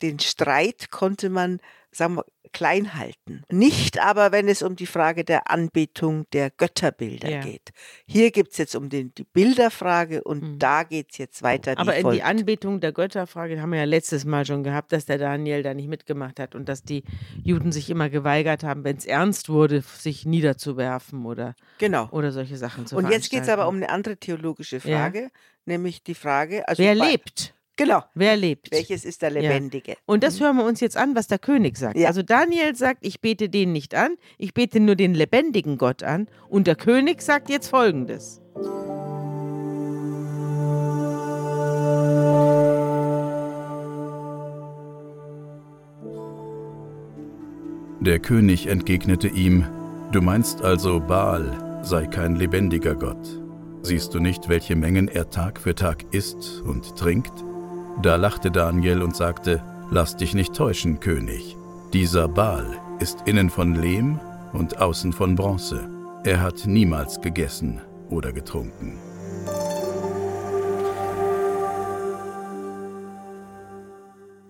Den 0.02 0.18
Streit 0.20 0.90
konnte 0.90 1.30
man, 1.30 1.60
sagen 1.90 2.16
wir, 2.16 2.24
klein 2.52 2.94
halten. 2.94 3.42
Nicht 3.50 3.98
aber, 4.02 4.32
wenn 4.32 4.48
es 4.48 4.62
um 4.62 4.74
die 4.74 4.86
Frage 4.86 5.22
der 5.24 5.50
Anbetung 5.50 6.24
der 6.32 6.50
Götterbilder 6.50 7.28
Ja. 7.28 7.40
geht. 7.40 7.70
Hier 8.06 8.30
geht 8.30 8.52
es 8.52 8.56
jetzt 8.58 8.74
um 8.74 8.88
den, 8.88 9.12
die 9.14 9.24
Bilderfrage 9.24 10.24
und 10.24 10.42
Mhm. 10.42 10.58
da 10.58 10.82
geht 10.84 11.08
es 11.12 11.18
jetzt 11.18 11.42
weiter. 11.42 11.72
Aber 11.76 11.92
in 11.92 11.98
die 11.98 12.02
folgt. 12.02 12.24
Anbetung 12.24 12.80
der 12.80 12.92
Götterfrage 12.92 13.60
haben 13.60 13.70
wir 13.72 13.80
ja 13.80 13.84
letztes 13.84 14.24
Mal 14.24 14.46
schon 14.46 14.62
gehabt, 14.64 14.92
dass 14.92 15.04
der 15.04 15.18
Daniel 15.18 15.62
da 15.62 15.74
nicht 15.74 15.88
mitgemacht 15.88 16.40
hat 16.40 16.54
und 16.54 16.68
dass 16.70 16.82
die 16.82 17.04
Juden 17.42 17.70
sich 17.70 17.90
immer 17.90 18.08
geweigert 18.08 18.64
haben, 18.64 18.82
wenn 18.84 18.96
es 18.96 19.04
ernst 19.04 19.48
wurde, 19.50 19.82
sich 19.82 20.24
niederzuwerfen 20.24 21.26
oder, 21.26 21.54
Genau. 21.78 22.08
oder 22.10 22.32
solche 22.32 22.56
Sachen 22.56 22.86
zu 22.86 22.96
Und 22.96 23.10
jetzt 23.10 23.30
geht 23.30 23.42
es 23.42 23.48
aber 23.50 23.68
um 23.68 23.76
eine 23.76 23.90
andere 23.90 24.16
theologische 24.16 24.76
Ja. 24.76 24.80
Frage, 25.00 25.30
nämlich 25.66 26.02
die 26.02 26.14
Frage, 26.14 26.66
also 26.66 26.82
Wer 26.82 26.94
lebt? 26.94 27.54
Genau. 27.78 28.02
Wer 28.14 28.36
lebt? 28.36 28.72
Welches 28.72 29.04
ist 29.04 29.22
der 29.22 29.32
Ja. 29.32 29.40
Lebendige? 29.40 29.96
Und 30.04 30.24
das 30.24 30.40
hören 30.40 30.56
wir 30.56 30.64
uns 30.64 30.80
jetzt 30.80 30.96
an, 30.96 31.14
was 31.14 31.28
der 31.28 31.38
König 31.38 31.78
sagt. 31.78 31.96
Ja. 31.96 32.08
Also 32.08 32.22
Daniel 32.22 32.74
sagt, 32.74 33.06
ich 33.06 33.20
bete 33.20 33.48
den 33.48 33.72
nicht 33.72 33.94
an, 33.94 34.16
ich 34.36 34.52
bete 34.52 34.80
nur 34.80 34.96
den 34.96 35.14
lebendigen 35.14 35.78
Gott 35.78 36.02
an. 36.02 36.28
Und 36.48 36.66
der 36.66 36.74
König 36.74 37.22
sagt 37.22 37.48
jetzt 37.48 37.68
Folgendes. 37.68 38.42
Der 48.00 48.18
König 48.18 48.66
entgegnete 48.66 49.28
ihm, 49.28 49.64
Du 50.10 50.22
meinst 50.22 50.62
also, 50.62 51.00
Baal 51.00 51.80
sei 51.82 52.06
kein 52.06 52.34
lebendiger 52.34 52.94
Gott. 52.94 53.42
Siehst 53.82 54.14
du 54.14 54.20
nicht, 54.20 54.48
welche 54.48 54.74
Mengen 54.74 55.06
er 55.06 55.28
Tag 55.28 55.60
für 55.60 55.74
Tag 55.74 56.04
isst 56.12 56.62
und 56.62 56.96
trinkt? 56.96 57.44
Da 58.00 58.14
lachte 58.14 58.50
Daniel 58.52 59.02
und 59.02 59.16
sagte, 59.16 59.62
Lass 59.90 60.16
dich 60.16 60.34
nicht 60.34 60.54
täuschen, 60.54 61.00
König. 61.00 61.56
Dieser 61.92 62.28
Baal 62.28 62.78
ist 63.00 63.22
innen 63.24 63.48
von 63.48 63.74
Lehm 63.74 64.20
und 64.52 64.78
außen 64.78 65.12
von 65.12 65.34
Bronze. 65.34 65.88
Er 66.24 66.42
hat 66.42 66.66
niemals 66.66 67.20
gegessen 67.20 67.80
oder 68.10 68.32
getrunken. 68.32 68.98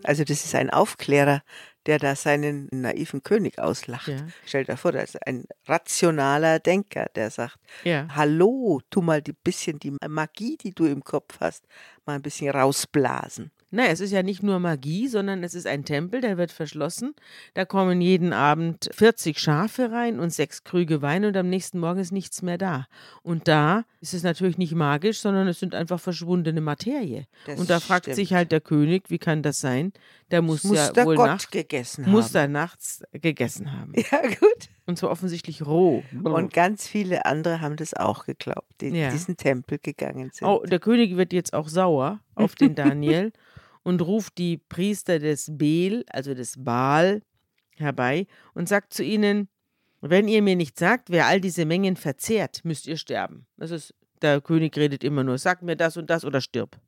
Also 0.02 0.24
das 0.24 0.44
ist 0.44 0.54
ein 0.54 0.70
Aufklärer, 0.70 1.42
der 1.86 1.98
da 1.98 2.14
seinen 2.16 2.68
naiven 2.70 3.22
König 3.22 3.58
auslacht. 3.58 4.08
Ja. 4.08 4.16
Stell 4.44 4.64
dir 4.64 4.76
vor, 4.76 4.92
das 4.92 5.14
ist 5.14 5.26
ein 5.26 5.44
rationaler 5.66 6.58
Denker, 6.58 7.06
der 7.14 7.30
sagt, 7.30 7.58
Ja. 7.84 8.06
hallo, 8.14 8.80
tu 8.90 9.00
mal 9.00 9.22
die 9.22 9.32
bisschen 9.32 9.78
die 9.78 9.96
Magie, 10.06 10.56
die 10.56 10.72
du 10.74 10.84
im 10.86 11.02
Kopf 11.04 11.40
hast, 11.40 11.64
mal 12.04 12.14
ein 12.14 12.22
bisschen 12.22 12.50
rausblasen. 12.54 13.50
Naja, 13.70 13.90
es 13.90 14.00
ist 14.00 14.12
ja 14.12 14.22
nicht 14.22 14.42
nur 14.42 14.58
Magie, 14.60 15.08
sondern 15.08 15.44
es 15.44 15.54
ist 15.54 15.66
ein 15.66 15.84
Tempel, 15.84 16.20
der 16.22 16.38
wird 16.38 16.50
verschlossen. 16.52 17.14
Da 17.54 17.64
kommen 17.66 18.00
jeden 18.00 18.32
Abend 18.32 18.88
40 18.92 19.38
Schafe 19.38 19.92
rein 19.92 20.18
und 20.20 20.30
sechs 20.32 20.64
Krüge 20.64 21.02
Wein 21.02 21.24
und 21.26 21.36
am 21.36 21.50
nächsten 21.50 21.78
Morgen 21.78 22.00
ist 22.00 22.10
nichts 22.12 22.40
mehr 22.40 22.56
da. 22.56 22.86
Und 23.22 23.46
da 23.46 23.84
ist 24.00 24.14
es 24.14 24.22
natürlich 24.22 24.56
nicht 24.56 24.74
magisch, 24.74 25.18
sondern 25.20 25.48
es 25.48 25.60
sind 25.60 25.74
einfach 25.74 26.00
verschwundene 26.00 26.60
Materie. 26.62 27.26
Das 27.46 27.60
und 27.60 27.68
da 27.68 27.78
fragt 27.80 28.04
stimmt. 28.04 28.16
sich 28.16 28.32
halt 28.32 28.52
der 28.52 28.60
König, 28.62 29.10
wie 29.10 29.18
kann 29.18 29.42
das 29.42 29.60
sein? 29.60 29.92
Der 30.30 30.40
muss, 30.40 30.64
Muss 30.64 30.76
ja 30.76 30.92
der 30.92 31.04
wohl 31.04 31.16
Gott 31.16 31.26
nachts, 31.26 31.50
gegessen 31.50 32.08
muss 32.08 32.26
haben. 32.26 32.32
da 32.34 32.48
nachts 32.48 33.02
gegessen 33.12 33.72
haben. 33.72 33.92
Ja, 34.10 34.22
gut. 34.22 34.68
Und 34.88 34.96
zwar 34.96 35.10
offensichtlich 35.10 35.66
roh. 35.66 36.02
Und 36.24 36.50
ganz 36.54 36.88
viele 36.88 37.26
andere 37.26 37.60
haben 37.60 37.76
das 37.76 37.92
auch 37.92 38.24
geglaubt, 38.24 38.72
die 38.80 38.86
Ja. 38.88 39.08
in 39.08 39.12
diesen 39.12 39.36
Tempel 39.36 39.78
gegangen 39.78 40.30
sind. 40.32 40.48
Oh, 40.48 40.64
der 40.64 40.78
König 40.78 41.14
wird 41.18 41.34
jetzt 41.34 41.52
auch 41.52 41.68
sauer 41.68 42.20
auf 42.34 42.54
den 42.54 42.74
Daniel 42.74 43.30
und 43.82 44.00
ruft 44.00 44.38
die 44.38 44.56
Priester 44.56 45.18
des 45.18 45.50
Bel, 45.58 46.06
also 46.08 46.32
des 46.32 46.54
Baal, 46.56 47.20
herbei 47.76 48.26
und 48.54 48.66
sagt 48.66 48.94
zu 48.94 49.04
ihnen: 49.04 49.48
Wenn 50.00 50.26
ihr 50.26 50.40
mir 50.40 50.56
nicht 50.56 50.78
sagt, 50.78 51.10
wer 51.10 51.26
all 51.26 51.42
diese 51.42 51.66
Mengen 51.66 51.96
verzehrt, 51.96 52.64
müsst 52.64 52.86
ihr 52.86 52.96
sterben. 52.96 53.46
Das 53.58 53.70
ist, 53.70 53.94
der 54.22 54.40
König 54.40 54.74
redet 54.78 55.04
immer 55.04 55.22
nur: 55.22 55.36
Sag 55.36 55.60
mir 55.60 55.76
das 55.76 55.98
und 55.98 56.08
das 56.08 56.24
oder 56.24 56.40
stirb. 56.40 56.78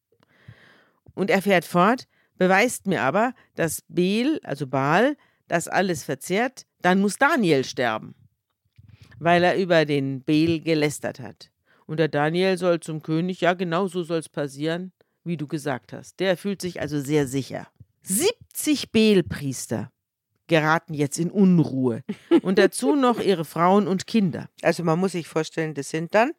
Und 1.13 1.29
er 1.31 1.43
fährt 1.43 1.67
fort: 1.67 2.09
Beweist 2.39 2.87
mir 2.87 3.03
aber, 3.03 3.35
dass 3.57 3.83
Bel, 3.89 4.41
also 4.43 4.67
Baal, 4.67 5.19
das 5.51 5.67
alles 5.67 6.05
verzehrt, 6.05 6.65
dann 6.81 7.01
muss 7.01 7.17
Daniel 7.17 7.65
sterben, 7.65 8.15
weil 9.19 9.43
er 9.43 9.57
über 9.57 9.85
den 9.85 10.23
Bel 10.23 10.61
gelästert 10.61 11.19
hat. 11.19 11.51
Und 11.87 11.99
der 11.99 12.09
Daniel 12.09 12.57
soll 12.57 12.79
zum 12.79 13.03
König, 13.03 13.41
ja, 13.41 13.55
genau 13.55 13.89
so 13.89 14.05
soll 14.05 14.19
es 14.19 14.29
passieren, 14.29 14.93
wie 15.25 15.37
du 15.37 15.49
gesagt 15.49 15.93
hast. 15.93 16.21
Der 16.21 16.37
fühlt 16.37 16.63
sich 16.63 16.81
also 16.81 17.01
sehr 17.01 17.27
sicher. 17.27 17.67
70 18.03 18.93
Belpriester 18.93 19.91
geraten 20.47 20.95
jetzt 20.95 21.19
in 21.19 21.33
Unruhe. 21.33 22.05
Und 22.43 22.59
dazu 22.59 22.95
noch 22.95 23.21
ihre 23.21 23.45
Frauen 23.45 23.89
und 23.89 24.07
Kinder. 24.07 24.49
Also 24.63 24.85
man 24.85 25.01
muss 25.01 25.13
sich 25.13 25.27
vorstellen, 25.27 25.75
das 25.75 25.91
sind 25.91 26.15
dann 26.15 26.31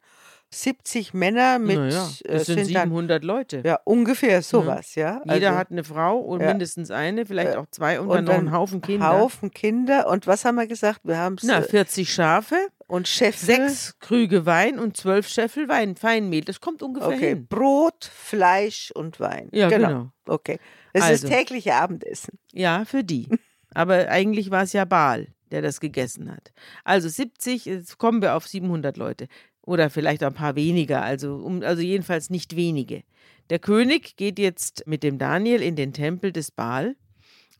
70 0.52 1.14
Männer 1.14 1.58
mit, 1.58 1.76
naja, 1.76 2.08
äh, 2.24 2.32
das 2.34 2.46
sind, 2.46 2.74
dann 2.74 2.88
700 2.90 3.24
Leute. 3.24 3.62
ja 3.64 3.78
ungefähr 3.84 4.42
sowas, 4.42 4.94
ja. 4.94 5.20
Jeder 5.24 5.48
also, 5.48 5.58
hat 5.58 5.70
eine 5.70 5.84
Frau 5.84 6.18
und 6.18 6.40
ja. 6.40 6.48
mindestens 6.48 6.90
eine, 6.90 7.26
vielleicht 7.26 7.54
Ja. 7.54 7.60
auch 7.60 7.66
zwei 7.70 8.00
und, 8.00 8.08
und 8.08 8.14
dann 8.16 8.24
noch 8.24 8.32
dann 8.32 8.40
einen 8.40 8.52
Haufen 8.52 8.80
Kinder. 8.80 9.08
Haufen 9.08 9.50
Kinder 9.50 10.08
und 10.08 10.26
was 10.26 10.44
haben 10.44 10.56
wir 10.56 10.66
gesagt? 10.66 11.00
Wir 11.04 11.18
haben 11.18 11.36
Na, 11.42 11.62
40 11.62 12.12
Schafe, 12.12 12.56
und 12.92 13.08
Chef 13.08 13.38
sechs 13.38 13.98
Krüge 14.00 14.44
Wein 14.44 14.78
und 14.78 14.98
zwölf 14.98 15.26
Scheffel 15.26 15.66
Wein, 15.66 15.96
Feinmehl. 15.96 16.42
Das 16.42 16.60
kommt 16.60 16.82
ungefähr 16.82 17.08
Okay, 17.08 17.28
hin. 17.30 17.46
Brot, 17.46 18.04
Fleisch 18.04 18.90
und 18.94 19.18
Wein. 19.18 19.48
Ja, 19.50 19.70
genau. 19.70 20.10
Okay. 20.26 20.58
Das 20.92 21.04
Also. 21.04 21.26
ist 21.26 21.32
tägliche 21.32 21.74
Abendessen. 21.74 22.38
Ja, 22.52 22.84
für 22.84 23.02
die. 23.02 23.28
Aber 23.74 24.08
eigentlich 24.08 24.50
war 24.50 24.64
es 24.64 24.74
ja 24.74 24.84
Baal, 24.84 25.28
der 25.50 25.62
das 25.62 25.80
gegessen 25.80 26.30
hat. 26.30 26.52
Also 26.84 27.08
70, 27.08 27.64
jetzt 27.64 27.96
kommen 27.96 28.20
wir 28.20 28.34
auf 28.36 28.46
700 28.46 28.98
Leute. 28.98 29.26
Oder 29.64 29.90
vielleicht 29.90 30.22
ein 30.22 30.34
paar 30.34 30.56
weniger, 30.56 31.02
also, 31.02 31.36
um, 31.36 31.62
also 31.62 31.82
jedenfalls 31.82 32.30
nicht 32.30 32.56
wenige. 32.56 33.04
Der 33.50 33.58
König 33.58 34.16
geht 34.16 34.38
jetzt 34.38 34.84
mit 34.86 35.02
dem 35.02 35.18
Daniel 35.18 35.62
in 35.62 35.76
den 35.76 35.92
Tempel 35.92 36.32
des 36.32 36.50
Baal 36.50 36.96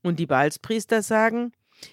und 0.02 0.18
die 0.18 0.26
Baalspriester 0.26 1.02
sagen, 1.02 1.52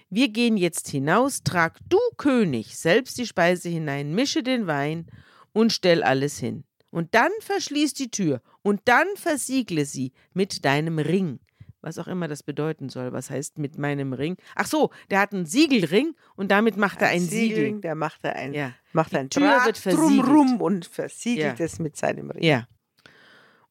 wir 0.09 0.29
gehen 0.29 0.57
jetzt 0.57 0.87
hinaus, 0.89 1.43
trag 1.43 1.79
du 1.89 1.97
König 2.17 2.77
selbst 2.77 3.17
die 3.17 3.25
Speise 3.25 3.69
hinein, 3.69 4.13
mische 4.13 4.43
den 4.43 4.67
Wein 4.67 5.07
und 5.53 5.73
stell 5.73 6.03
alles 6.03 6.39
hin. 6.39 6.63
Und 6.91 7.13
dann 7.13 7.31
verschließ 7.41 7.93
die 7.93 8.09
Tür 8.09 8.41
und 8.61 8.81
dann 8.85 9.07
versiegle 9.15 9.85
sie 9.85 10.11
mit 10.33 10.65
deinem 10.65 10.99
Ring. 10.99 11.39
Was 11.81 11.97
auch 11.97 12.07
immer 12.07 12.27
das 12.27 12.43
bedeuten 12.43 12.89
soll. 12.89 13.13
Was 13.13 13.29
heißt 13.29 13.57
mit 13.57 13.77
meinem 13.77 14.13
Ring? 14.13 14.35
Ach 14.55 14.65
so, 14.67 14.89
der 15.09 15.19
hat 15.19 15.33
einen 15.33 15.45
Siegelring 15.45 16.13
und 16.35 16.51
damit 16.51 16.75
macht 16.77 17.01
er 17.01 17.07
ein 17.09 17.21
Siegel. 17.21 17.55
Siegelring, 17.55 17.81
Der 17.81 17.95
macht 17.95 18.23
er 18.23 18.35
ein, 18.35 18.53
Ja. 18.53 18.73
macht 18.93 19.13
Die 19.13 19.17
ein 19.17 19.29
Tür 19.29 19.43
Draht 19.47 19.65
wird 19.65 19.77
versiegelt. 19.77 20.25
drumrum 20.25 20.61
und 20.61 20.85
versiegelt 20.85 21.59
Ja. 21.59 21.65
es 21.65 21.79
mit 21.79 21.95
seinem 21.95 22.31
Ring. 22.31 22.43
Ja. 22.43 22.67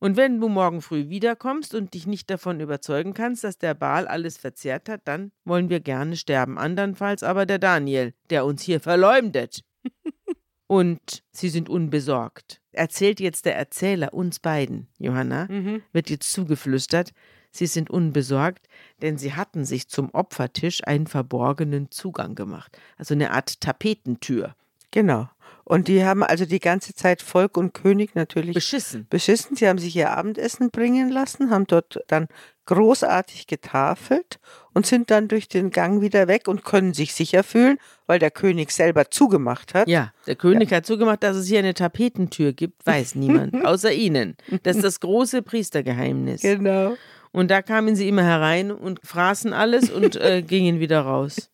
Und 0.00 0.16
wenn 0.16 0.40
du 0.40 0.48
morgen 0.48 0.80
früh 0.80 1.08
wiederkommst 1.08 1.74
und 1.74 1.92
dich 1.92 2.06
nicht 2.06 2.30
davon 2.30 2.60
überzeugen 2.60 3.14
kannst, 3.14 3.42
dass 3.42 3.58
der 3.58 3.74
Baal 3.74 4.06
alles 4.06 4.38
verzehrt 4.38 4.88
hat, 4.88 5.00
dann 5.04 5.32
wollen 5.44 5.70
wir 5.70 5.80
gerne 5.80 6.16
sterben. 6.16 6.56
Andernfalls 6.56 7.24
aber 7.24 7.46
der 7.46 7.58
Daniel, 7.58 8.14
der 8.30 8.44
uns 8.44 8.62
hier 8.62 8.78
verleumdet. 8.80 9.62
und 10.66 11.22
sie 11.32 11.48
sind 11.48 11.68
unbesorgt. 11.68 12.60
erzählt 12.72 13.18
jetzt 13.18 13.44
der 13.44 13.56
Erzähler 13.56 14.14
uns 14.14 14.38
beiden, 14.38 14.86
Johanna, 14.98 15.46
Mhm. 15.50 15.82
wird 15.92 16.10
jetzt 16.10 16.30
zugeflüstert, 16.32 17.10
sie 17.58 17.66
sind 17.66 17.90
unbesorgt, 17.90 18.68
denn 19.02 19.18
sie 19.18 19.34
hatten 19.34 19.64
sich 19.64 19.88
zum 19.88 20.10
Opfertisch 20.10 20.86
einen 20.86 21.06
verborgenen 21.06 21.90
Zugang 21.90 22.34
gemacht. 22.34 22.78
Also 22.96 23.14
eine 23.14 23.32
Art 23.32 23.60
Tapetentür. 23.60 24.54
Genau. 24.90 25.28
Und 25.64 25.88
die 25.88 26.02
haben 26.02 26.22
also 26.22 26.46
die 26.46 26.60
ganze 26.60 26.94
Zeit 26.94 27.20
Volk 27.20 27.58
und 27.58 27.74
König 27.74 28.14
natürlich 28.14 28.54
Beschissen. 28.54 29.06
beschissen. 29.10 29.54
Sie 29.54 29.68
haben 29.68 29.78
sich 29.78 29.94
ihr 29.94 30.10
Abendessen 30.10 30.70
bringen 30.70 31.10
lassen, 31.10 31.50
haben 31.50 31.66
dort 31.66 32.00
dann 32.06 32.28
großartig 32.64 33.46
getafelt 33.46 34.40
und 34.72 34.86
sind 34.86 35.10
dann 35.10 35.28
durch 35.28 35.46
den 35.46 35.70
Gang 35.70 36.00
wieder 36.00 36.26
weg 36.26 36.48
und 36.48 36.64
können 36.64 36.94
sich 36.94 37.12
sicher 37.12 37.42
fühlen, 37.42 37.76
weil 38.06 38.18
der 38.18 38.30
König 38.30 38.70
selber 38.70 39.10
zugemacht 39.10 39.74
hat. 39.74 39.88
Ja, 39.88 40.12
der 40.26 40.36
König 40.36 40.72
hat 40.72 40.86
zugemacht, 40.86 41.22
dass 41.22 41.36
es 41.36 41.46
hier 41.48 41.58
eine 41.58 41.74
Tapetentür 41.74 42.54
gibt, 42.54 42.86
weiß 42.86 43.14
niemand, 43.16 43.54
außer 43.66 43.92
ihnen. 43.92 44.38
Das 44.62 44.76
ist 44.76 44.84
das 44.84 45.00
große 45.00 45.42
Priestergeheimnis. 45.42 46.40
Genau. 46.40 46.96
Und 47.32 47.50
da 47.50 47.62
kamen 47.62 47.96
sie 47.96 48.08
immer 48.08 48.24
herein 48.24 48.70
und 48.70 49.00
fraßen 49.04 49.52
alles 49.52 49.90
und 49.90 50.16
äh, 50.16 50.42
gingen 50.46 50.80
wieder 50.80 51.00
raus. 51.00 51.50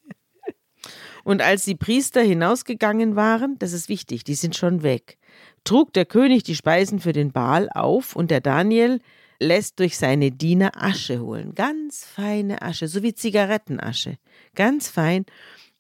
Und 1.25 1.41
als 1.41 1.65
die 1.65 1.75
Priester 1.75 2.21
hinausgegangen 2.21 3.17
waren, 3.17 3.59
das 3.59 3.73
ist 3.73 3.89
wichtig, 3.89 4.25
die 4.25 4.35
sind 4.35 4.57
schon 4.57 4.83
weg, 4.83 5.17
trug 5.65 5.93
der 5.95 6.05
König 6.05 6.43
die 6.43 6.55
Speisen 6.55 7.01
für 7.01 7.13
den 7.13 7.33
Baal 7.33 7.71
auf 7.73 8.15
und 8.15 8.31
der 8.31 8.43
Daniel 8.43 9.01
lässt 9.41 9.81
durch 9.81 9.97
seine 9.97 10.31
Diener 10.31 10.73
Asche 10.77 11.21
holen. 11.21 11.55
Ganz 11.55 12.05
feine 12.05 12.63
Asche, 12.63 12.89
so 12.89 13.03
wie 13.03 13.15
Zigarettenasche. 13.15 14.19
Ganz 14.55 14.89
fein. 14.89 15.25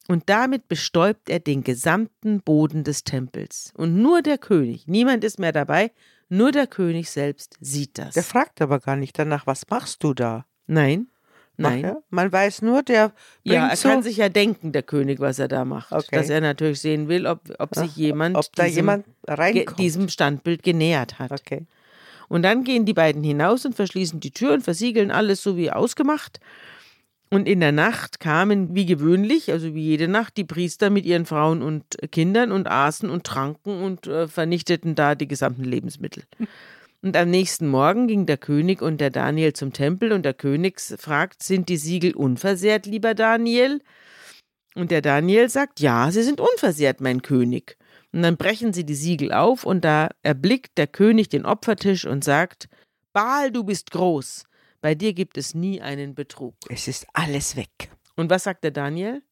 Und 0.09 0.24
damit 0.28 0.68
bestäubt 0.68 1.30
er 1.30 1.40
den 1.40 1.62
gesamten 1.62 2.42
Boden 2.42 2.84
des 2.84 3.05
Tempels. 3.05 3.72
Und 3.76 3.97
nur 3.97 4.22
der 4.22 4.38
König, 4.38 4.86
niemand 4.86 5.24
ist 5.24 5.38
mehr 5.38 5.53
dabei, 5.53 5.92
nur 6.37 6.53
der 6.53 6.66
König 6.66 7.11
selbst 7.11 7.57
sieht 7.61 7.99
das. 7.99 8.14
Der 8.14 8.22
fragt 8.22 8.61
aber 8.61 8.80
gar 8.80 8.97
nicht 8.97 9.18
danach, 9.18 9.47
was 9.47 9.62
machst 9.70 10.03
du 10.03 10.14
da? 10.14 10.47
Nein, 10.66 11.09
nein. 11.57 11.85
Ach 11.85 11.89
ja? 11.89 12.03
Man 12.11 12.32
weiß 12.32 12.62
nur, 12.62 12.82
der 12.82 13.12
Ja, 13.43 13.68
er 13.68 13.76
so, 13.76 13.89
kann 13.89 14.03
sich 14.03 14.16
ja 14.16 14.28
denken, 14.28 14.72
der 14.72 14.82
König, 14.82 15.20
was 15.20 15.39
er 15.39 15.49
da 15.49 15.64
macht. 15.64 15.93
Okay. 15.93 16.16
Dass 16.16 16.30
er 16.30 16.41
natürlich 16.41 16.80
sehen 16.80 17.09
will, 17.09 17.26
ob, 17.26 17.41
ob 17.59 17.74
sich 17.74 17.97
jemand, 17.97 18.37
ob 18.37 18.47
da 18.57 18.64
diesem, 18.64 18.76
jemand 18.76 19.07
reinkommt. 19.26 19.78
diesem 19.78 20.09
Standbild 20.09 20.62
genähert 20.62 21.18
hat. 21.18 21.30
okay. 21.30 21.66
Und 22.28 22.43
dann 22.43 22.64
gehen 22.64 22.85
die 22.87 22.95
beiden 22.95 23.22
hinaus 23.22 23.64
und 23.64 23.74
verschließen 23.74 24.18
die 24.18 24.30
Tür 24.30 24.55
und 24.55 24.62
versiegeln 24.62 25.11
alles 25.11 25.43
so 25.43 25.57
wie 25.57 25.70
ausgemacht. 25.70 26.41
Und 27.31 27.49
in 27.49 27.61
der 27.61 27.72
Nacht 27.72 28.20
kamen, 28.20 28.75
wie 28.75 28.87
gewöhnlich, 28.87 29.51
also 29.51 29.75
wie 29.75 29.83
jede 29.83 30.09
Nacht, 30.09 30.37
die 30.37 30.45
Priester 30.45 30.91
mit 30.91 31.05
ihren 31.05 31.27
Frauen 31.27 31.62
und 31.62 31.85
Kindern 32.12 32.53
und 32.53 32.68
aßen 32.68 33.11
und 33.11 33.25
tranken 33.25 33.83
und 33.83 34.07
äh, 34.07 34.29
vernichteten 34.29 34.95
da 34.95 35.14
die 35.14 35.27
gesamten 35.27 35.64
Lebensmittel. 35.64 36.25
Und 37.03 37.16
am 37.16 37.29
nächsten 37.29 37.68
Morgen 37.68 38.07
ging 38.09 38.25
der 38.25 38.39
König 38.39 38.81
und 38.81 38.99
der 38.99 39.11
Daniel 39.11 39.53
zum 39.53 39.72
Tempel 39.72 40.12
und 40.12 40.22
der 40.22 40.33
König 40.33 40.81
fragt, 40.81 41.43
sind 41.43 41.68
die 41.68 41.77
Siegel 41.77 42.14
unversehrt, 42.14 42.87
lieber 42.87 43.14
Daniel? 43.14 43.83
Und 44.75 44.91
der 44.91 45.03
Daniel 45.03 45.49
sagt, 45.49 45.81
ja, 45.81 46.11
sie 46.11 46.22
sind 46.22 46.41
unversehrt, 46.41 47.01
mein 47.01 47.20
König. 47.20 47.77
Und 48.12 48.22
dann 48.22 48.37
brechen 48.37 48.72
sie 48.72 48.85
die 48.85 48.95
Siegel 48.95 49.33
auf 49.33 49.64
und 49.64 49.85
da 49.85 50.09
erblickt 50.22 50.79
der 50.79 50.87
König 50.87 51.29
den 51.29 51.45
Opfertisch 51.45 52.07
und 52.07 52.25
sagt, 52.25 52.68
Baal, 53.12 53.51
du 53.51 53.64
bist 53.64 53.91
groß, 53.91 54.45
bei 54.85 54.95
dir 54.95 55.14
gibt 55.14 55.39
es 55.39 55.55
nie 55.55 55.80
einen 55.80 56.14
Betrug. 56.14 56.55
Es 56.68 56.89
ist 56.89 57.07
alles 57.14 57.57
weg. 57.57 57.91
Und 58.16 58.28
was 58.28 58.45
sagt 58.45 58.64
der 58.64 58.70
Daniel? 58.70 59.22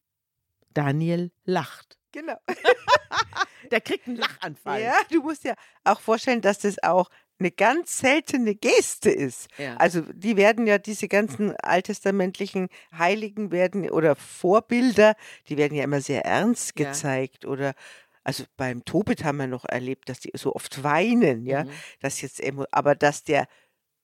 Daniel 0.73 1.31
lacht. 1.45 1.99
Genau. 2.11 2.37
Der 3.71 3.79
kriegt 3.79 4.07
einen 4.07 4.17
Lachanfall. 4.17 4.81
Ja, 4.81 4.95
du 5.11 5.21
musst 5.21 5.43
ja 5.43 5.53
auch 5.83 5.99
vorstellen, 6.01 6.41
dass 6.41 6.57
das 6.57 6.81
auch 6.81 7.07
eine 7.37 7.51
ganz 7.51 7.99
seltene 7.99 8.55
Geste 8.55 9.11
ist. 9.11 9.47
Ja. 9.59 9.77
Also 9.77 10.01
die 10.01 10.37
werden 10.37 10.65
ja, 10.65 10.79
diese 10.79 11.07
ganzen 11.07 11.55
alttestamentlichen 11.57 12.69
Heiligen 12.97 13.51
werden 13.51 13.87
oder 13.91 14.15
Vorbilder, 14.15 15.15
die 15.49 15.57
werden 15.57 15.75
ja 15.75 15.83
immer 15.83 16.01
sehr 16.01 16.25
ernst 16.25 16.79
Ja. 16.79 16.87
gezeigt 16.89 17.45
oder 17.45 17.75
also 18.23 18.45
beim 18.57 18.85
Tobit 18.85 19.23
haben 19.23 19.37
wir 19.37 19.47
noch 19.47 19.65
erlebt, 19.65 20.07
dass 20.09 20.19
die 20.19 20.31
so 20.33 20.55
oft 20.55 20.81
weinen, 20.83 21.45
ja, 21.45 21.65
Mhm. 21.65 21.69
dass 21.99 22.21
jetzt 22.21 22.41
aber 22.71 22.95
dass 22.95 23.23
der 23.23 23.47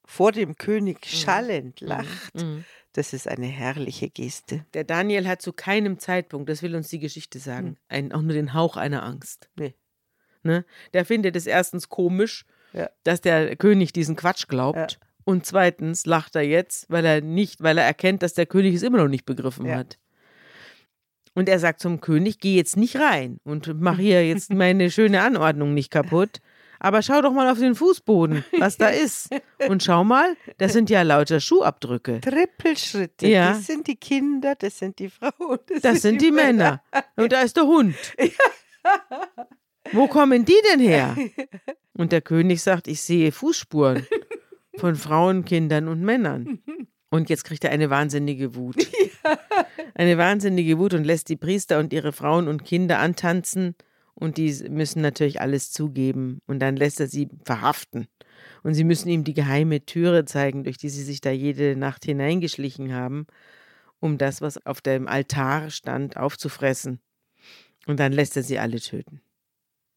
vor 0.09 0.31
dem 0.31 0.55
König 0.55 1.05
schallend 1.05 1.81
lacht, 1.81 2.33
Mhm. 2.35 2.65
das 2.93 3.13
ist 3.13 3.27
eine 3.27 3.45
herrliche 3.45 4.09
Geste. 4.09 4.65
Der 4.73 4.83
Daniel 4.83 5.27
hat 5.27 5.39
zu 5.43 5.53
keinem 5.53 5.99
Zeitpunkt, 5.99 6.49
das 6.49 6.63
will 6.63 6.75
uns 6.75 6.89
die 6.89 6.97
Geschichte 6.97 7.37
sagen, 7.37 7.77
einen, 7.89 8.11
auch 8.11 8.23
nur 8.23 8.33
den 8.33 8.55
Hauch 8.55 8.75
einer 8.75 9.03
Angst. 9.03 9.49
Nee. 9.55 9.75
Ne? 10.41 10.65
Der 10.93 11.05
findet 11.05 11.35
es 11.35 11.45
erstens 11.45 11.89
komisch, 11.89 12.45
Ja. 12.73 12.89
dass 13.03 13.21
der 13.21 13.55
König 13.55 13.93
diesen 13.93 14.15
Quatsch 14.15 14.47
glaubt. 14.47 14.77
Ja. 14.93 15.07
Und 15.25 15.45
zweitens 15.45 16.07
lacht 16.07 16.35
er 16.35 16.41
jetzt, 16.41 16.89
weil 16.89 17.05
er 17.05 17.21
nicht, 17.21 17.61
weil 17.61 17.77
er 17.77 17.85
erkennt, 17.85 18.23
dass 18.23 18.33
der 18.33 18.47
König 18.47 18.73
es 18.73 18.81
immer 18.83 18.97
noch 18.97 19.09
nicht 19.09 19.25
begriffen 19.27 19.67
Ja. 19.67 19.75
hat. 19.75 19.99
Und 21.35 21.47
er 21.49 21.59
sagt 21.59 21.81
zum 21.81 22.01
König, 22.01 22.39
geh 22.39 22.55
jetzt 22.55 22.77
nicht 22.77 22.95
rein 22.95 23.39
und 23.43 23.79
mach 23.79 23.99
hier 23.99 24.27
jetzt 24.27 24.49
meine 24.53 24.89
schöne 24.89 25.21
Anordnung 25.21 25.75
nicht 25.75 25.91
kaputt. 25.91 26.39
Aber 26.79 27.01
schau 27.01 27.21
doch 27.21 27.33
mal 27.33 27.49
auf 27.51 27.59
den 27.59 27.75
Fußboden, 27.75 28.45
was 28.57 28.77
da 28.77 28.87
ist. 29.05 29.29
Und 29.67 29.83
schau 29.83 30.03
mal, 30.03 30.35
das 30.57 30.73
sind 30.73 30.89
ja 30.89 31.01
lauter 31.01 31.39
Schuhabdrücke. 31.39 32.21
Trippelschritte, 32.21 33.27
Ja. 33.27 33.49
das 33.51 33.65
sind 33.67 33.87
die 33.87 33.97
Kinder, 33.97 34.55
das 34.55 34.79
sind 34.79 34.99
die 34.99 35.09
Frauen, 35.09 35.59
das, 35.67 35.81
Das 35.81 36.01
sind 36.01 36.21
die 36.21 36.31
Männer. 36.31 36.81
Und 37.17 37.31
da 37.33 37.41
ist 37.41 37.57
der 37.57 37.65
Hund. 37.65 37.95
Wo 39.91 40.07
kommen 40.07 40.45
die 40.45 40.57
denn 40.71 40.79
her? 40.79 41.15
Und 41.93 42.11
der 42.11 42.21
König 42.21 42.61
sagt, 42.61 42.87
ich 42.87 43.01
sehe 43.01 43.31
Fußspuren 43.31 44.05
von 44.77 44.95
Frauen, 44.95 45.43
Kindern 45.43 45.87
und 45.89 46.01
Männern. 46.01 46.59
Und 47.09 47.29
jetzt 47.29 47.43
kriegt 47.43 47.63
er 47.65 47.71
eine 47.71 47.89
wahnsinnige 47.89 48.55
Wut. 48.55 48.75
Eine 49.95 50.17
wahnsinnige 50.17 50.77
Wut 50.77 50.93
und 50.93 51.03
lässt 51.03 51.27
die 51.27 51.35
Priester 51.35 51.77
und 51.79 51.91
ihre 51.91 52.13
Frauen 52.13 52.47
und 52.47 52.63
Kinder 52.63 52.99
antanzen. 52.99 53.75
Und 54.19 54.37
die 54.37 54.51
müssen 54.69 55.01
natürlich 55.01 55.39
alles 55.41 55.71
zugeben. 55.71 56.41
Und 56.45 56.59
dann 56.59 56.75
lässt 56.75 56.99
er 56.99 57.07
sie 57.07 57.29
verhaften. 57.45 58.07
Und 58.63 58.73
sie 58.73 58.83
müssen 58.83 59.09
ihm 59.09 59.23
die 59.23 59.33
geheime 59.33 59.85
Türe 59.85 60.25
zeigen, 60.25 60.63
durch 60.63 60.77
die 60.77 60.89
sie 60.89 61.03
sich 61.03 61.21
da 61.21 61.31
jede 61.31 61.75
Nacht 61.75 62.05
hineingeschlichen 62.05 62.93
haben, 62.93 63.27
um 63.99 64.17
das, 64.17 64.41
was 64.41 64.65
auf 64.65 64.81
dem 64.81 65.07
Altar 65.07 65.69
stand, 65.69 66.17
aufzufressen. 66.17 66.99
Und 67.87 67.99
dann 67.99 68.11
lässt 68.11 68.35
er 68.35 68.43
sie 68.43 68.59
alle 68.59 68.79
töten. 68.79 69.21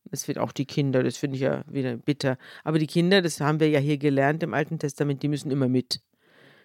Das 0.04 0.28
wird 0.28 0.38
auch 0.38 0.52
die 0.52 0.66
Kinder, 0.66 1.02
das 1.02 1.16
finde 1.16 1.36
ich 1.36 1.42
ja 1.42 1.64
wieder 1.68 1.96
bitter. 1.96 2.36
Aber 2.64 2.78
die 2.78 2.86
Kinder, 2.86 3.22
das 3.22 3.40
haben 3.40 3.60
wir 3.60 3.68
ja 3.68 3.78
hier 3.78 3.98
gelernt 3.98 4.42
im 4.42 4.54
Alten 4.54 4.78
Testament, 4.78 5.22
die 5.22 5.28
müssen 5.28 5.50
immer 5.50 5.68
mit. 5.68 6.00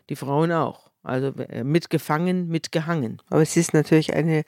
Die 0.09 0.15
Frauen 0.15 0.51
auch. 0.51 0.91
Also 1.03 1.27
äh, 1.27 1.63
mitgefangen, 1.63 2.47
mitgehangen. 2.47 3.21
Aber 3.29 3.41
es 3.41 3.55
ist 3.55 3.73
natürlich 3.73 4.13
eine 4.13 4.43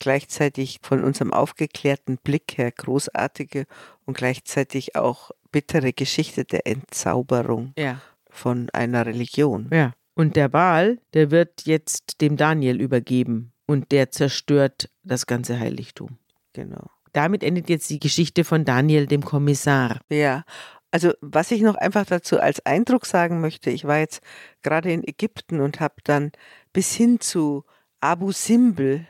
gleichzeitig 0.00 0.80
von 0.82 1.04
unserem 1.04 1.32
aufgeklärten 1.32 2.18
Blick 2.18 2.58
her 2.58 2.72
großartige 2.72 3.66
und 4.04 4.16
gleichzeitig 4.16 4.96
auch 4.96 5.30
bittere 5.52 5.92
Geschichte 5.92 6.44
der 6.44 6.66
Entzauberung 6.66 7.72
Ja. 7.78 8.00
von 8.28 8.68
einer 8.72 9.06
Religion. 9.06 9.68
Ja. 9.72 9.92
Und 10.14 10.36
der 10.36 10.48
Baal, 10.48 10.98
der 11.14 11.30
wird 11.30 11.62
jetzt 11.64 12.20
dem 12.20 12.36
Daniel 12.36 12.80
übergeben 12.80 13.52
und 13.66 13.92
der 13.92 14.10
zerstört 14.10 14.90
das 15.02 15.26
ganze 15.26 15.58
Heiligtum. 15.58 16.18
Genau. 16.52 16.90
Damit 17.12 17.42
endet 17.42 17.68
jetzt 17.68 17.90
die 17.90 18.00
Geschichte 18.00 18.44
von 18.44 18.64
Daniel, 18.64 19.06
dem 19.06 19.24
Kommissar. 19.24 20.00
Ja, 20.10 20.44
also 20.92 21.12
was 21.20 21.50
ich 21.52 21.62
noch 21.62 21.76
einfach 21.76 22.04
dazu 22.06 22.40
als 22.40 22.64
Eindruck 22.66 23.06
sagen 23.06 23.40
möchte, 23.40 23.70
ich 23.70 23.84
war 23.84 23.98
jetzt 23.98 24.20
gerade 24.62 24.92
in 24.92 25.06
Ägypten 25.06 25.60
und 25.60 25.80
habe 25.80 25.94
dann 26.04 26.32
bis 26.72 26.92
hin 26.94 27.20
zu 27.20 27.64
Abu 28.00 28.32
Simbel 28.32 29.06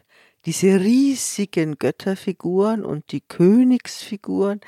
diese 0.47 0.81
riesigen 0.81 1.79
Götterfiguren 1.79 2.85
und 2.85 3.13
die 3.13 3.21
Königsfiguren, 3.21 4.61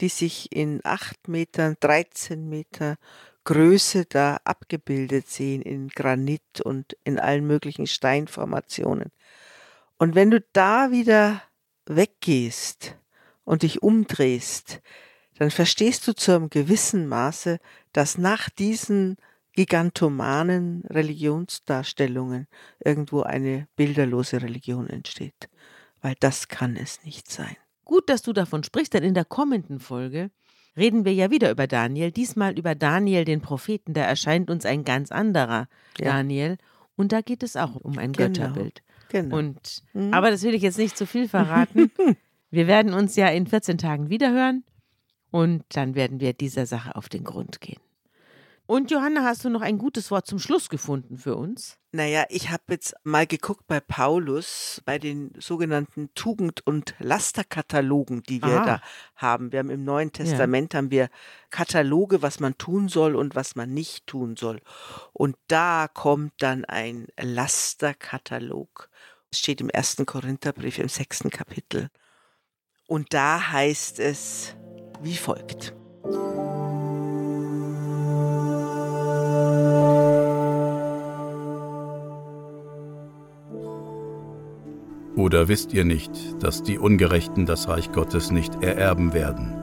die 0.00 0.08
sich 0.08 0.52
in 0.52 0.80
acht 0.82 1.28
Metern, 1.28 1.76
13 1.80 2.48
Meter 2.48 2.96
Größe 3.44 4.04
da 4.04 4.38
abgebildet 4.44 5.28
sehen 5.28 5.62
in 5.62 5.88
Granit 5.88 6.60
und 6.62 6.96
in 7.04 7.18
allen 7.18 7.46
möglichen 7.46 7.86
Steinformationen. 7.86 9.10
Und 9.98 10.14
wenn 10.14 10.30
du 10.30 10.40
da 10.52 10.90
wieder 10.90 11.42
weggehst 11.86 12.96
und 13.44 13.62
dich 13.62 13.82
umdrehst, 13.82 14.80
dann 15.38 15.50
verstehst 15.50 16.06
du 16.06 16.14
zu 16.14 16.32
einem 16.32 16.50
gewissen 16.50 17.08
Maße, 17.08 17.60
dass 17.92 18.18
nach 18.18 18.50
diesen 18.50 19.16
gigantomanen 19.54 20.82
Religionsdarstellungen 20.88 22.46
irgendwo 22.84 23.22
eine 23.22 23.66
bilderlose 23.76 24.42
Religion 24.42 24.88
entsteht. 24.88 25.48
Weil 26.00 26.14
das 26.20 26.48
kann 26.48 26.76
es 26.76 27.02
nicht 27.04 27.30
sein. 27.30 27.56
Gut, 27.84 28.08
dass 28.08 28.22
du 28.22 28.32
davon 28.32 28.62
sprichst, 28.64 28.94
denn 28.94 29.02
in 29.02 29.14
der 29.14 29.24
kommenden 29.24 29.80
Folge 29.80 30.30
reden 30.76 31.04
wir 31.04 31.12
ja 31.12 31.30
wieder 31.30 31.50
über 31.50 31.66
Daniel, 31.66 32.12
diesmal 32.12 32.56
über 32.58 32.74
Daniel, 32.74 33.24
den 33.24 33.40
Propheten. 33.40 33.92
Da 33.92 34.02
erscheint 34.02 34.50
uns 34.50 34.64
ein 34.64 34.84
ganz 34.84 35.10
anderer 35.12 35.68
Ja. 35.98 36.12
Daniel. 36.12 36.56
Und 36.96 37.12
da 37.12 37.20
geht 37.20 37.42
es 37.42 37.56
auch 37.56 37.76
um 37.76 37.98
ein 37.98 38.12
Genau. 38.12 38.28
Götterbild. 38.28 38.82
Genau. 39.08 39.36
Und, 39.38 39.82
Mhm. 39.92 40.14
Aber 40.14 40.30
das 40.30 40.42
will 40.42 40.54
ich 40.54 40.62
jetzt 40.62 40.78
nicht 40.78 40.96
zu 40.96 41.06
viel 41.06 41.28
verraten. 41.28 41.90
wir 42.50 42.66
werden 42.66 42.94
uns 42.94 43.16
ja 43.16 43.28
in 43.28 43.46
14 43.46 43.78
Tagen 43.78 44.08
wiederhören. 44.08 44.64
Und 45.32 45.64
dann 45.70 45.94
werden 45.94 46.20
wir 46.20 46.32
dieser 46.32 46.66
Sache 46.66 46.94
auf 46.96 47.08
den 47.08 47.24
Grund 47.24 47.60
gehen. 47.60 47.80
Und 48.70 48.92
Johanna, 48.92 49.24
hast 49.24 49.44
du 49.44 49.50
noch 49.50 49.62
ein 49.62 49.78
gutes 49.78 50.12
Wort 50.12 50.28
zum 50.28 50.38
Schluss 50.38 50.68
gefunden 50.68 51.18
für 51.18 51.34
uns? 51.34 51.76
Naja, 51.90 52.24
ich 52.28 52.50
habe 52.50 52.62
jetzt 52.68 52.94
mal 53.02 53.26
geguckt 53.26 53.66
bei 53.66 53.80
Paulus, 53.80 54.80
bei 54.84 55.00
den 55.00 55.32
sogenannten 55.40 56.14
Tugend- 56.14 56.64
und 56.64 56.94
Lasterkatalogen, 57.00 58.22
die 58.22 58.40
wir 58.40 58.60
Aha. 58.60 58.64
da 58.64 58.80
haben. 59.16 59.50
Wir 59.50 59.58
haben 59.58 59.70
im 59.70 59.82
Neuen 59.82 60.12
Testament 60.12 60.76
haben 60.76 60.92
wir 60.92 61.08
Kataloge, 61.50 62.22
was 62.22 62.38
man 62.38 62.58
tun 62.58 62.88
soll 62.88 63.16
und 63.16 63.34
was 63.34 63.56
man 63.56 63.74
nicht 63.74 64.06
tun 64.06 64.36
soll. 64.36 64.60
Und 65.12 65.34
da 65.48 65.88
kommt 65.92 66.34
dann 66.38 66.64
ein 66.64 67.08
Lasterkatalog. 67.20 68.88
Es 69.32 69.40
steht 69.40 69.60
im 69.60 69.68
ersten 69.68 70.06
Korintherbrief 70.06 70.78
im 70.78 70.88
sechsten 70.88 71.30
Kapitel. 71.30 71.88
Und 72.86 73.14
da 73.14 73.50
heißt 73.50 73.98
es 73.98 74.54
wie 75.02 75.16
folgt. 75.16 75.74
Oder 85.16 85.48
wisst 85.48 85.72
ihr 85.72 85.84
nicht, 85.84 86.12
dass 86.40 86.62
die 86.62 86.78
Ungerechten 86.78 87.46
das 87.46 87.68
Reich 87.68 87.92
Gottes 87.92 88.30
nicht 88.30 88.62
ererben 88.62 89.12
werden? 89.12 89.54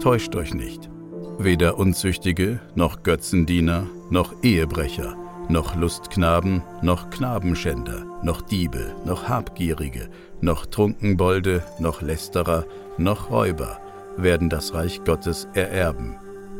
Täuscht 0.00 0.34
euch 0.36 0.54
nicht. 0.54 0.90
Weder 1.38 1.78
Unzüchtige, 1.78 2.60
noch 2.74 3.02
Götzendiener, 3.02 3.86
noch 4.10 4.34
Ehebrecher, 4.42 5.16
noch 5.48 5.76
Lustknaben, 5.76 6.62
noch 6.82 7.10
Knabenschänder, 7.10 8.04
noch 8.22 8.42
Diebe, 8.42 8.94
noch 9.04 9.28
Habgierige, 9.28 10.08
noch 10.40 10.66
Trunkenbolde, 10.66 11.62
noch 11.78 12.02
Lästerer, 12.02 12.64
noch 12.98 13.30
Räuber 13.30 13.78
werden 14.16 14.48
das 14.48 14.74
Reich 14.74 15.02
Gottes 15.04 15.48
ererben. 15.54 16.16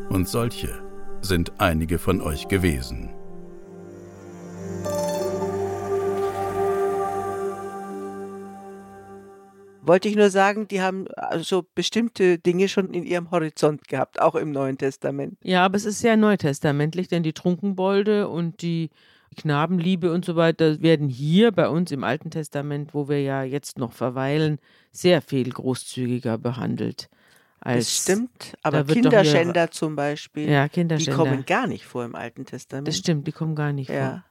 Und 0.09 0.27
solche 0.27 0.69
sind 1.21 1.53
einige 1.59 1.99
von 1.99 2.21
euch 2.21 2.47
gewesen. 2.47 3.09
Wollte 9.91 10.07
ich 10.07 10.15
nur 10.15 10.29
sagen, 10.29 10.69
die 10.69 10.81
haben 10.81 11.09
also 11.17 11.65
bestimmte 11.75 12.39
Dinge 12.39 12.69
schon 12.69 12.93
in 12.93 13.03
ihrem 13.03 13.29
Horizont 13.29 13.89
gehabt, 13.89 14.21
auch 14.21 14.35
im 14.35 14.53
Neuen 14.53 14.77
Testament. 14.77 15.37
Ja, 15.43 15.65
aber 15.65 15.75
es 15.75 15.83
ist 15.83 15.99
sehr 15.99 16.15
neutestamentlich, 16.15 17.09
denn 17.09 17.23
die 17.23 17.33
Trunkenbolde 17.33 18.29
und 18.29 18.61
die 18.61 18.89
Knabenliebe 19.35 20.13
und 20.13 20.23
so 20.23 20.37
weiter 20.37 20.81
werden 20.81 21.09
hier 21.09 21.51
bei 21.51 21.67
uns 21.67 21.91
im 21.91 22.05
Alten 22.05 22.31
Testament, 22.31 22.93
wo 22.93 23.09
wir 23.09 23.21
ja 23.21 23.43
jetzt 23.43 23.77
noch 23.79 23.91
verweilen, 23.91 24.59
sehr 24.93 25.21
viel 25.21 25.49
großzügiger 25.49 26.37
behandelt. 26.37 27.09
Als, 27.59 27.87
Das 27.87 28.03
stimmt, 28.03 28.53
aber 28.63 28.77
da 28.77 28.83
doch 28.83 28.93
hier- 28.93 29.01
Kinderschänder 29.03 29.71
zum 29.71 29.97
Beispiel, 29.97 30.49
Ja, 30.49 30.63
die 30.69 30.69
Kinderschänder. 30.69 31.17
kommen 31.17 31.45
gar 31.45 31.67
nicht 31.67 31.85
vor 31.85 32.05
im 32.05 32.15
Alten 32.15 32.45
Testament. 32.45 32.87
das 32.87 32.95
stimmt, 32.95 33.27
die 33.27 33.33
kommen 33.33 33.55
gar 33.55 33.73
nicht 33.73 33.91
vor. 33.91 34.23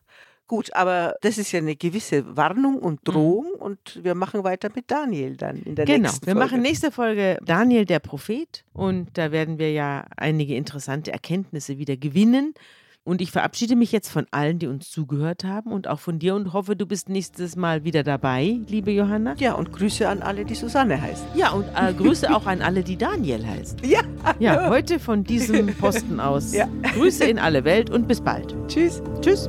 Gut, 0.51 0.75
aber 0.75 1.15
das 1.21 1.39
ist 1.39 1.53
ja 1.53 1.61
eine 1.61 1.77
gewisse 1.77 2.37
Warnung 2.37 2.81
und 2.81 2.99
Drohung 3.05 3.47
und 3.57 4.01
wir 4.03 4.17
machen 4.17 4.43
weiter 4.43 4.69
mit 4.75 4.91
Daniel 4.91 5.37
dann 5.37 5.59
in 5.63 5.77
der 5.77 5.85
Genau, 5.85 6.09
nächsten 6.09 6.27
wir 6.27 6.33
Folge. 6.33 6.45
machen 6.45 6.61
nächste 6.63 6.91
Folge 6.91 7.39
Daniel 7.47 7.85
der 7.85 8.01
Prophet 8.01 8.65
und 8.73 9.11
da 9.17 9.31
werden 9.31 9.61
wir 9.61 9.71
ja 9.71 10.05
einige 10.17 10.57
interessante 10.57 11.13
Erkenntnisse 11.13 11.79
wieder 11.79 11.97
gewinnen. 11.97 12.55
Und 13.05 13.23
ich 13.23 13.31
verabschiede 13.31 13.77
mich 13.77 13.93
jetzt 13.93 14.09
von 14.11 14.27
allen, 14.33 14.59
die 14.59 14.67
uns 14.67 14.91
zugehört 14.91 15.45
haben 15.45 15.71
und 15.73 15.87
auch 15.87 16.01
von 16.01 16.19
dir 16.19 16.35
und 16.35 16.53
hoffe, 16.53 16.75
du 16.75 16.85
bist 16.85 17.09
nächstes 17.09 17.55
Mal 17.55 17.85
wieder 17.85 18.03
dabei, 18.03 18.59
liebe 18.67 18.91
Johanna. 18.91 19.37
Ja, 19.39 19.55
und 19.55 19.73
Grüße 19.73 20.07
an 20.09 20.21
alle, 20.21 20.45
die 20.45 20.57
Susanne 20.57 21.01
heißen. 21.01 21.27
Ja, 21.37 21.53
und 21.53 21.65
äh, 21.77 21.95
Grüße 21.95 22.29
auch 22.35 22.47
an 22.47 22.61
alle, 22.61 22.83
die 22.83 22.97
Daniel 22.99 23.47
heißen. 23.47 23.79
Ja, 23.89 24.01
Ja, 24.41 24.69
heute 24.69 24.99
von 24.99 25.23
diesem 25.23 25.69
Posten 25.77 26.19
aus. 26.19 26.53
Ja. 26.61 26.69
Grüße 26.95 27.25
in 27.25 27.39
alle 27.39 27.63
Welt 27.65 27.89
und 27.89 28.09
bis 28.09 28.21
bald. 28.21 28.55
tschüss. 28.69 29.01
Tschüss. 29.23 29.49